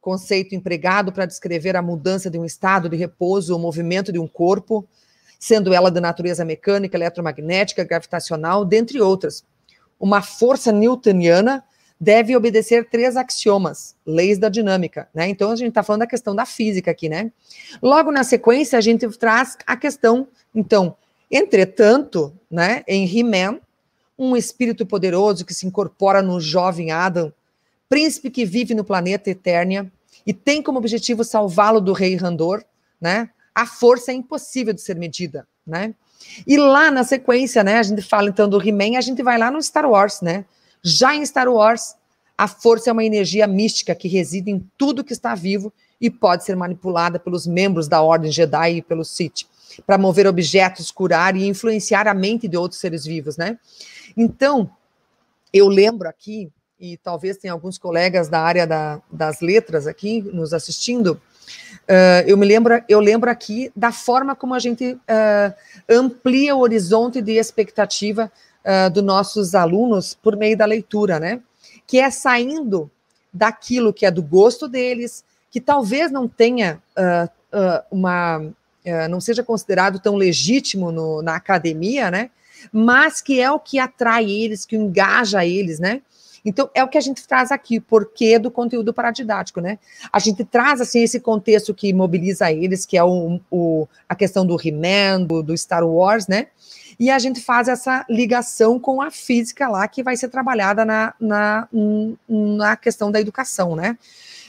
conceito 0.01 0.55
empregado 0.55 1.11
para 1.11 1.25
descrever 1.25 1.75
a 1.75 1.81
mudança 1.81 2.29
de 2.29 2.38
um 2.38 2.45
estado 2.45 2.89
de 2.89 2.95
repouso 2.95 3.53
ou 3.53 3.59
movimento 3.59 4.11
de 4.11 4.19
um 4.19 4.27
corpo, 4.27 4.88
sendo 5.39 5.73
ela 5.73 5.91
de 5.91 5.99
natureza 5.99 6.45
mecânica, 6.45 6.97
eletromagnética, 6.97 7.83
gravitacional, 7.83 8.65
dentre 8.65 9.01
outras. 9.01 9.43
Uma 9.99 10.21
força 10.21 10.71
newtoniana 10.71 11.63
deve 11.99 12.36
obedecer 12.36 12.89
três 12.89 13.15
axiomas, 13.15 13.95
leis 14.05 14.38
da 14.38 14.49
dinâmica, 14.49 15.07
né? 15.13 15.27
Então 15.29 15.51
a 15.51 15.55
gente 15.55 15.69
está 15.69 15.81
falando 15.81 16.01
da 16.01 16.07
questão 16.07 16.36
da 16.36 16.45
física 16.45 16.91
aqui, 16.91 17.07
né? 17.07 17.31
Logo 17.81 18.11
na 18.11 18.23
sequência 18.23 18.77
a 18.77 18.81
gente 18.81 19.07
traz 19.17 19.57
a 19.65 19.77
questão, 19.77 20.27
então, 20.53 20.95
entretanto, 21.36 22.33
né, 22.49 22.83
em 22.88 23.05
He-Man, 23.05 23.59
um 24.17 24.38
espírito 24.38 24.86
poderoso 24.86 25.43
que 25.43 25.53
se 25.53 25.67
incorpora 25.67 26.21
no 26.21 26.39
jovem 26.39 26.91
Adam, 26.91 27.33
príncipe 27.89 28.29
que 28.29 28.45
vive 28.45 28.73
no 28.73 28.86
planeta 28.86 29.29
Eternia 29.29 29.91
e 30.25 30.33
tem 30.33 30.61
como 30.61 30.77
objetivo 30.77 31.23
salvá-lo 31.23 31.81
do 31.81 31.91
rei 31.91 32.15
Randor, 32.15 32.63
né? 32.99 33.29
A 33.53 33.65
força 33.65 34.11
é 34.11 34.15
impossível 34.15 34.73
de 34.73 34.81
ser 34.81 34.95
medida, 34.95 35.45
né? 35.67 35.93
E 36.47 36.57
lá 36.57 36.89
na 36.89 37.03
sequência, 37.03 37.63
né, 37.63 37.77
a 37.77 37.83
gente 37.83 38.01
fala 38.01 38.29
então 38.29 38.49
do 38.49 38.61
He-Man, 38.61 38.97
a 38.97 39.01
gente 39.01 39.21
vai 39.21 39.38
lá 39.38 39.51
no 39.51 39.61
Star 39.61 39.89
Wars, 39.89 40.21
né? 40.21 40.45
Já 40.81 41.13
em 41.13 41.25
Star 41.25 41.49
Wars, 41.49 41.95
a 42.38 42.47
força 42.47 42.89
é 42.89 42.93
uma 42.93 43.03
energia 43.03 43.45
mística 43.45 43.93
que 43.93 44.07
reside 44.07 44.49
em 44.49 44.65
tudo 44.77 45.03
que 45.03 45.13
está 45.13 45.36
vivo 45.36 45.71
e 45.99 46.09
pode 46.09 46.45
ser 46.45 46.55
manipulada 46.55 47.19
pelos 47.19 47.45
membros 47.45 47.88
da 47.88 48.01
Ordem 48.01 48.31
Jedi 48.31 48.77
e 48.77 48.81
pelo 48.81 49.03
Sith 49.03 49.45
para 49.86 49.97
mover 49.97 50.28
objetos, 50.28 50.91
curar 50.91 51.36
e 51.36 51.47
influenciar 51.47 52.07
a 52.07 52.13
mente 52.13 52.47
de 52.47 52.57
outros 52.57 52.80
seres 52.80 53.05
vivos, 53.05 53.38
né? 53.38 53.57
Então, 54.16 54.70
eu 55.53 55.68
lembro 55.68 56.07
aqui, 56.07 56.51
e 56.80 56.97
talvez 56.97 57.38
tenha 57.38 57.53
alguns 57.53 57.78
colegas 57.78 58.28
da 58.28 58.41
área 58.41 58.68
da, 58.68 59.01
das 59.11 59.41
letras 59.41 59.88
aqui 59.88 60.22
nos 60.22 60.53
assistindo, 60.53 61.22
Uh, 61.86 62.26
eu 62.26 62.36
me 62.36 62.45
lembro, 62.45 62.84
eu 62.89 62.99
lembro 62.99 63.30
aqui 63.30 63.72
da 63.76 63.91
forma 63.91 64.36
como 64.36 64.55
a 64.55 64.59
gente 64.59 64.93
uh, 64.93 65.53
amplia 65.88 66.55
o 66.55 66.59
horizonte 66.59 67.22
de 67.22 67.34
expectativa 67.34 68.32
uh, 68.63 68.89
dos 68.89 69.03
nossos 69.03 69.53
alunos 69.53 70.16
por 70.16 70.36
meio 70.36 70.57
da 70.57 70.66
leitura, 70.66 71.20
né? 71.20 71.41
Que 71.86 71.99
é 71.99 72.09
saindo 72.09 72.89
daquilo 73.32 73.93
que 73.93 74.05
é 74.05 74.11
do 74.11 74.24
gosto 74.24 74.68
deles, 74.68 75.24
que 75.51 75.61
talvez 75.61 76.11
não 76.11 76.28
tenha 76.28 76.82
uma, 77.91 78.41
não 79.09 79.19
seja 79.19 79.43
considerado 79.43 79.99
tão 79.99 80.15
legítimo 80.15 80.91
no, 80.91 81.21
na 81.21 81.36
academia, 81.36 82.11
né? 82.11 82.29
Mas 82.71 83.21
que 83.21 83.39
é 83.39 83.51
o 83.51 83.59
que 83.59 83.79
atrai 83.79 84.29
eles, 84.29 84.65
que 84.65 84.75
engaja 84.75 85.45
eles, 85.45 85.79
né? 85.79 86.01
Então, 86.45 86.69
é 86.75 86.83
o 86.83 86.88
que 86.88 86.97
a 86.97 87.01
gente 87.01 87.27
traz 87.27 87.51
aqui, 87.51 87.79
porquê 87.79 88.38
do 88.38 88.51
conteúdo 88.51 88.93
paradidático, 88.93 89.59
né? 89.59 89.79
A 90.13 90.19
gente 90.19 90.45
traz, 90.45 90.79
assim, 90.79 91.01
esse 91.01 91.19
contexto 91.19 91.73
que 91.73 91.91
mobiliza 91.91 92.51
eles, 92.51 92.86
que 92.86 92.95
é 92.95 93.03
o, 93.03 93.39
o 93.49 93.88
a 94.07 94.13
questão 94.13 94.45
do 94.45 94.55
He-Man, 94.55 95.23
do, 95.23 95.41
do 95.41 95.57
Star 95.57 95.83
Wars, 95.83 96.27
né? 96.27 96.47
E 96.99 97.09
a 97.09 97.17
gente 97.17 97.41
faz 97.41 97.67
essa 97.67 98.05
ligação 98.07 98.79
com 98.79 99.01
a 99.01 99.09
física 99.09 99.67
lá, 99.67 99.88
que 99.88 100.03
vai 100.03 100.15
ser 100.15 100.29
trabalhada 100.29 100.86
na, 100.86 101.15
na, 101.19 101.67
na 102.29 102.75
questão 102.75 103.11
da 103.11 103.19
educação, 103.19 103.75
né? 103.75 103.97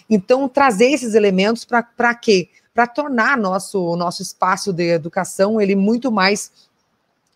Então, 0.08 0.48
trazer 0.48 0.90
esses 0.90 1.14
elementos 1.14 1.64
para 1.64 2.14
quê? 2.14 2.50
Para 2.76 2.86
tornar 2.86 3.36
nosso, 3.36 3.96
nosso 3.96 4.22
espaço 4.22 4.72
de 4.72 4.90
educação 4.90 5.60
ele 5.60 5.74
muito 5.74 6.12
mais 6.12 6.52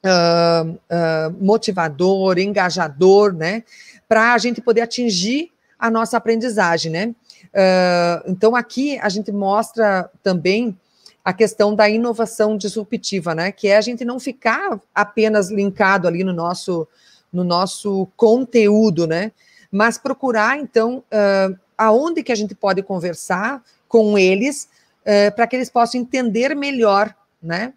uh, 0.05 0.71
uh, 0.71 1.37
motivador, 1.45 2.39
engajador, 2.39 3.33
né? 3.33 3.65
para 4.11 4.35
a 4.35 4.39
gente 4.39 4.61
poder 4.61 4.81
atingir 4.81 5.53
a 5.79 5.89
nossa 5.89 6.17
aprendizagem, 6.17 6.91
né? 6.91 7.15
Uh, 7.55 8.31
então, 8.33 8.57
aqui 8.57 8.99
a 8.99 9.09
gente 9.09 9.31
mostra 9.31 10.11
também 10.21 10.77
a 11.25 11.33
questão 11.33 11.77
da 11.77 11.89
inovação 11.89 12.57
disruptiva, 12.57 13.37
né? 13.37 13.53
Que 13.53 13.69
é 13.69 13.77
a 13.77 13.81
gente 13.81 14.05
não 14.05 14.19
ficar 14.19 14.81
apenas 14.93 15.49
linkado 15.49 16.09
ali 16.09 16.25
no 16.25 16.33
nosso, 16.33 16.89
no 17.33 17.45
nosso 17.45 18.09
conteúdo, 18.17 19.07
né? 19.07 19.31
Mas 19.71 19.97
procurar, 19.97 20.59
então, 20.59 21.05
uh, 21.13 21.57
aonde 21.79 22.25
que 22.25 22.33
a 22.33 22.37
gente 22.37 22.53
pode 22.53 22.83
conversar 22.83 23.63
com 23.89 24.19
eles 24.19 24.69
uh, 25.03 25.35
para 25.35 25.47
que 25.47 25.57
eles 25.57 25.71
possam 25.71 26.01
entender 26.01 26.55
melhor, 26.55 27.15
né? 27.43 27.75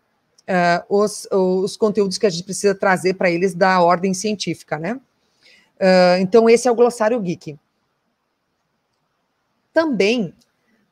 os, 0.90 1.26
os 1.32 1.78
conteúdos 1.78 2.18
que 2.18 2.26
a 2.26 2.30
gente 2.30 2.44
precisa 2.44 2.76
trazer 2.76 3.14
para 3.14 3.32
eles 3.32 3.56
da 3.56 3.80
ordem 3.82 4.14
científica, 4.14 4.78
né? 4.78 5.00
Uh, 5.84 6.22
então, 6.22 6.50
esse 6.50 6.68
é 6.68 6.72
o 6.72 6.76
glossário 6.76 7.20
geek. 7.20 7.58
Também 9.74 10.34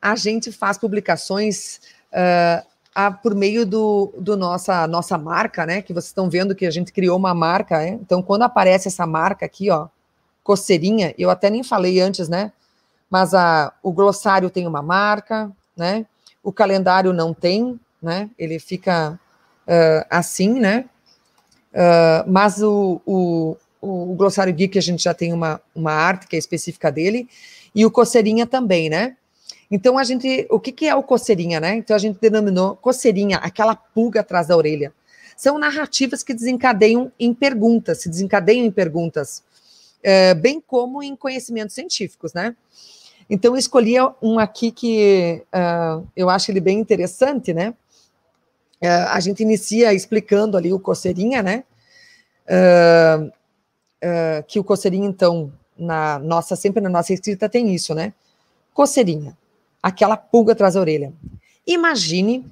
a 0.01 0.15
gente 0.15 0.51
faz 0.51 0.77
publicações 0.77 1.79
uh, 2.11 2.65
a, 2.93 3.11
por 3.11 3.35
meio 3.35 3.65
do, 3.65 4.13
do, 4.17 4.35
nossa 4.35 4.87
nossa 4.87 5.17
marca, 5.17 5.65
né? 5.65 5.81
Que 5.81 5.93
vocês 5.93 6.07
estão 6.07 6.29
vendo 6.29 6.55
que 6.55 6.65
a 6.65 6.71
gente 6.71 6.91
criou 6.91 7.17
uma 7.17 7.33
marca, 7.33 7.77
né? 7.77 7.89
Então, 8.01 8.21
quando 8.21 8.41
aparece 8.41 8.87
essa 8.87 9.05
marca 9.05 9.45
aqui, 9.45 9.69
ó, 9.69 9.87
coceirinha, 10.43 11.13
eu 11.17 11.29
até 11.29 11.49
nem 11.49 11.63
falei 11.63 12.01
antes, 12.01 12.27
né? 12.27 12.51
Mas 13.09 13.33
a, 13.33 13.71
o 13.83 13.91
glossário 13.91 14.49
tem 14.49 14.67
uma 14.67 14.81
marca, 14.81 15.51
né? 15.77 16.05
O 16.43 16.51
calendário 16.51 17.13
não 17.13 17.33
tem, 17.33 17.79
né? 18.01 18.29
Ele 18.37 18.59
fica 18.59 19.19
uh, 19.67 20.05
assim, 20.09 20.59
né? 20.59 20.85
Uh, 21.73 22.29
mas 22.29 22.61
o, 22.61 23.01
o, 23.05 23.57
o, 23.79 24.15
Glossário 24.15 24.53
Geek, 24.53 24.77
a 24.77 24.81
gente 24.81 25.03
já 25.03 25.13
tem 25.13 25.31
uma, 25.31 25.61
uma 25.73 25.93
arte 25.93 26.27
que 26.27 26.35
é 26.35 26.39
específica 26.39 26.91
dele, 26.91 27.29
e 27.73 27.85
o 27.85 27.91
Coceirinha 27.91 28.45
também, 28.45 28.89
né? 28.89 29.15
Então, 29.71 29.97
a 29.97 30.03
gente, 30.03 30.45
o 30.49 30.59
que, 30.59 30.73
que 30.73 30.85
é 30.85 30.93
o 30.93 31.01
coceirinha, 31.01 31.61
né? 31.61 31.75
Então, 31.75 31.95
a 31.95 31.99
gente 31.99 32.19
denominou 32.19 32.75
coceirinha, 32.75 33.37
aquela 33.37 33.73
pulga 33.73 34.19
atrás 34.19 34.47
da 34.47 34.57
orelha. 34.57 34.93
São 35.37 35.57
narrativas 35.57 36.23
que 36.23 36.33
desencadeiam 36.33 37.09
em 37.17 37.33
perguntas, 37.33 38.01
se 38.01 38.09
desencadeiam 38.09 38.65
em 38.65 38.71
perguntas, 38.71 39.41
é, 40.03 40.33
bem 40.33 40.59
como 40.59 41.01
em 41.01 41.15
conhecimentos 41.15 41.73
científicos, 41.73 42.33
né? 42.33 42.53
Então, 43.33 43.53
eu 43.53 43.57
escolhi 43.57 43.95
um 44.21 44.37
aqui 44.37 44.73
que 44.73 45.41
uh, 45.55 46.05
eu 46.17 46.29
acho 46.29 46.51
ele 46.51 46.59
bem 46.59 46.77
interessante, 46.77 47.53
né? 47.53 47.69
Uh, 48.83 49.07
a 49.07 49.21
gente 49.21 49.41
inicia 49.41 49.93
explicando 49.93 50.57
ali 50.57 50.73
o 50.73 50.79
coceirinha, 50.79 51.41
né? 51.41 51.63
Uh, 52.45 53.31
que 54.45 54.59
o 54.59 54.63
coceirinho, 54.65 55.05
então, 55.05 55.53
na 55.77 56.19
nossa, 56.19 56.57
sempre 56.57 56.81
na 56.81 56.89
nossa 56.89 57.13
escrita 57.13 57.47
tem 57.47 57.73
isso, 57.73 57.95
né? 57.95 58.13
Coceirinha, 58.73 59.37
aquela 59.81 60.17
pulga 60.17 60.51
atrás 60.51 60.73
da 60.73 60.81
orelha. 60.81 61.13
Imagine 61.65 62.45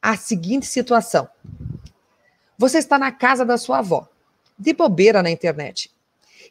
a 0.00 0.16
seguinte 0.16 0.64
situação. 0.64 1.28
Você 2.56 2.78
está 2.78 2.98
na 2.98 3.12
casa 3.12 3.44
da 3.44 3.58
sua 3.58 3.80
avó, 3.80 4.08
de 4.58 4.72
bobeira 4.72 5.22
na 5.22 5.30
internet. 5.30 5.90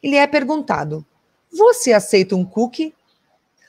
E 0.00 0.08
lhe 0.08 0.16
é 0.16 0.28
perguntado: 0.28 1.04
Você 1.50 1.92
aceita 1.92 2.36
um 2.36 2.44
cookie? 2.44 2.94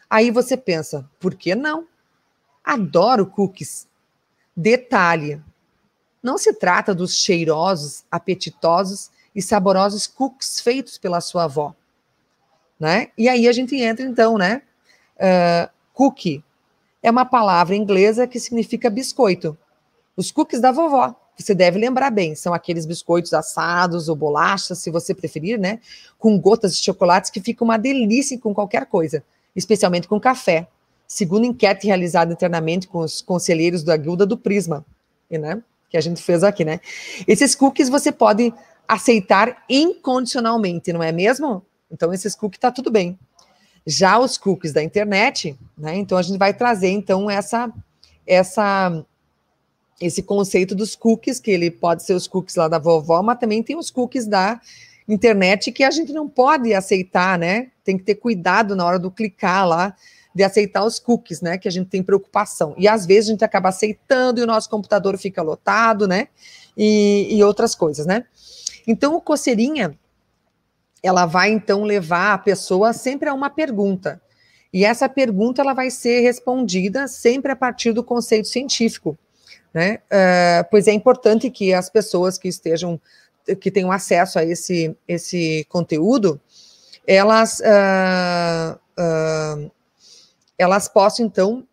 Aí 0.09 0.31
você 0.31 0.55
pensa: 0.55 1.09
Por 1.19 1.35
que 1.35 1.55
não? 1.55 1.87
Adoro 2.63 3.25
cookies. 3.25 3.87
Detalhe: 4.55 5.41
não 6.25 6.39
se 6.39 6.51
trata 6.53 6.95
dos 6.95 7.15
cheirosos, 7.15 8.03
apetitosos 8.09 9.11
e 9.35 9.43
saborosos 9.43 10.07
cookies 10.07 10.59
feitos 10.59 10.97
pela 10.97 11.21
sua 11.21 11.43
avó. 11.43 11.75
Né? 12.79 13.09
E 13.15 13.29
aí 13.29 13.47
a 13.47 13.51
gente 13.51 13.75
entra, 13.75 14.03
então, 14.03 14.35
né? 14.35 14.63
Uh, 15.17 15.69
cookie 15.93 16.43
é 17.03 17.11
uma 17.11 17.25
palavra 17.25 17.75
inglesa 17.75 18.25
que 18.25 18.39
significa 18.39 18.89
biscoito. 18.89 19.55
Os 20.17 20.31
cookies 20.31 20.59
da 20.59 20.71
vovó, 20.71 21.13
você 21.37 21.53
deve 21.53 21.77
lembrar 21.77 22.09
bem, 22.09 22.33
são 22.33 22.55
aqueles 22.55 22.87
biscoitos 22.87 23.31
assados 23.31 24.09
ou 24.09 24.15
bolachas, 24.15 24.79
se 24.79 24.89
você 24.89 25.13
preferir, 25.13 25.59
né? 25.59 25.79
Com 26.17 26.39
gotas 26.39 26.75
de 26.75 26.83
chocolates 26.83 27.29
que 27.29 27.39
fica 27.39 27.63
uma 27.63 27.77
delícia 27.77 28.39
com 28.39 28.51
qualquer 28.51 28.87
coisa, 28.87 29.23
especialmente 29.55 30.07
com 30.07 30.19
café. 30.19 30.67
Segundo 31.07 31.45
enquete 31.45 31.87
realizada 31.87 32.33
internamente 32.33 32.87
com 32.87 32.99
os 32.99 33.21
conselheiros 33.21 33.83
da 33.83 33.95
Guilda 33.95 34.25
do 34.25 34.37
Prisma, 34.37 34.85
né? 35.29 35.61
Que 35.89 35.97
a 35.97 36.01
gente 36.01 36.21
fez 36.21 36.43
aqui, 36.43 36.65
né? 36.65 36.79
Esses 37.27 37.55
cookies 37.55 37.89
você 37.89 38.11
pode 38.11 38.53
aceitar 38.87 39.63
incondicionalmente, 39.69 40.91
não 40.91 41.01
é 41.01 41.11
mesmo? 41.11 41.63
Então, 41.91 42.13
esses 42.13 42.35
cookies 42.35 42.59
tá 42.59 42.71
tudo 42.71 42.91
bem. 42.91 43.17
Já 43.85 44.17
os 44.17 44.37
cookies 44.37 44.73
da 44.73 44.83
internet, 44.83 45.57
né? 45.77 45.95
Então 45.95 46.17
a 46.17 46.21
gente 46.21 46.39
vai 46.39 46.53
trazer 46.53 46.89
então 46.89 47.29
essa 47.29 47.71
essa 48.25 49.05
esse 50.01 50.23
conceito 50.23 50.75
dos 50.75 50.95
cookies, 50.95 51.39
que 51.39 51.51
ele 51.51 51.71
pode 51.71 52.03
ser 52.03 52.13
os 52.13 52.27
cookies 52.27 52.55
lá 52.55 52.67
da 52.67 52.79
vovó, 52.79 53.21
mas 53.21 53.39
também 53.39 53.63
tem 53.63 53.77
os 53.77 53.89
cookies 53.89 54.25
da 54.25 54.59
internet 55.07 55.71
que 55.71 55.83
a 55.83 55.91
gente 55.91 56.11
não 56.11 56.27
pode 56.27 56.73
aceitar, 56.73 57.37
né? 57.37 57.67
Tem 57.83 57.97
que 57.97 58.03
ter 58.03 58.15
cuidado 58.15 58.75
na 58.75 58.85
hora 58.85 58.99
do 58.99 59.11
clicar 59.11 59.67
lá 59.67 59.95
de 60.35 60.43
aceitar 60.43 60.83
os 60.83 60.99
cookies, 60.99 61.39
né? 61.39 61.57
Que 61.57 61.67
a 61.67 61.71
gente 61.71 61.89
tem 61.89 62.03
preocupação. 62.03 62.75
E 62.77 62.89
às 62.89 63.05
vezes 63.05 63.29
a 63.29 63.31
gente 63.31 63.45
acaba 63.45 63.69
aceitando 63.69 64.41
e 64.41 64.43
o 64.43 64.47
nosso 64.47 64.69
computador 64.69 65.17
fica 65.17 65.41
lotado, 65.41 66.07
né? 66.07 66.27
E, 66.75 67.29
e 67.31 67.41
outras 67.41 67.73
coisas, 67.73 68.05
né? 68.05 68.25
Então, 68.85 69.15
o 69.15 69.21
coceirinha, 69.21 69.97
ela 71.01 71.25
vai 71.25 71.51
então 71.51 71.83
levar 71.83 72.33
a 72.33 72.37
pessoa 72.37 72.91
sempre 72.91 73.29
a 73.29 73.33
uma 73.33 73.49
pergunta. 73.49 74.21
E 74.73 74.83
essa 74.83 75.07
pergunta 75.07 75.61
ela 75.61 75.73
vai 75.73 75.89
ser 75.89 76.19
respondida 76.19 77.07
sempre 77.07 77.49
a 77.49 77.55
partir 77.55 77.93
do 77.93 78.03
conceito 78.03 78.49
científico, 78.49 79.17
né? 79.73 79.99
Uh, 80.11 80.67
pois 80.69 80.85
é 80.85 80.91
importante 80.91 81.49
que 81.49 81.73
as 81.73 81.89
pessoas 81.89 82.37
que 82.37 82.49
estejam, 82.49 82.99
que 83.59 83.69
tenham 83.69 83.91
acesso 83.91 84.39
a 84.39 84.43
esse, 84.43 84.95
esse 85.07 85.65
conteúdo, 85.69 86.39
elas, 87.05 87.59
uh, 87.59 88.79
uh, 88.99 89.71
elas 90.57 90.87
possam 90.87 91.25
então 91.25 91.67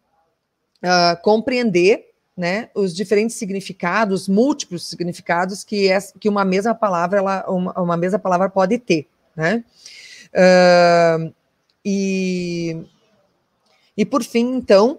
compreender 1.23 2.11
né, 2.37 2.71
os 2.75 2.93
diferentes 2.93 3.37
significados, 3.37 4.27
múltiplos 4.27 4.89
significados 4.89 5.63
que, 5.63 5.89
é, 5.89 5.99
que 6.19 6.29
uma 6.29 6.45
mesma 6.45 6.75
palavra, 6.75 7.19
ela, 7.19 7.45
uma, 7.49 7.73
uma 7.81 7.97
mesma 7.97 8.19
palavra 8.19 8.51
pode 8.51 8.79
ter, 8.79 9.07
né? 9.37 9.63
Uh, 10.33 11.33
e, 11.85 12.85
E 13.97 14.05
por 14.05 14.23
fim, 14.23 14.55
então, 14.55 14.99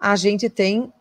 a 0.00 0.16
gente 0.16 0.48
tem 0.48 0.92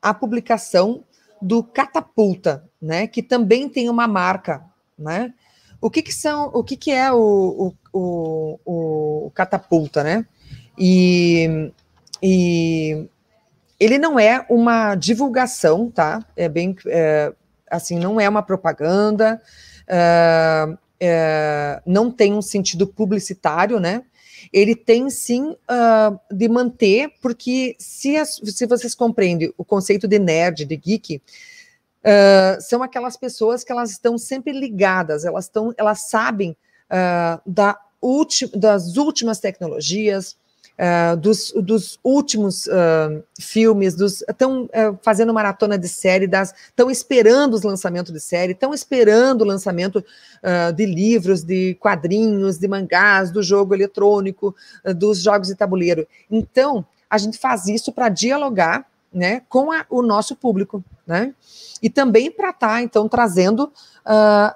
a 0.00 0.14
publicação 0.14 1.04
do 1.42 1.62
Catapulta, 1.62 2.67
né, 2.80 3.06
que 3.06 3.22
também 3.22 3.68
tem 3.68 3.88
uma 3.88 4.06
marca, 4.06 4.62
né? 4.98 5.32
O 5.80 5.90
que, 5.90 6.02
que 6.02 6.12
são, 6.12 6.50
o 6.52 6.64
que, 6.64 6.76
que 6.76 6.90
é 6.90 7.12
o, 7.12 7.72
o, 7.92 8.58
o, 8.64 9.26
o 9.26 9.30
Catapulta, 9.30 10.02
né? 10.02 10.26
E, 10.76 11.70
e 12.22 13.06
ele 13.78 13.96
não 13.98 14.18
é 14.18 14.44
uma 14.48 14.96
divulgação, 14.96 15.90
tá? 15.90 16.24
É 16.36 16.48
bem, 16.48 16.74
é, 16.86 17.32
assim, 17.70 17.98
não 17.98 18.20
é 18.20 18.28
uma 18.28 18.42
propaganda, 18.42 19.40
é, 19.86 20.76
é, 21.00 21.82
não 21.86 22.10
tem 22.10 22.34
um 22.34 22.42
sentido 22.42 22.86
publicitário, 22.86 23.78
né? 23.78 24.02
Ele 24.52 24.74
tem 24.74 25.10
sim 25.10 25.50
uh, 25.50 26.18
de 26.30 26.48
manter, 26.48 27.12
porque 27.20 27.76
se, 27.78 28.16
as, 28.16 28.40
se 28.44 28.66
vocês 28.66 28.94
compreendem 28.94 29.52
o 29.58 29.64
conceito 29.64 30.08
de 30.08 30.18
nerd, 30.18 30.64
de 30.64 30.76
geek, 30.76 31.22
uh, 32.04 32.60
são 32.60 32.82
aquelas 32.82 33.16
pessoas 33.16 33.64
que 33.64 33.72
elas 33.72 33.90
estão 33.90 34.18
sempre 34.18 34.52
ligadas, 34.52 35.24
elas, 35.24 35.46
estão, 35.46 35.72
elas 35.76 36.08
sabem 36.08 36.56
uh, 36.90 37.40
da 37.46 37.78
ulti, 38.00 38.46
das 38.56 38.96
últimas 38.96 39.40
tecnologias, 39.40 40.36
uh, 40.78 41.16
dos, 41.16 41.52
dos, 41.52 41.98
últimos 42.04 42.68
filmes, 43.40 43.98
estão 44.00 44.68
fazendo 45.02 45.34
maratona 45.34 45.76
de 45.76 45.88
série, 45.88 46.28
estão 46.30 46.90
esperando 46.90 47.54
os 47.54 47.62
lançamentos 47.62 48.12
de 48.12 48.20
série, 48.20 48.52
estão 48.52 48.72
esperando 48.72 49.42
o 49.42 49.46
lançamento 49.46 50.04
de 50.74 50.86
livros, 50.86 51.42
de 51.42 51.74
quadrinhos, 51.80 52.58
de 52.58 52.68
mangás, 52.68 53.30
do 53.30 53.42
jogo 53.42 53.74
eletrônico, 53.74 54.54
dos 54.96 55.20
jogos 55.20 55.48
de 55.48 55.56
tabuleiro. 55.56 56.06
Então, 56.30 56.86
a 57.10 57.18
gente 57.18 57.38
faz 57.38 57.66
isso 57.66 57.90
para 57.90 58.08
dialogar 58.08 58.86
né, 59.12 59.42
com 59.48 59.72
a, 59.72 59.84
o 59.88 60.02
nosso 60.02 60.36
público, 60.36 60.82
né? 61.06 61.34
E 61.82 61.88
também 61.88 62.30
para 62.30 62.50
estar, 62.50 62.68
tá, 62.68 62.82
então, 62.82 63.08
trazendo 63.08 63.72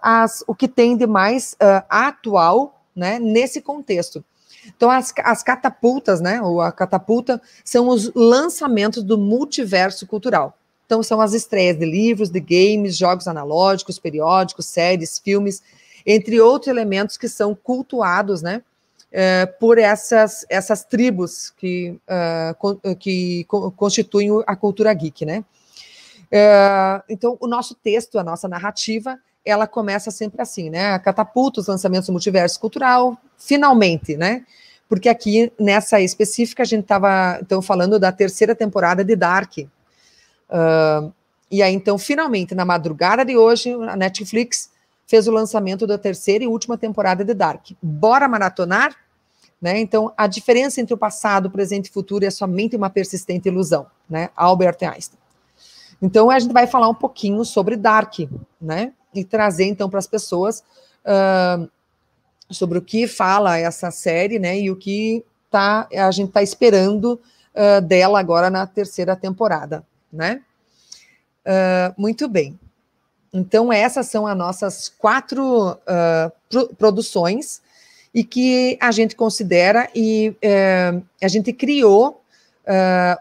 as, 0.02 0.42
o 0.46 0.54
que 0.54 0.66
tem 0.66 0.96
de 0.96 1.06
mais 1.06 1.56
atual 1.88 2.82
né, 2.94 3.18
nesse 3.18 3.60
contexto. 3.60 4.24
Então, 4.66 4.90
as, 4.90 5.12
as 5.24 5.42
catapultas, 5.42 6.20
né, 6.20 6.40
ou 6.40 6.60
a 6.60 6.70
catapulta, 6.70 7.40
são 7.64 7.88
os 7.88 8.12
lançamentos 8.14 9.02
do 9.02 9.18
multiverso 9.18 10.06
cultural. 10.06 10.56
Então, 10.86 11.02
são 11.02 11.20
as 11.20 11.32
estreias 11.32 11.78
de 11.78 11.84
livros, 11.84 12.30
de 12.30 12.40
games, 12.40 12.96
jogos 12.96 13.26
analógicos, 13.26 13.98
periódicos, 13.98 14.66
séries, 14.66 15.18
filmes, 15.18 15.62
entre 16.06 16.40
outros 16.40 16.68
elementos 16.68 17.16
que 17.16 17.28
são 17.28 17.54
cultuados, 17.54 18.42
né, 18.42 18.62
é, 19.12 19.44
por 19.44 19.78
essas, 19.78 20.46
essas 20.48 20.84
tribos 20.84 21.50
que, 21.50 21.98
uh, 22.08 22.96
que 22.96 23.44
constituem 23.76 24.30
a 24.46 24.56
cultura 24.56 24.92
geek, 24.94 25.26
né. 25.26 25.44
É, 26.34 27.02
então, 27.10 27.36
o 27.38 27.46
nosso 27.46 27.74
texto, 27.74 28.18
a 28.18 28.24
nossa 28.24 28.48
narrativa, 28.48 29.18
ela 29.44 29.66
começa 29.66 30.10
sempre 30.10 30.40
assim, 30.40 30.70
né? 30.70 30.98
Catapulta 31.00 31.60
os 31.60 31.66
lançamentos 31.66 32.06
do 32.06 32.12
multiverso 32.12 32.58
cultural, 32.58 33.18
finalmente, 33.36 34.16
né? 34.16 34.46
Porque 34.88 35.10
aqui, 35.10 35.52
nessa 35.60 36.00
específica, 36.00 36.62
a 36.62 36.66
gente 36.66 36.84
estava 36.84 37.38
então 37.42 37.60
falando 37.60 37.98
da 37.98 38.10
terceira 38.10 38.54
temporada 38.54 39.04
de 39.04 39.14
Dark. 39.14 39.58
Uh, 39.58 41.12
e 41.50 41.62
aí, 41.62 41.74
então, 41.74 41.98
finalmente, 41.98 42.54
na 42.54 42.64
madrugada 42.64 43.26
de 43.26 43.36
hoje, 43.36 43.70
a 43.72 43.94
Netflix 43.94 44.70
fez 45.06 45.28
o 45.28 45.32
lançamento 45.32 45.86
da 45.86 45.98
terceira 45.98 46.44
e 46.44 46.46
última 46.46 46.78
temporada 46.78 47.22
de 47.22 47.34
Dark. 47.34 47.72
Bora 47.82 48.26
maratonar? 48.26 48.96
Né? 49.62 49.78
Então, 49.78 50.12
a 50.16 50.26
diferença 50.26 50.80
entre 50.80 50.92
o 50.92 50.98
passado, 50.98 51.48
presente 51.48 51.86
e 51.86 51.92
futuro 51.92 52.24
é 52.24 52.30
somente 52.30 52.74
uma 52.74 52.90
persistente 52.90 53.48
ilusão, 53.48 53.86
né? 54.10 54.28
Albert 54.34 54.78
Einstein. 54.82 55.18
Então, 56.02 56.28
a 56.30 56.38
gente 56.40 56.52
vai 56.52 56.66
falar 56.66 56.88
um 56.88 56.94
pouquinho 56.94 57.44
sobre 57.44 57.76
Dark, 57.76 58.18
né? 58.60 58.92
e 59.14 59.24
trazer 59.24 59.64
então 59.64 59.88
para 59.90 59.98
as 59.98 60.06
pessoas 60.06 60.62
uh, 61.04 61.68
sobre 62.50 62.78
o 62.78 62.82
que 62.82 63.06
fala 63.06 63.58
essa 63.58 63.90
série, 63.90 64.38
né? 64.38 64.58
E 64.58 64.70
o 64.70 64.76
que 64.76 65.24
tá, 65.50 65.88
a 65.92 66.10
gente 66.10 66.28
está 66.28 66.42
esperando 66.42 67.20
uh, 67.54 67.80
dela 67.80 68.18
agora 68.18 68.50
na 68.50 68.66
terceira 68.66 69.14
temporada, 69.14 69.84
né? 70.12 70.42
Uh, 71.46 72.00
muito 72.00 72.28
bem. 72.28 72.58
Então, 73.32 73.72
essas 73.72 74.06
são 74.06 74.26
as 74.26 74.36
nossas 74.36 74.88
quatro 74.90 75.78
pro 76.50 76.68
produções 76.76 77.61
e 78.14 78.22
que 78.22 78.76
a 78.80 78.90
gente 78.90 79.16
considera 79.16 79.88
e 79.94 80.36
eh, 80.42 81.00
a 81.22 81.28
gente 81.28 81.52
criou 81.52 82.20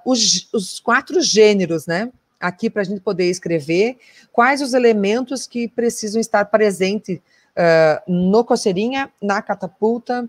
os, 0.06 0.48
os 0.54 0.80
quatro 0.80 1.20
gêneros, 1.20 1.88
né? 1.88 2.12
aqui 2.42 2.70
para 2.70 2.82
a 2.82 2.86
gente 2.86 3.00
poder 3.00 3.30
escrever 3.30 3.98
quais 4.32 4.62
os 4.62 4.74
elementos 4.74 5.46
que 5.46 5.68
precisam 5.68 6.20
estar 6.20 6.44
presentes 6.46 7.18
uh, 7.18 8.12
no 8.12 8.44
coceirinha, 8.44 9.12
na 9.22 9.42
catapulta, 9.42 10.28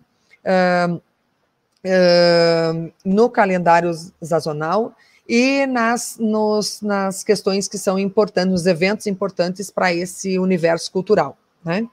no 3.04 3.30
calendário 3.30 3.92
sazonal 4.22 4.94
e 5.28 5.66
nas, 5.66 6.16
nos, 6.18 6.80
nas 6.82 7.24
questões 7.24 7.66
que 7.66 7.78
são 7.78 7.98
importantes, 7.98 8.50
nos 8.50 8.66
eventos 8.66 9.06
importantes 9.06 9.70
para 9.70 9.92
esse 9.92 10.38
universo 10.38 10.90
cultural, 10.92 11.36
né? 11.64 11.88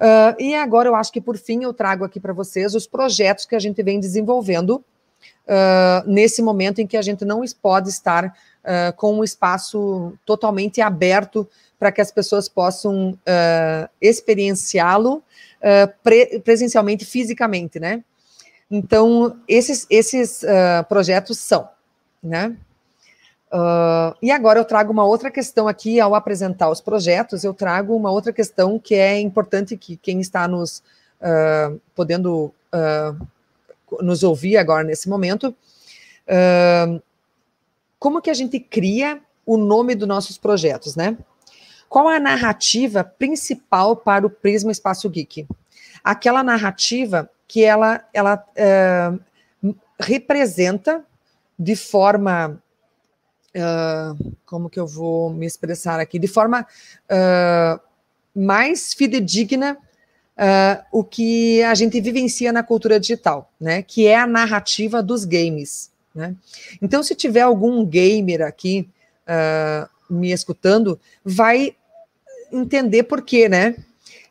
Uh, 0.00 0.40
e 0.40 0.54
agora 0.54 0.88
eu 0.88 0.94
acho 0.94 1.12
que 1.12 1.20
por 1.20 1.36
fim 1.36 1.64
eu 1.64 1.74
trago 1.74 2.04
aqui 2.04 2.20
para 2.20 2.32
vocês 2.32 2.74
os 2.74 2.86
projetos 2.86 3.44
que 3.44 3.56
a 3.56 3.58
gente 3.58 3.82
vem 3.82 3.98
desenvolvendo 3.98 4.76
uh, 4.76 6.06
nesse 6.08 6.40
momento 6.40 6.80
em 6.80 6.86
que 6.86 6.96
a 6.96 7.02
gente 7.02 7.24
não 7.24 7.42
pode 7.60 7.88
estar 7.88 8.26
uh, 8.26 8.96
com 8.96 9.14
um 9.14 9.24
espaço 9.24 10.16
totalmente 10.24 10.80
aberto 10.80 11.48
para 11.80 11.90
que 11.90 12.00
as 12.00 12.12
pessoas 12.12 12.48
possam 12.48 13.16
experienciá-lo 14.00 15.22
pre 16.02 16.40
presencialmente, 16.40 17.04
fisicamente, 17.04 17.78
né? 17.78 18.02
Então, 18.68 19.38
esses, 19.46 19.86
esses 19.88 20.44
projetos 20.88 21.38
são, 21.38 21.68
né? 22.20 22.56
E 24.22 24.30
agora 24.30 24.58
eu 24.58 24.64
trago 24.64 24.92
uma 24.92 25.04
outra 25.04 25.30
questão 25.30 25.68
aqui, 25.68 26.00
ao 26.00 26.14
apresentar 26.14 26.70
os 26.70 26.80
projetos, 26.80 27.44
eu 27.44 27.54
trago 27.54 27.96
uma 27.96 28.10
outra 28.10 28.32
questão 28.32 28.78
que 28.78 28.94
é 28.94 29.18
importante 29.20 29.76
que 29.76 29.96
quem 29.96 30.20
está 30.20 30.46
nos 30.46 30.82
podendo 31.94 32.52
nos 34.02 34.22
ouvir 34.22 34.56
agora 34.58 34.84
nesse 34.84 35.08
momento, 35.08 35.54
Uh, 36.28 37.02
como 37.98 38.20
que 38.20 38.28
a 38.28 38.34
gente 38.34 38.60
cria 38.60 39.20
o 39.46 39.56
nome 39.56 39.94
dos 39.94 40.06
nossos 40.06 40.36
projetos, 40.36 40.94
né? 40.94 41.16
Qual 41.88 42.06
a 42.06 42.20
narrativa 42.20 43.02
principal 43.02 43.96
para 43.96 44.26
o 44.26 44.30
Prisma 44.30 44.70
Espaço 44.70 45.08
Geek? 45.08 45.48
Aquela 46.04 46.42
narrativa 46.42 47.30
que 47.48 47.64
ela, 47.64 48.04
ela 48.12 48.44
representa 49.98 51.02
de 51.58 51.74
forma. 51.74 52.62
Como 54.44 54.70
que 54.70 54.78
eu 54.78 54.86
vou 54.86 55.30
me 55.30 55.46
expressar 55.46 55.98
aqui? 56.00 56.18
De 56.18 56.28
forma 56.28 56.66
uh, 57.10 57.80
mais 58.34 58.94
fidedigna 58.94 59.76
uh, 60.38 60.84
o 60.92 61.02
que 61.02 61.62
a 61.62 61.74
gente 61.74 62.00
vivencia 62.00 62.52
na 62.52 62.62
cultura 62.62 63.00
digital, 63.00 63.50
né? 63.60 63.82
Que 63.82 64.06
é 64.06 64.16
a 64.16 64.26
narrativa 64.26 65.02
dos 65.02 65.24
games. 65.24 65.90
Né? 66.14 66.34
Então, 66.80 67.02
se 67.02 67.14
tiver 67.14 67.42
algum 67.42 67.84
gamer 67.84 68.42
aqui 68.42 68.88
uh, 69.24 69.88
me 70.12 70.32
escutando, 70.32 70.98
vai 71.24 71.76
entender 72.50 73.04
por 73.04 73.22
quê, 73.22 73.48
né? 73.48 73.76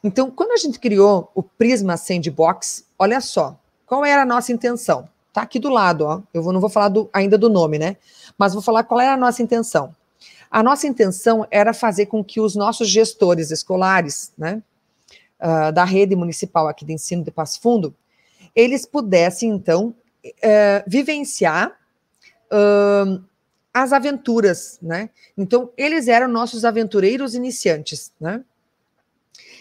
Então, 0.04 0.30
quando 0.30 0.52
a 0.52 0.58
gente 0.58 0.80
criou 0.80 1.32
o 1.36 1.44
Prisma 1.44 1.98
Sandbox, 1.98 2.86
olha 2.98 3.22
só, 3.22 3.60
qual 3.86 4.04
era 4.04 4.24
a 4.24 4.26
nossa 4.26 4.52
intenção? 4.52 5.08
Tá 5.38 5.44
aqui 5.44 5.60
do 5.60 5.70
lado, 5.70 6.04
ó. 6.04 6.24
Eu 6.34 6.52
não 6.52 6.60
vou 6.60 6.68
falar 6.68 6.90
do, 6.90 7.12
ainda 7.14 7.38
do 7.38 7.48
nome, 7.48 7.78
né? 7.78 7.98
Mas 8.40 8.54
vou 8.54 8.62
falar 8.64 8.84
qual 8.84 9.00
era 9.00 9.14
a 9.14 9.18
nossa 9.18 9.44
intenção. 9.44 9.96
A 10.50 10.64
nossa 10.64 10.88
intenção 10.88 11.46
era 11.52 11.76
fazer 11.76 12.08
com 12.08 12.24
que 12.24 12.42
os 12.42 12.56
nossos 12.56 12.90
gestores 12.90 13.52
escolares, 13.52 14.34
né, 14.36 14.64
uh, 15.40 15.72
da 15.72 15.84
rede 15.84 16.16
municipal 16.16 16.68
aqui 16.68 16.84
de 16.84 16.92
ensino 16.92 17.24
de 17.24 17.30
Passo 17.30 17.62
Fundo, 17.62 17.94
eles 18.56 18.84
pudessem, 18.88 19.52
então, 19.52 19.94
uh, 20.26 20.84
vivenciar 20.88 21.72
uh, 22.52 23.24
as 23.72 23.94
aventuras, 23.94 24.80
né? 24.82 25.08
Então, 25.38 25.70
eles 25.78 26.08
eram 26.08 26.28
nossos 26.28 26.66
aventureiros 26.66 27.36
iniciantes, 27.36 28.12
né? 28.20 28.44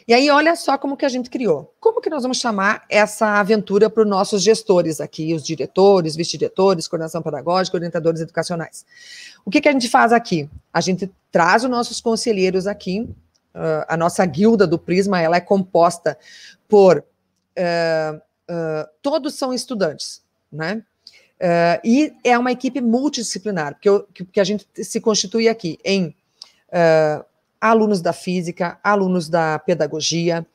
E 0.08 0.14
aí, 0.14 0.30
olha 0.30 0.54
só 0.54 0.78
como 0.78 0.96
que 0.96 1.04
a 1.04 1.08
gente 1.08 1.28
criou. 1.28 1.74
Como 1.80 2.00
que 2.00 2.08
nós 2.08 2.22
vamos 2.22 2.38
chamar 2.38 2.84
essa 2.88 3.40
aventura 3.40 3.90
para 3.90 4.04
os 4.04 4.08
nossos 4.08 4.40
gestores 4.40 5.00
aqui, 5.00 5.34
os 5.34 5.44
diretores, 5.44 6.14
vice-diretores, 6.14 6.86
coordenação 6.86 7.20
pedagógica, 7.20 7.76
orientadores 7.76 8.20
educacionais? 8.20 8.86
O 9.44 9.50
que, 9.50 9.60
que 9.60 9.68
a 9.68 9.72
gente 9.72 9.88
faz 9.88 10.12
aqui? 10.12 10.48
A 10.72 10.80
gente 10.80 11.10
traz 11.32 11.64
os 11.64 11.70
nossos 11.70 12.00
conselheiros 12.00 12.68
aqui, 12.68 13.00
uh, 13.00 13.84
a 13.88 13.96
nossa 13.96 14.24
guilda 14.24 14.64
do 14.64 14.78
Prisma, 14.78 15.20
ela 15.20 15.36
é 15.36 15.40
composta 15.40 16.16
por... 16.68 17.04
Uh, 17.58 18.16
uh, 18.16 18.88
todos 19.02 19.34
são 19.34 19.52
estudantes, 19.52 20.22
né? 20.52 20.84
Uh, 21.36 21.80
e 21.84 22.14
é 22.24 22.38
uma 22.38 22.50
equipe 22.50 22.80
multidisciplinar, 22.80 23.74
porque, 23.74 23.88
eu, 23.88 24.08
que, 24.32 24.40
a 24.40 24.44
gente 24.44 24.66
se 24.82 25.00
constitui 25.00 25.48
aqui 25.48 25.78
em 25.84 26.14
uh, 26.68 27.24
alunos 27.68 28.00
da 28.00 28.12
física, 28.12 28.78
alunos 28.82 29.28
da 29.28 29.58
pedagogia, 29.58 30.46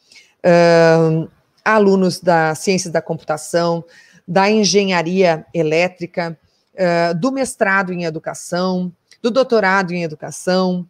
uh, 0.46 1.30
alunos 1.64 2.20
da 2.20 2.56
ciências 2.56 2.92
da 2.92 3.02
computação, 3.02 3.84
da 4.28 4.50
engenharia 4.50 5.46
elétrica, 5.54 6.38
do 7.20 7.32
mestrado 7.32 7.92
em 7.92 8.06
educação, 8.06 8.92
do 9.22 9.30
doutorado 9.30 9.92
em 9.94 10.04
educação, 10.04 10.88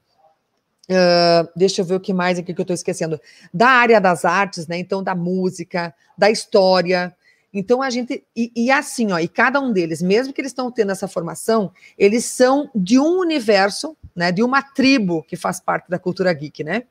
Uh, 0.89 1.47
deixa 1.55 1.81
eu 1.81 1.85
ver 1.85 1.95
o 1.95 1.99
que 2.01 2.11
mais 2.11 2.37
aqui 2.37 2.53
que 2.53 2.59
eu 2.59 2.63
estou 2.63 2.73
esquecendo. 2.73 3.17
Da 3.53 3.69
área 3.69 4.01
das 4.01 4.25
artes, 4.25 4.67
né? 4.67 4.77
Então, 4.77 5.01
da 5.01 5.15
música, 5.15 5.93
da 6.17 6.29
história, 6.29 7.15
então 7.53 7.81
a 7.81 7.89
gente 7.89 8.23
e, 8.35 8.51
e, 8.55 8.71
assim, 8.71 9.11
ó, 9.11 9.19
e 9.19 9.27
cada 9.27 9.59
um 9.59 9.73
deles, 9.73 10.01
mesmo 10.01 10.33
que 10.33 10.39
eles 10.39 10.51
estão 10.51 10.71
tendo 10.71 10.91
essa 10.91 11.07
formação, 11.07 11.71
eles 11.97 12.25
são 12.25 12.69
de 12.73 12.97
um 12.97 13.19
universo, 13.19 13.95
né, 14.21 14.31
de 14.31 14.43
uma 14.43 14.61
tribo 14.61 15.23
que 15.23 15.35
faz 15.35 15.59
parte 15.59 15.89
da 15.89 15.97
cultura 15.97 16.31
geek, 16.31 16.63
né? 16.63 16.83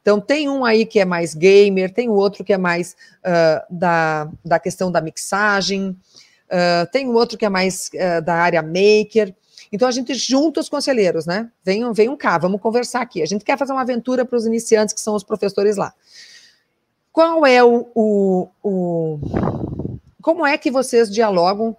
Então 0.00 0.20
tem 0.20 0.48
um 0.48 0.64
aí 0.64 0.86
que 0.86 1.00
é 1.00 1.04
mais 1.04 1.34
gamer, 1.34 1.92
tem 1.92 2.08
o 2.08 2.12
outro 2.12 2.44
que 2.44 2.52
é 2.52 2.56
mais 2.56 2.94
uh, 3.24 3.66
da, 3.68 4.30
da 4.44 4.60
questão 4.60 4.92
da 4.92 5.00
mixagem, 5.00 5.90
uh, 5.90 6.88
tem 6.92 7.08
o 7.08 7.14
outro 7.14 7.36
que 7.36 7.44
é 7.44 7.48
mais 7.48 7.90
uh, 7.92 8.22
da 8.22 8.34
área 8.34 8.62
maker. 8.62 9.34
Então 9.72 9.88
a 9.88 9.90
gente 9.90 10.14
junta 10.14 10.60
os 10.60 10.68
conselheiros, 10.68 11.26
né? 11.26 11.50
Venham, 11.64 11.92
venham 11.92 12.16
cá, 12.16 12.38
vamos 12.38 12.60
conversar 12.60 13.00
aqui. 13.00 13.20
A 13.20 13.26
gente 13.26 13.44
quer 13.44 13.58
fazer 13.58 13.72
uma 13.72 13.82
aventura 13.82 14.24
para 14.24 14.36
os 14.36 14.46
iniciantes 14.46 14.94
que 14.94 15.00
são 15.00 15.16
os 15.16 15.24
professores 15.24 15.76
lá. 15.76 15.92
Qual 17.10 17.44
é 17.44 17.64
o, 17.64 17.90
o, 17.96 18.48
o 18.62 19.98
como 20.22 20.46
é 20.46 20.56
que 20.56 20.70
vocês 20.70 21.10
dialogam 21.10 21.76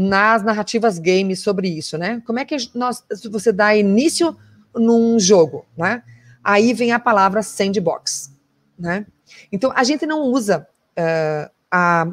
nas 0.00 0.42
narrativas 0.42 0.98
games 0.98 1.40
sobre 1.40 1.68
isso, 1.68 1.98
né? 1.98 2.22
Como 2.26 2.38
é 2.38 2.44
que 2.44 2.56
nós, 2.74 3.04
você 3.30 3.52
dá 3.52 3.76
início 3.76 4.34
num 4.74 5.20
jogo, 5.20 5.66
né? 5.76 6.02
Aí 6.42 6.72
vem 6.72 6.90
a 6.92 6.98
palavra 6.98 7.42
sandbox, 7.42 8.32
né? 8.78 9.04
Então, 9.52 9.70
a 9.76 9.84
gente 9.84 10.06
não 10.06 10.22
usa 10.22 10.66
uh, 10.98 11.50
a, 11.70 12.06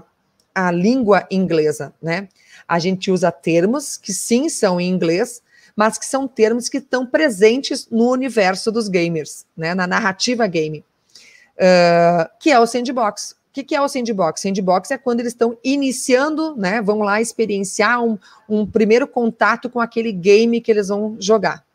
a 0.53 0.71
língua 0.71 1.25
inglesa, 1.31 1.93
né? 2.01 2.27
A 2.67 2.77
gente 2.77 3.09
usa 3.09 3.31
termos 3.31 3.95
que 3.95 4.13
sim 4.13 4.49
são 4.49 4.81
em 4.81 4.89
inglês, 4.89 5.41
mas 5.73 5.97
que 5.97 6.05
são 6.05 6.27
termos 6.27 6.67
que 6.67 6.79
estão 6.79 7.05
presentes 7.05 7.87
no 7.89 8.11
universo 8.11 8.69
dos 8.69 8.89
gamers, 8.89 9.45
né? 9.55 9.73
Na 9.73 9.87
narrativa 9.87 10.45
game, 10.45 10.79
uh, 10.79 12.29
que 12.37 12.51
é 12.51 12.59
o 12.59 12.67
sandbox 12.67 13.33
que, 13.57 13.63
que 13.63 13.75
é 13.75 13.81
o 13.81 13.87
sandbox? 13.87 14.41
Sandbox 14.41 14.91
é 14.91 14.97
quando 14.99 15.21
eles 15.21 15.33
estão 15.33 15.57
iniciando, 15.63 16.55
né? 16.55 16.79
Vão 16.79 16.99
lá 16.99 17.19
experienciar 17.19 18.03
um, 18.03 18.17
um 18.47 18.67
primeiro 18.67 19.07
contato 19.07 19.67
com 19.67 19.79
aquele 19.79 20.11
game 20.11 20.61
que 20.61 20.71
eles 20.71 20.89
vão 20.89 21.17
jogar, 21.19 21.65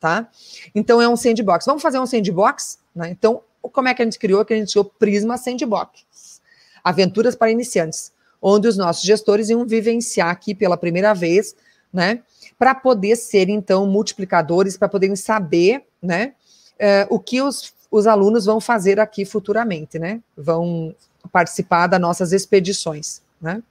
tá? 0.00 0.28
Então 0.74 1.00
é 1.00 1.08
um 1.08 1.16
sandbox. 1.16 1.64
Vamos 1.64 1.80
fazer 1.80 2.00
um 2.00 2.06
sandbox? 2.06 2.80
Né? 2.94 3.10
Então, 3.10 3.40
como 3.62 3.86
é 3.86 3.94
que 3.94 4.02
a 4.02 4.04
gente 4.04 4.18
criou? 4.18 4.44
Que 4.44 4.54
a 4.54 4.56
gente 4.56 4.72
criou 4.72 4.84
Prisma 4.84 5.36
Sandbox. 5.36 6.40
Aventuras 6.82 7.36
para 7.36 7.52
iniciantes, 7.52 8.12
onde 8.42 8.66
os 8.66 8.76
nossos 8.76 9.04
gestores 9.04 9.48
iam 9.48 9.64
vivenciar 9.64 10.30
aqui 10.30 10.56
pela 10.56 10.76
primeira 10.76 11.14
vez, 11.14 11.54
né? 11.92 12.20
Para 12.58 12.74
poder 12.74 13.14
ser, 13.14 13.48
então, 13.48 13.86
multiplicadores, 13.86 14.76
para 14.76 14.88
poderem 14.88 15.14
saber, 15.14 15.84
né? 16.02 16.32
Uh, 16.80 17.14
o 17.14 17.20
que 17.20 17.40
os, 17.40 17.72
os 17.90 18.06
alunos 18.08 18.46
vão 18.46 18.60
fazer 18.60 18.98
aqui 18.98 19.24
futuramente, 19.24 19.98
né? 19.98 20.20
Vão 20.36 20.94
participar 21.32 21.86
das 21.86 22.00
nossas 22.00 22.32
expedições, 22.32 23.20
né? 23.40 23.62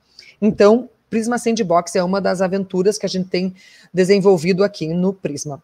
Então, 0.41 0.89
Prisma 1.09 1.37
Sandbox 1.37 1.95
é 1.95 2.03
uma 2.03 2.19
das 2.19 2.41
aventuras 2.41 2.97
que 2.97 3.05
a 3.05 3.09
gente 3.09 3.29
tem 3.29 3.55
desenvolvido 3.93 4.63
aqui 4.63 4.93
no 4.93 5.13
Prisma. 5.13 5.61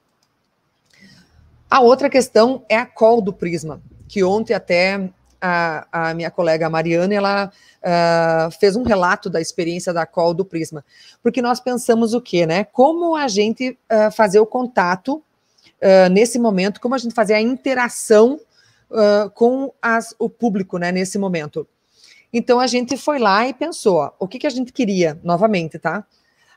A 1.70 1.80
outra 1.80 2.10
questão 2.10 2.64
é 2.70 2.78
a 2.78 2.86
call 2.86 3.22
do 3.22 3.34
Prisma, 3.34 3.82
que 4.08 4.24
ontem 4.24 4.54
até 4.54 5.10
a, 5.42 5.88
a 5.92 6.14
minha 6.14 6.32
colega 6.32 6.70
Mariana, 6.70 7.14
ela 7.14 7.52
uh, 7.82 8.52
fez 8.60 8.78
um 8.78 8.84
relato 8.84 9.30
da 9.30 9.42
experiência 9.42 9.92
da 9.92 10.06
call 10.06 10.34
do 10.34 10.46
Prisma, 10.46 10.86
porque 11.22 11.42
nós 11.42 11.60
pensamos 11.60 12.14
o 12.14 12.22
quê, 12.22 12.46
né? 12.46 12.64
Como 12.64 13.14
a 13.14 13.28
gente 13.28 13.78
uh, 13.92 14.10
fazer 14.12 14.40
o 14.40 14.46
contato 14.46 15.16
uh, 15.16 16.10
nesse 16.10 16.40
momento, 16.40 16.80
como 16.80 16.96
a 16.96 16.98
gente 16.98 17.14
fazer 17.14 17.34
a 17.34 17.42
interação 17.42 18.40
com 19.34 19.74
as, 19.82 20.16
o 20.20 20.30
público, 20.30 20.78
né, 20.78 20.92
nesse 20.92 21.18
momento. 21.18 21.68
Então 22.32 22.60
a 22.60 22.68
gente 22.68 22.98
foi 22.98 23.20
lá 23.20 23.48
e 23.48 23.54
pensou, 23.54 23.98
ó, 23.98 24.12
o 24.20 24.28
que, 24.28 24.40
que 24.40 24.48
a 24.48 24.50
gente 24.50 24.74
queria, 24.74 25.20
novamente, 25.24 25.78
tá? 25.78 26.06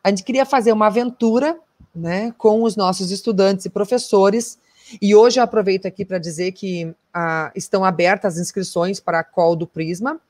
A 0.02 0.08
gente 0.08 0.22
queria 0.22 0.46
fazer 0.46 0.72
uma 0.72 0.86
aventura, 0.86 1.58
né, 1.94 2.32
com 2.38 2.62
os 2.62 2.76
nossos 2.76 3.10
estudantes 3.10 3.66
e 3.66 3.70
professores. 3.70 4.58
E 5.02 5.14
hoje 5.14 5.40
eu 5.40 5.44
aproveito 5.44 5.86
aqui 5.86 6.04
para 6.04 6.18
dizer 6.18 6.52
que 6.52 6.94
ah, 7.12 7.50
estão 7.54 7.84
abertas 7.84 8.34
as 8.34 8.40
inscrições 8.40 9.00
para 9.00 9.20
a 9.20 9.24
Call 9.24 9.56
do 9.56 9.66
Prisma, 9.66 10.20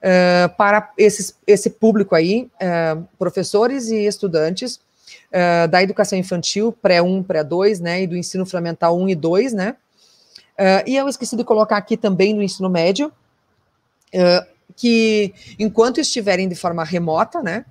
uh, 0.00 0.56
para 0.56 0.90
esses, 0.98 1.36
esse 1.46 1.70
público 1.70 2.14
aí, 2.14 2.50
uh, 2.54 3.06
professores 3.18 3.88
e 3.90 4.06
estudantes 4.06 4.80
uh, 5.32 5.68
da 5.68 5.82
educação 5.82 6.18
infantil, 6.18 6.72
pré-1, 6.82 7.24
pré-2, 7.24 7.80
né, 7.80 8.02
e 8.02 8.06
do 8.06 8.16
ensino 8.16 8.44
fundamental 8.44 8.98
1 8.98 9.08
e 9.10 9.14
2, 9.14 9.52
né. 9.52 9.76
E 10.86 10.96
eu 10.96 11.08
esqueci 11.08 11.36
de 11.36 11.44
colocar 11.44 11.76
aqui 11.76 11.96
também 11.96 12.34
no 12.34 12.42
ensino 12.42 12.68
médio, 12.68 13.12
que 14.76 15.34
enquanto 15.58 16.00
estiverem 16.00 16.48
de 16.48 16.54
forma 16.54 16.84
remota, 16.84 17.42
né? 17.42 17.64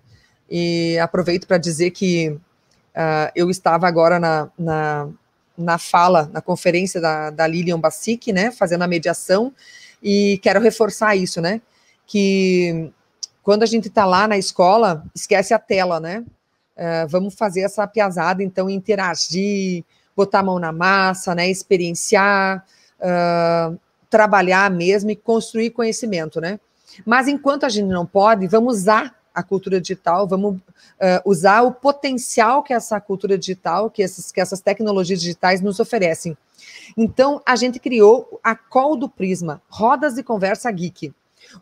E 0.49 0.97
aproveito 0.99 1.47
para 1.47 1.57
dizer 1.57 1.91
que 1.91 2.29
uh, 2.29 3.31
eu 3.35 3.49
estava 3.49 3.87
agora 3.87 4.19
na, 4.19 4.49
na, 4.57 5.09
na, 5.57 5.77
fala, 5.77 6.29
na 6.33 6.41
conferência 6.41 6.99
da, 6.99 7.29
da 7.29 7.47
Lilian 7.47 7.79
Bassic, 7.79 8.31
né? 8.33 8.51
Fazendo 8.51 8.83
a 8.83 8.87
mediação, 8.87 9.53
e 10.01 10.39
quero 10.41 10.59
reforçar 10.59 11.15
isso, 11.15 11.41
né? 11.41 11.61
Que 12.05 12.91
quando 13.43 13.63
a 13.63 13.67
gente 13.67 13.87
está 13.87 14.05
lá 14.05 14.27
na 14.27 14.37
escola, 14.37 15.03
esquece 15.15 15.53
a 15.53 15.59
tela, 15.59 15.99
né? 15.99 16.23
Uh, 16.75 17.07
vamos 17.07 17.35
fazer 17.35 17.61
essa 17.61 17.85
piazada, 17.85 18.41
então, 18.41 18.69
interagir, 18.69 19.83
botar 20.15 20.39
a 20.39 20.43
mão 20.43 20.59
na 20.59 20.71
massa, 20.71 21.35
né? 21.35 21.49
Experienciar, 21.49 22.65
trabalhar 24.09 24.69
mesmo 24.71 25.11
e 25.11 25.15
construir 25.15 25.69
conhecimento, 25.71 26.41
né? 26.41 26.59
Mas 27.05 27.27
enquanto 27.27 27.65
a 27.65 27.69
gente 27.69 27.87
não 27.87 28.05
pode, 28.05 28.47
vamos 28.47 28.77
usar 28.79 29.15
a 29.33 29.43
cultura 29.43 29.79
digital, 29.79 30.27
vamos 30.27 30.55
uh, 30.55 30.61
usar 31.23 31.61
o 31.61 31.71
potencial 31.71 32.63
que 32.63 32.73
essa 32.73 32.99
cultura 32.99 33.37
digital, 33.37 33.89
que, 33.89 34.01
esses, 34.01 34.31
que 34.31 34.41
essas 34.41 34.59
tecnologias 34.59 35.21
digitais 35.21 35.61
nos 35.61 35.79
oferecem. 35.79 36.37
Então, 36.97 37.41
a 37.45 37.55
gente 37.55 37.79
criou 37.79 38.39
a 38.43 38.55
Call 38.55 38.97
do 38.97 39.07
Prisma, 39.07 39.61
Rodas 39.69 40.15
de 40.15 40.23
Conversa 40.23 40.69
Geek, 40.71 41.13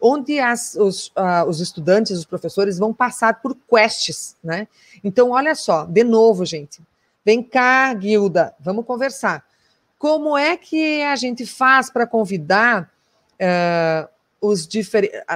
onde 0.01 0.39
as, 0.39 0.75
os, 0.75 1.07
uh, 1.07 1.47
os 1.47 1.59
estudantes, 1.59 2.17
os 2.17 2.25
professores 2.25 2.79
vão 2.79 2.93
passar 2.93 3.41
por 3.41 3.55
quests, 3.69 4.35
né? 4.43 4.67
Então, 5.03 5.31
olha 5.31 5.53
só, 5.53 5.85
de 5.85 6.03
novo, 6.03 6.45
gente, 6.45 6.81
vem 7.23 7.43
cá, 7.43 7.93
Guilda, 7.93 8.53
vamos 8.59 8.85
conversar. 8.85 9.45
Como 9.97 10.37
é 10.37 10.55
que 10.55 11.01
a 11.01 11.15
gente 11.15 11.45
faz 11.45 11.89
para 11.89 12.05
convidar 12.05 12.91
uh, 13.41 14.07
os 14.39 14.67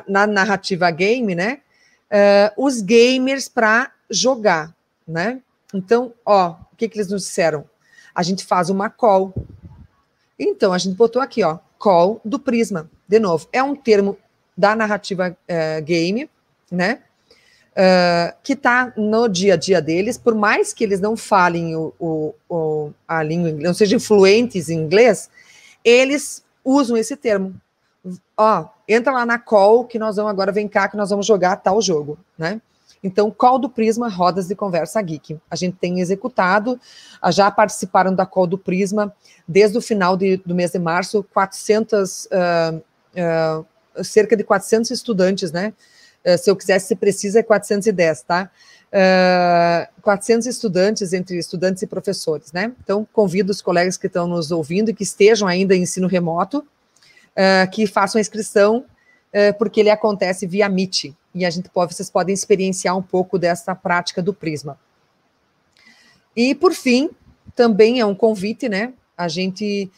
na 0.08 0.28
narrativa 0.28 0.90
game, 0.92 1.34
né? 1.34 1.62
Uh, 2.12 2.66
os 2.66 2.82
gamers 2.82 3.48
para 3.48 3.92
jogar, 4.10 4.76
né? 5.08 5.42
Então, 5.74 6.14
ó, 6.26 6.52
o 6.72 6.76
que, 6.76 6.88
que 6.88 6.98
eles 6.98 7.10
nos 7.10 7.24
disseram? 7.24 7.66
A 8.14 8.22
gente 8.22 8.46
faz 8.46 8.70
uma 8.70 8.90
call. 8.90 9.34
Então, 10.38 10.74
a 10.74 10.78
gente 10.78 10.96
botou 10.96 11.22
aqui, 11.22 11.44
ó, 11.44 11.58
call 11.80 12.20
do 12.24 12.38
Prisma. 12.38 12.90
De 13.08 13.20
novo, 13.20 13.48
é 13.52 13.64
um 13.64 13.76
termo 13.76 14.18
da 14.58 14.76
narrativa 14.76 15.36
uh, 15.36 15.84
game, 15.84 16.30
né? 16.70 17.02
Uh, 17.72 18.36
que 18.44 18.52
está 18.52 18.92
no 18.98 19.30
dia 19.30 19.54
a 19.54 19.58
dia 19.58 19.82
deles, 19.82 20.18
por 20.18 20.36
mais 20.36 20.74
que 20.74 20.84
eles 20.84 21.00
não 21.00 21.16
falem 21.16 21.74
o, 21.74 21.94
o, 21.98 22.36
o, 22.50 22.92
a 23.08 23.24
língua 23.24 23.50
inglesa, 23.50 23.68
não 23.68 23.74
sejam 23.74 23.98
fluentes 23.98 24.68
em 24.68 24.78
inglês, 24.78 25.30
eles 25.86 26.44
usam 26.66 26.98
esse 26.98 27.16
termo 27.16 27.56
ó, 28.36 28.66
entra 28.88 29.14
lá 29.14 29.26
na 29.26 29.38
call 29.38 29.86
que 29.86 30.00
nós 30.00 30.16
vamos 30.16 30.32
agora, 30.32 30.52
vem 30.52 30.68
cá 30.68 30.88
que 30.88 30.98
nós 30.98 31.10
vamos 31.10 31.26
jogar 31.26 31.58
tal 31.58 31.82
jogo, 31.82 32.18
né? 32.38 32.62
Então, 33.04 33.32
call 33.32 33.58
do 33.58 33.68
Prisma, 33.68 34.10
rodas 34.10 34.48
de 34.48 34.56
conversa 34.56 35.02
geek. 35.02 35.40
A 35.50 35.56
gente 35.56 35.76
tem 35.78 36.00
executado, 36.00 36.80
já 37.32 37.50
participaram 37.50 38.14
da 38.14 38.28
call 38.28 38.46
do 38.46 38.60
Prisma 38.60 39.12
desde 39.48 39.76
o 39.76 39.82
final 39.82 40.16
de, 40.16 40.38
do 40.38 40.54
mês 40.54 40.72
de 40.72 40.78
março, 40.78 41.26
400, 41.34 42.26
uh, 42.28 42.78
uh, 42.78 44.04
cerca 44.04 44.38
de 44.38 44.44
400 44.44 44.92
estudantes, 44.92 45.52
né? 45.52 45.74
Uh, 46.26 46.38
se 46.38 46.50
eu 46.50 46.56
quisesse 46.56 46.88
ser 46.88 46.96
precisa, 46.96 47.40
é 47.40 47.44
410, 47.44 48.22
tá? 48.24 48.50
Uh, 48.92 50.02
400 50.02 50.48
estudantes, 50.48 51.14
entre 51.14 51.38
estudantes 51.38 51.82
e 51.82 51.88
professores, 51.88 52.52
né? 52.52 52.74
Então, 52.84 53.08
convido 53.14 53.50
os 53.50 53.62
colegas 53.62 53.96
que 53.96 54.08
estão 54.08 54.28
nos 54.28 54.52
ouvindo 54.52 54.90
e 54.90 54.94
que 54.94 55.04
estejam 55.04 55.48
ainda 55.48 55.74
em 55.74 55.84
ensino 55.84 56.08
remoto, 56.08 56.58
uh, 56.60 57.72
que 57.72 57.88
façam 57.88 58.20
a 58.20 58.22
inscrição 58.22 58.80
uh, 59.34 59.58
porque 59.58 59.80
ele 59.80 59.90
acontece 59.90 60.46
via 60.46 60.68
Meet, 60.68 61.14
e 61.34 61.46
a 61.46 61.50
gente 61.50 61.70
pode, 61.70 61.94
vocês 61.96 62.10
podem 62.10 62.34
experienciar 62.34 62.98
um 62.98 63.02
pouco 63.02 63.40
dessa 63.40 63.74
prática 63.74 64.22
do 64.22 64.34
Prisma. 64.34 64.78
E, 66.36 66.54
por 66.54 66.74
fim, 66.74 67.10
também 67.56 68.02
é 68.02 68.06
um 68.06 68.16
convite, 68.16 68.68
né? 68.68 68.94
A 69.18 69.30
gente, 69.30 69.90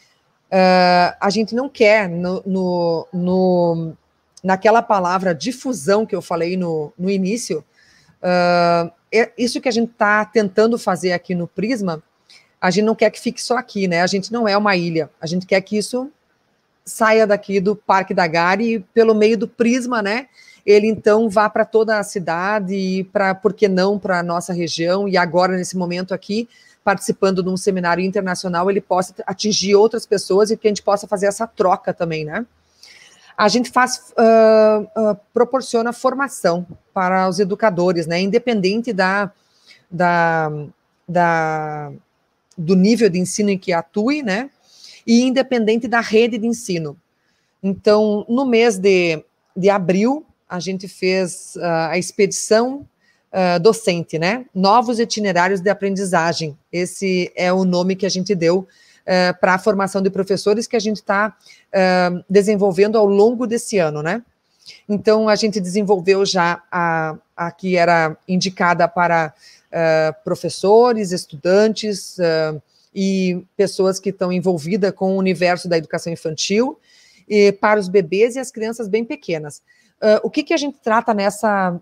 a 0.51 1.29
gente 1.29 1.55
não 1.55 1.67
quer, 1.69 2.07
no, 2.07 2.43
no, 2.45 3.07
no, 3.11 3.93
naquela 4.43 4.81
palavra 4.81 5.33
difusão 5.33 6.05
que 6.05 6.15
eu 6.15 6.21
falei 6.21 6.57
no, 6.57 6.91
no 6.97 7.09
início, 7.09 7.63
uh, 8.21 8.91
é 9.11 9.31
isso 9.37 9.61
que 9.61 9.69
a 9.69 9.71
gente 9.71 9.91
está 9.91 10.25
tentando 10.25 10.77
fazer 10.77 11.13
aqui 11.13 11.33
no 11.33 11.47
Prisma, 11.47 12.03
a 12.59 12.69
gente 12.69 12.85
não 12.85 12.95
quer 12.95 13.09
que 13.09 13.19
fique 13.19 13.41
só 13.41 13.57
aqui, 13.57 13.87
né? 13.87 14.01
A 14.01 14.07
gente 14.07 14.31
não 14.31 14.47
é 14.47 14.57
uma 14.57 14.75
ilha, 14.75 15.09
a 15.19 15.27
gente 15.27 15.45
quer 15.45 15.61
que 15.61 15.77
isso 15.77 16.11
saia 16.85 17.25
daqui 17.25 17.59
do 17.59 17.75
Parque 17.75 18.13
da 18.13 18.27
Gare 18.27 18.75
e 18.75 18.79
pelo 18.79 19.13
meio 19.15 19.37
do 19.37 19.47
Prisma, 19.47 20.01
né? 20.01 20.27
Ele 20.65 20.87
então 20.87 21.29
vá 21.29 21.49
para 21.49 21.65
toda 21.65 21.99
a 21.99 22.03
cidade 22.03 22.73
e 22.73 23.03
para, 23.05 23.35
por 23.35 23.53
que 23.53 23.67
não, 23.67 23.99
para 23.99 24.19
a 24.19 24.23
nossa 24.23 24.53
região 24.53 25.07
e 25.07 25.17
agora 25.17 25.55
nesse 25.57 25.77
momento 25.77 26.13
aqui 26.13 26.47
participando 26.83 27.41
de 27.41 27.49
um 27.49 27.55
seminário 27.55 28.03
internacional, 28.03 28.69
ele 28.69 28.81
possa 28.81 29.13
atingir 29.25 29.75
outras 29.75 30.05
pessoas 30.05 30.51
e 30.51 30.57
que 30.57 30.67
a 30.67 30.69
gente 30.69 30.83
possa 30.83 31.07
fazer 31.07 31.27
essa 31.27 31.47
troca 31.47 31.93
também, 31.93 32.25
né? 32.25 32.45
A 33.37 33.47
gente 33.47 33.71
faz, 33.71 34.13
uh, 34.17 35.11
uh, 35.11 35.17
proporciona 35.33 35.91
formação 35.91 36.65
para 36.93 37.27
os 37.27 37.39
educadores, 37.39 38.05
né? 38.05 38.21
Independente 38.21 38.93
da, 38.93 39.31
da, 39.89 40.51
da, 41.07 41.91
do 42.57 42.75
nível 42.75 43.09
de 43.09 43.19
ensino 43.19 43.49
em 43.49 43.57
que 43.57 43.73
atue, 43.73 44.21
né? 44.21 44.49
E 45.05 45.21
independente 45.21 45.87
da 45.87 45.99
rede 45.99 46.37
de 46.37 46.47
ensino. 46.47 46.97
Então, 47.61 48.25
no 48.29 48.45
mês 48.45 48.77
de, 48.77 49.23
de 49.55 49.69
abril, 49.69 50.25
a 50.47 50.59
gente 50.59 50.87
fez 50.87 51.55
uh, 51.55 51.89
a 51.89 51.97
expedição 51.97 52.85
docente, 53.63 54.19
né? 54.19 54.45
Novos 54.53 54.99
itinerários 54.99 55.59
de 55.59 55.67
aprendizagem. 55.67 56.55
Esse 56.71 57.31
é 57.35 57.51
o 57.51 57.65
nome 57.65 57.95
que 57.95 58.05
a 58.05 58.09
gente 58.09 58.35
deu 58.35 58.67
uh, 59.03 59.39
para 59.39 59.55
a 59.55 59.59
formação 59.59 60.01
de 60.01 60.09
professores 60.09 60.67
que 60.67 60.75
a 60.75 60.79
gente 60.79 60.97
está 60.97 61.35
uh, 61.69 62.23
desenvolvendo 62.29 62.97
ao 62.97 63.05
longo 63.05 63.45
desse 63.45 63.77
ano, 63.77 64.01
né? 64.01 64.23
Então, 64.87 65.27
a 65.27 65.35
gente 65.35 65.59
desenvolveu 65.59 66.25
já 66.25 66.63
a, 66.71 67.17
a 67.35 67.51
que 67.51 67.75
era 67.75 68.17
indicada 68.27 68.87
para 68.87 69.33
professores, 70.23 71.11
estudantes 71.11 72.17
e 72.95 73.43
pessoas 73.57 73.99
que 73.99 74.09
estão 74.09 74.31
envolvidas 74.31 74.91
com 74.91 75.13
o 75.13 75.17
universo 75.17 75.67
da 75.67 75.77
educação 75.77 76.13
infantil, 76.13 76.79
e 77.27 77.51
para 77.51 77.77
os 77.77 77.89
bebês 77.89 78.35
e 78.35 78.39
as 78.39 78.51
crianças 78.51 78.87
bem 78.87 79.03
pequenas. 79.03 79.61
o 80.23 80.29
que, 80.29 80.43
que 80.43 80.53
a 80.53 80.57
gente 80.57 80.77
trata 80.81 81.13
nessa, 81.13 81.77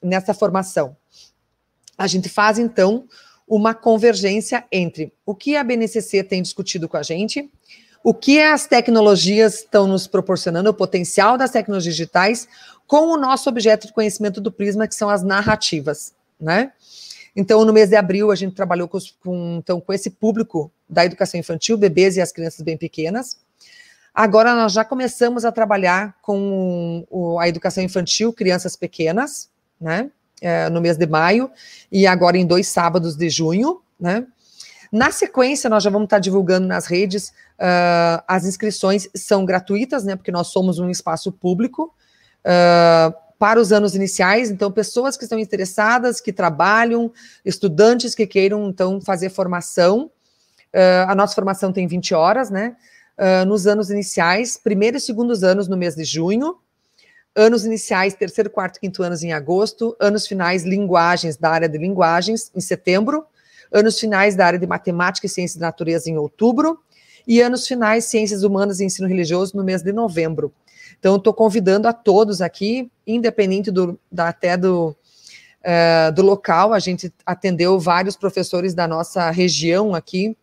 nessa 0.00 0.32
formação. 0.32 0.96
A 1.96 2.06
gente 2.06 2.28
faz, 2.28 2.58
então, 2.58 3.04
uma 3.48 3.74
convergência 3.74 4.64
entre 4.70 5.12
o 5.24 5.34
que 5.34 5.56
a 5.56 5.64
BNCC 5.64 6.22
tem 6.22 6.42
discutido 6.42 6.88
com 6.88 6.96
a 6.96 7.02
gente, 7.02 7.50
o 8.04 8.14
que 8.14 8.40
as 8.40 8.66
tecnologias 8.66 9.60
estão 9.60 9.86
nos 9.86 10.06
proporcionando, 10.06 10.70
o 10.70 10.74
potencial 10.74 11.36
das 11.36 11.50
tecnologias 11.50 11.94
digitais, 11.94 12.48
com 12.86 13.08
o 13.08 13.16
nosso 13.16 13.48
objeto 13.48 13.86
de 13.86 13.92
conhecimento 13.92 14.40
do 14.40 14.52
Prisma, 14.52 14.86
que 14.86 14.94
são 14.94 15.10
as 15.10 15.22
narrativas, 15.22 16.14
né? 16.40 16.72
Então, 17.34 17.64
no 17.64 17.72
mês 17.72 17.88
de 17.88 17.96
abril, 17.96 18.30
a 18.30 18.34
gente 18.34 18.54
trabalhou 18.54 18.88
com, 18.88 18.98
com, 19.22 19.56
então, 19.58 19.80
com 19.80 19.92
esse 19.92 20.10
público 20.10 20.72
da 20.88 21.04
educação 21.04 21.38
infantil, 21.38 21.76
bebês 21.76 22.16
e 22.16 22.20
as 22.20 22.32
crianças 22.32 22.62
bem 22.62 22.76
pequenas. 22.76 23.38
Agora, 24.14 24.54
nós 24.54 24.72
já 24.72 24.84
começamos 24.84 25.44
a 25.44 25.52
trabalhar 25.52 26.16
com 26.20 27.06
o, 27.10 27.38
a 27.38 27.48
educação 27.48 27.84
infantil, 27.84 28.32
crianças 28.32 28.74
pequenas, 28.74 29.48
né? 29.80 30.10
É, 30.40 30.68
no 30.70 30.80
mês 30.80 30.96
de 30.96 31.06
maio, 31.06 31.50
e 31.90 32.06
agora 32.06 32.38
em 32.38 32.46
dois 32.46 32.68
sábados 32.68 33.16
de 33.16 33.28
junho, 33.28 33.80
né? 33.98 34.24
Na 34.90 35.10
sequência, 35.10 35.68
nós 35.68 35.82
já 35.82 35.90
vamos 35.90 36.06
estar 36.06 36.18
divulgando 36.18 36.66
nas 36.66 36.86
redes, 36.86 37.28
uh, 37.58 38.22
as 38.26 38.46
inscrições 38.46 39.08
são 39.14 39.44
gratuitas, 39.44 40.04
né? 40.04 40.16
Porque 40.16 40.32
nós 40.32 40.48
somos 40.48 40.78
um 40.78 40.88
espaço 40.88 41.30
público. 41.30 41.92
Uh, 42.40 43.14
para 43.38 43.60
os 43.60 43.70
anos 43.70 43.94
iniciais, 43.94 44.50
então, 44.50 44.72
pessoas 44.72 45.16
que 45.16 45.22
estão 45.22 45.38
interessadas, 45.38 46.20
que 46.20 46.32
trabalham, 46.32 47.12
estudantes 47.44 48.14
que 48.14 48.26
queiram, 48.26 48.68
então, 48.68 49.00
fazer 49.00 49.28
formação. 49.28 50.10
Uh, 50.74 51.06
a 51.06 51.14
nossa 51.14 51.34
formação 51.34 51.72
tem 51.72 51.86
20 51.86 52.14
horas, 52.14 52.50
né? 52.50 52.76
nos 53.48 53.66
anos 53.66 53.90
iniciais, 53.90 54.56
primeiro 54.56 54.96
e 54.96 55.00
segundos 55.00 55.42
anos 55.42 55.66
no 55.66 55.76
mês 55.76 55.96
de 55.96 56.04
junho, 56.04 56.56
anos 57.38 57.64
iniciais, 57.64 58.14
terceiro, 58.14 58.50
quarto, 58.50 58.80
quinto 58.80 59.00
anos 59.00 59.22
em 59.22 59.32
agosto, 59.32 59.96
anos 60.00 60.26
finais, 60.26 60.64
linguagens 60.64 61.36
da 61.36 61.50
área 61.50 61.68
de 61.68 61.78
linguagens 61.78 62.50
em 62.52 62.60
setembro, 62.60 63.24
anos 63.72 64.00
finais 64.00 64.34
da 64.34 64.44
área 64.44 64.58
de 64.58 64.66
matemática 64.66 65.24
e 65.24 65.30
ciências 65.30 65.56
da 65.56 65.66
natureza 65.66 66.10
em 66.10 66.18
outubro, 66.18 66.80
e 67.28 67.40
anos 67.40 67.64
finais, 67.64 68.06
ciências 68.06 68.42
humanas 68.42 68.80
e 68.80 68.84
ensino 68.84 69.06
religioso 69.06 69.56
no 69.56 69.62
mês 69.62 69.82
de 69.82 69.92
novembro. 69.92 70.52
Então, 70.98 71.14
estou 71.14 71.32
convidando 71.32 71.86
a 71.86 71.92
todos 71.92 72.42
aqui, 72.42 72.90
independente 73.06 73.70
do, 73.70 73.96
da, 74.10 74.30
até 74.30 74.56
do, 74.56 74.88
uh, 74.88 76.12
do 76.12 76.22
local, 76.22 76.72
a 76.72 76.80
gente 76.80 77.12
atendeu 77.24 77.78
vários 77.78 78.16
professores 78.16 78.74
da 78.74 78.88
nossa 78.88 79.30
região 79.30 79.94
aqui, 79.94 80.36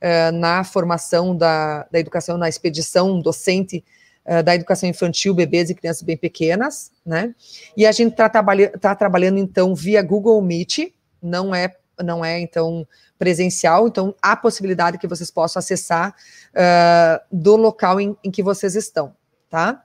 uh, 0.00 0.32
na 0.32 0.64
formação 0.64 1.36
da, 1.36 1.86
da 1.90 1.98
educação, 1.98 2.38
na 2.38 2.48
expedição 2.48 3.20
docente 3.20 3.84
eh, 4.30 4.42
da 4.42 4.54
educação 4.54 4.86
infantil, 4.86 5.32
bebês 5.32 5.70
e 5.70 5.74
crianças 5.74 6.02
bem 6.02 6.14
pequenas, 6.14 6.92
né? 7.04 7.34
E 7.74 7.86
a 7.86 7.92
gente 7.92 8.10
está 8.10 8.28
trabalha, 8.28 8.68
tá 8.78 8.94
trabalhando, 8.94 9.38
então, 9.38 9.74
via 9.74 10.02
Google 10.02 10.42
Meet, 10.42 10.92
não 11.22 11.54
é, 11.54 11.74
não 12.04 12.22
é, 12.22 12.38
então, 12.38 12.86
presencial, 13.18 13.88
então 13.88 14.14
há 14.20 14.36
possibilidade 14.36 14.98
que 14.98 15.06
vocês 15.06 15.30
possam 15.30 15.60
acessar 15.60 16.14
uh, 16.50 17.24
do 17.32 17.56
local 17.56 17.98
em, 17.98 18.14
em, 18.22 18.30
que 18.30 18.42
vocês 18.42 18.74
estão, 18.74 19.16
tá? 19.48 19.82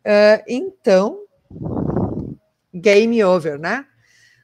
Uh, 0.00 0.42
então, 0.48 1.20
game 2.74 3.22
over, 3.22 3.56
né? 3.56 3.86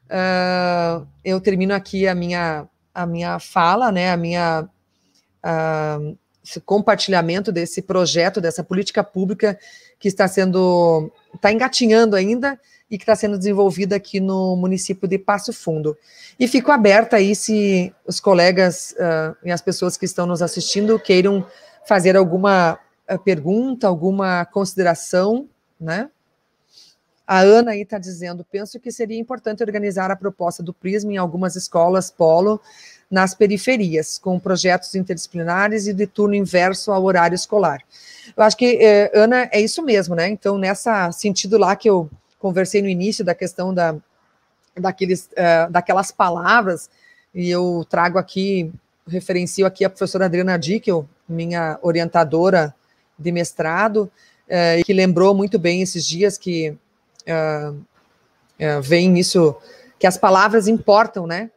Uh, 0.05 1.05
eu 1.25 1.41
termino 1.41 1.75
aqui 1.75 2.07
a 2.07 2.15
minha, 2.15 2.69
a 2.95 3.05
minha 3.05 3.41
fala, 3.41 3.91
né? 3.91 4.13
A 4.13 4.17
minha 4.17 4.69
esse 6.47 6.61
compartilhamento 6.61 7.51
desse 7.51 7.83
projeto, 7.83 8.41
dessa 8.41 8.63
política 8.63 9.03
pública 9.03 9.59
que 9.99 10.07
está 10.07 10.29
sendo, 10.29 11.11
está 11.35 11.51
engatinhando 11.51 12.15
ainda 12.15 12.59
e 12.89 12.97
que 12.97 13.03
está 13.03 13.17
sendo 13.17 13.37
desenvolvida 13.37 13.97
aqui 13.97 14.21
no 14.21 14.55
município 14.55 15.09
de 15.09 15.19
Passo 15.19 15.53
Fundo. 15.53 15.99
E 16.39 16.47
fico 16.47 16.71
aberta 16.71 17.17
aí 17.17 17.35
se 17.35 17.93
os 18.07 18.21
colegas 18.21 18.95
uh, 18.97 19.37
e 19.45 19.51
as 19.51 19.61
pessoas 19.61 19.97
que 19.97 20.05
estão 20.05 20.25
nos 20.25 20.41
assistindo 20.41 20.99
queiram 21.01 21.45
fazer 21.85 22.17
alguma 22.17 22.79
uh, 23.11 23.19
pergunta, 23.19 23.89
alguma 23.89 24.45
consideração, 24.45 25.49
né? 25.81 26.09
A 27.27 27.41
Ana 27.41 27.73
aí 27.73 27.81
está 27.81 27.99
dizendo, 27.99 28.47
penso 28.49 28.79
que 28.79 28.93
seria 28.93 29.19
importante 29.19 29.61
organizar 29.61 30.13
a 30.13 30.17
proposta 30.17 30.63
do 30.63 30.73
Prisma 30.73 31.13
em 31.13 31.17
algumas 31.17 31.57
escolas 31.57 32.09
polo 32.09 32.61
nas 33.11 33.35
periferias, 33.35 34.19
com 34.19 34.39
projetos 34.39 34.95
interdisciplinares 34.95 35.87
e 35.87 35.95
de 35.95 36.07
turno 36.07 36.35
inverso 36.35 36.91
ao 36.91 37.05
horário 37.05 37.35
escolar. 37.35 37.81
Eu 38.37 38.43
acho 38.43 38.57
que, 38.57 38.79
eh, 38.81 39.13
Ana, 39.15 39.49
é 39.53 39.61
isso 39.61 39.83
mesmo, 39.83 40.15
né? 40.15 40.29
Então, 40.29 40.59
nessa 40.59 41.13
sentido 41.13 41.57
lá 41.57 41.77
que 41.77 41.89
eu 41.89 42.11
conversei 42.39 42.83
no 42.83 42.89
início 42.89 43.25
da 43.25 43.35
questão 43.35 43.73
da, 43.73 43.95
daqueles, 44.75 45.29
uh, 45.33 45.71
daquelas 45.71 46.11
palavras, 46.11 46.91
e 47.35 47.49
eu 47.49 47.87
trago 47.89 48.19
aqui, 48.19 48.73
referencio 49.07 49.67
aqui 49.67 49.85
a 49.85 49.91
professora 49.91 50.27
Adriana 50.27 50.59
Dickel, 50.59 51.09
minha 51.29 51.79
orientadora 51.83 52.75
de 53.19 53.33
mestrado, 53.33 54.11
uh, 54.49 54.85
que 54.85 54.93
lembrou 54.93 55.35
muito 55.35 55.59
bem 55.59 55.83
esses 55.83 56.07
dias 56.07 56.37
que 56.37 56.71
uh, 56.71 57.85
vem 58.83 59.19
isso, 59.19 59.55
que 59.99 60.07
as 60.07 60.17
palavras 60.17 60.67
importam, 60.67 61.27
né? 61.27 61.51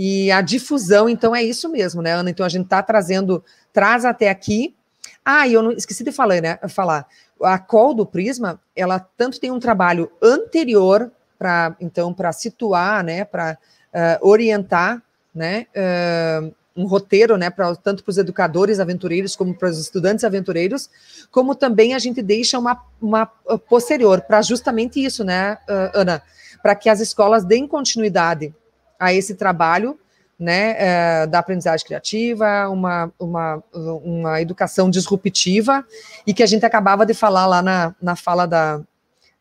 E 0.00 0.30
a 0.30 0.40
difusão, 0.40 1.08
então, 1.08 1.34
é 1.34 1.42
isso 1.42 1.68
mesmo, 1.68 2.00
né, 2.00 2.12
Ana? 2.12 2.30
Então, 2.30 2.46
a 2.46 2.48
gente 2.48 2.66
está 2.66 2.80
trazendo, 2.80 3.42
traz 3.72 4.04
até 4.04 4.30
aqui. 4.30 4.76
Ah, 5.24 5.44
e 5.48 5.54
eu 5.54 5.60
não 5.60 5.72
esqueci 5.72 6.04
de 6.04 6.12
falar, 6.12 6.40
né? 6.40 6.56
Falar. 6.68 7.04
A 7.42 7.58
call 7.58 7.92
do 7.94 8.06
Prisma, 8.06 8.60
ela 8.76 9.00
tanto 9.00 9.40
tem 9.40 9.50
um 9.50 9.58
trabalho 9.58 10.08
anterior 10.22 11.10
para, 11.36 11.74
então, 11.80 12.14
para 12.14 12.32
situar, 12.32 13.02
né, 13.02 13.24
para 13.24 13.58
uh, 13.92 14.28
orientar, 14.28 15.02
né, 15.34 15.66
uh, 15.74 16.54
um 16.76 16.86
roteiro, 16.86 17.36
né, 17.36 17.52
tanto 17.82 18.04
para 18.04 18.10
os 18.12 18.18
educadores 18.18 18.78
aventureiros 18.78 19.34
como 19.34 19.52
para 19.52 19.68
os 19.68 19.80
estudantes 19.80 20.24
aventureiros, 20.24 20.88
como 21.32 21.56
também 21.56 21.92
a 21.92 21.98
gente 21.98 22.22
deixa 22.22 22.56
uma, 22.56 22.80
uma 23.02 23.26
posterior 23.68 24.20
para 24.20 24.42
justamente 24.42 25.04
isso, 25.04 25.24
né, 25.24 25.58
Ana, 25.92 26.22
para 26.62 26.76
que 26.76 26.88
as 26.88 27.00
escolas 27.00 27.44
deem 27.44 27.66
continuidade 27.66 28.54
a 28.98 29.12
esse 29.12 29.34
trabalho 29.34 29.98
né, 30.38 30.76
é, 30.78 31.26
da 31.26 31.40
aprendizagem 31.40 31.84
criativa, 31.84 32.68
uma, 32.68 33.12
uma, 33.18 33.62
uma 33.72 34.40
educação 34.40 34.88
disruptiva, 34.88 35.84
e 36.26 36.32
que 36.32 36.42
a 36.42 36.46
gente 36.46 36.64
acabava 36.64 37.04
de 37.04 37.12
falar 37.12 37.46
lá 37.46 37.60
na, 37.60 37.94
na 38.00 38.14
fala 38.14 38.46
da, 38.46 38.80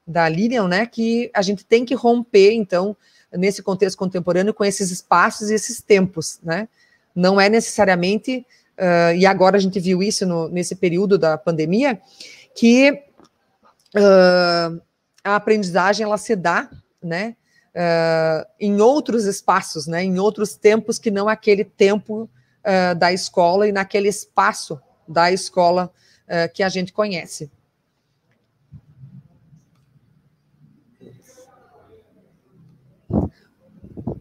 da 0.06 0.28
Lilian, 0.28 0.68
né, 0.68 0.86
que 0.88 1.30
a 1.34 1.42
gente 1.42 1.64
tem 1.64 1.86
que 1.86 1.94
romper, 1.94 2.54
então, 2.54 2.98
nesse 3.32 3.62
contexto 3.62 3.98
contemporâneo, 3.98 4.54
com 4.54 4.66
esses 4.66 4.90
espaços 4.90 5.52
e 5.52 5.54
esses 5.54 5.82
tempos, 5.82 6.40
né, 6.42 6.68
não 7.14 7.40
é 7.40 7.48
necessariamente, 7.48 8.46
uh, 8.78 9.14
e 9.16 9.26
agora 9.26 9.58
a 9.58 9.60
gente 9.60 9.80
viu 9.80 10.02
isso 10.02 10.26
no, 10.26 10.50
nesse 10.50 10.76
período 10.76 11.18
da 11.18 11.38
pandemia, 11.38 12.02
que 12.56 12.92
uh, 13.96 14.82
a 15.24 15.36
aprendizagem, 15.36 16.04
ela 16.04 16.18
se 16.18 16.36
dá, 16.36 16.70
né, 17.04 17.36
uh, 17.78 18.46
em 18.60 18.82
outros 18.82 19.26
espaços, 19.26 19.88
né, 19.88 20.04
em 20.04 20.20
outros 20.20 20.56
tempos 20.56 21.00
que 21.00 21.12
não 21.12 21.30
aquele 21.30 21.64
tempo 21.64 22.30
da 23.00 23.14
escola 23.14 23.66
e 23.66 23.72
naquele 23.72 24.10
espaço 24.10 24.78
da 25.08 25.32
escola 25.32 25.90
que 26.54 26.62
a 26.62 26.68
gente 26.68 26.92
conhece. 26.92 27.50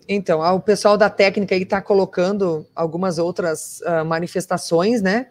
Então, 0.08 0.40
o 0.54 0.60
pessoal 0.60 0.96
da 0.96 1.10
técnica 1.10 1.54
aí 1.54 1.62
está 1.62 1.82
colocando 1.82 2.66
algumas 2.74 3.18
outras 3.18 3.80
uh, 3.80 4.04
manifestações, 4.04 5.02
né, 5.02 5.26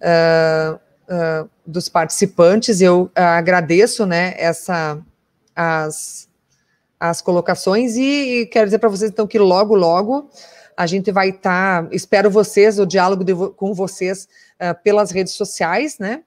uh, 0.00 0.74
uh, 0.74 1.50
dos 1.64 1.88
participantes. 1.88 2.80
Eu 2.80 3.10
agradeço, 3.14 4.04
né, 4.04 4.34
essa, 4.36 5.00
as, 5.54 6.27
as 6.98 7.20
colocações 7.20 7.96
e, 7.96 8.40
e 8.40 8.46
quero 8.46 8.66
dizer 8.66 8.78
para 8.78 8.88
vocês, 8.88 9.10
então, 9.10 9.26
que 9.26 9.38
logo, 9.38 9.74
logo 9.74 10.28
a 10.76 10.86
gente 10.86 11.10
vai 11.10 11.30
estar, 11.30 11.84
tá, 11.84 11.88
espero 11.92 12.30
vocês, 12.30 12.78
o 12.78 12.86
diálogo 12.86 13.24
de, 13.24 13.34
com 13.56 13.74
vocês 13.74 14.28
pelas 14.84 15.10
redes 15.10 15.34
sociais, 15.34 15.98
né, 15.98 16.22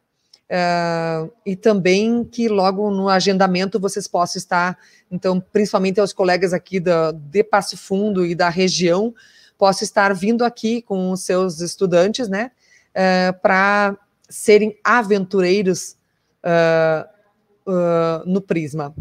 Uh, 0.52 1.32
e 1.46 1.56
também 1.56 2.26
que 2.26 2.50
logo 2.50 2.92
no 2.92 3.08
agendamento 3.08 3.80
vocês 3.80 4.06
possam 4.06 4.38
estar, 4.38 4.78
então, 5.10 5.40
principalmente 5.40 5.98
aos 5.98 6.12
colegas 6.12 6.52
aqui 6.52 6.78
da, 6.78 7.14
de 7.14 7.42
Passo 7.42 7.78
Fundo 7.78 8.26
e 8.26 8.36
da 8.36 8.50
região, 8.50 9.16
possam 9.58 9.86
estar 9.86 10.14
vindo 10.14 10.44
aqui 10.44 10.82
com 10.82 11.12
os 11.12 11.22
seus 11.22 11.62
estudantes, 11.62 12.28
né, 12.28 12.52
uh, 12.90 13.40
para 13.40 13.96
serem 14.28 14.78
aventureiros 14.84 15.96
uh, 16.44 18.26
no 18.26 18.42
Prisma. 18.42 18.94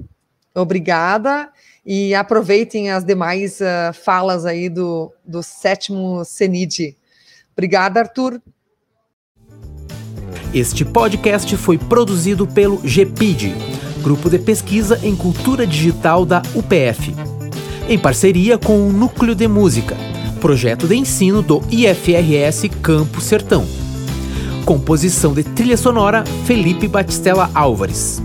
Obrigada 0.60 1.50
e 1.84 2.14
aproveitem 2.14 2.90
as 2.90 3.04
demais 3.04 3.58
falas 4.04 4.44
aí 4.44 4.68
do, 4.68 5.12
do 5.24 5.42
sétimo 5.42 6.24
CENID. 6.24 6.96
Obrigada, 7.52 8.00
Arthur. 8.00 8.40
Este 10.52 10.84
podcast 10.84 11.56
foi 11.56 11.78
produzido 11.78 12.46
pelo 12.46 12.78
GPID, 12.78 13.54
Grupo 14.02 14.28
de 14.28 14.38
Pesquisa 14.38 14.98
em 15.02 15.14
Cultura 15.14 15.64
Digital 15.66 16.24
da 16.26 16.42
UPF, 16.54 17.14
em 17.88 17.98
parceria 17.98 18.58
com 18.58 18.88
o 18.88 18.92
Núcleo 18.92 19.34
de 19.34 19.46
Música, 19.46 19.96
projeto 20.40 20.88
de 20.88 20.96
ensino 20.96 21.40
do 21.40 21.62
IFRS 21.70 22.68
Campo 22.82 23.20
Sertão. 23.20 23.64
Composição 24.64 25.32
de 25.32 25.44
trilha 25.44 25.76
sonora 25.76 26.24
Felipe 26.46 26.88
Batistella 26.88 27.48
Álvares. 27.54 28.20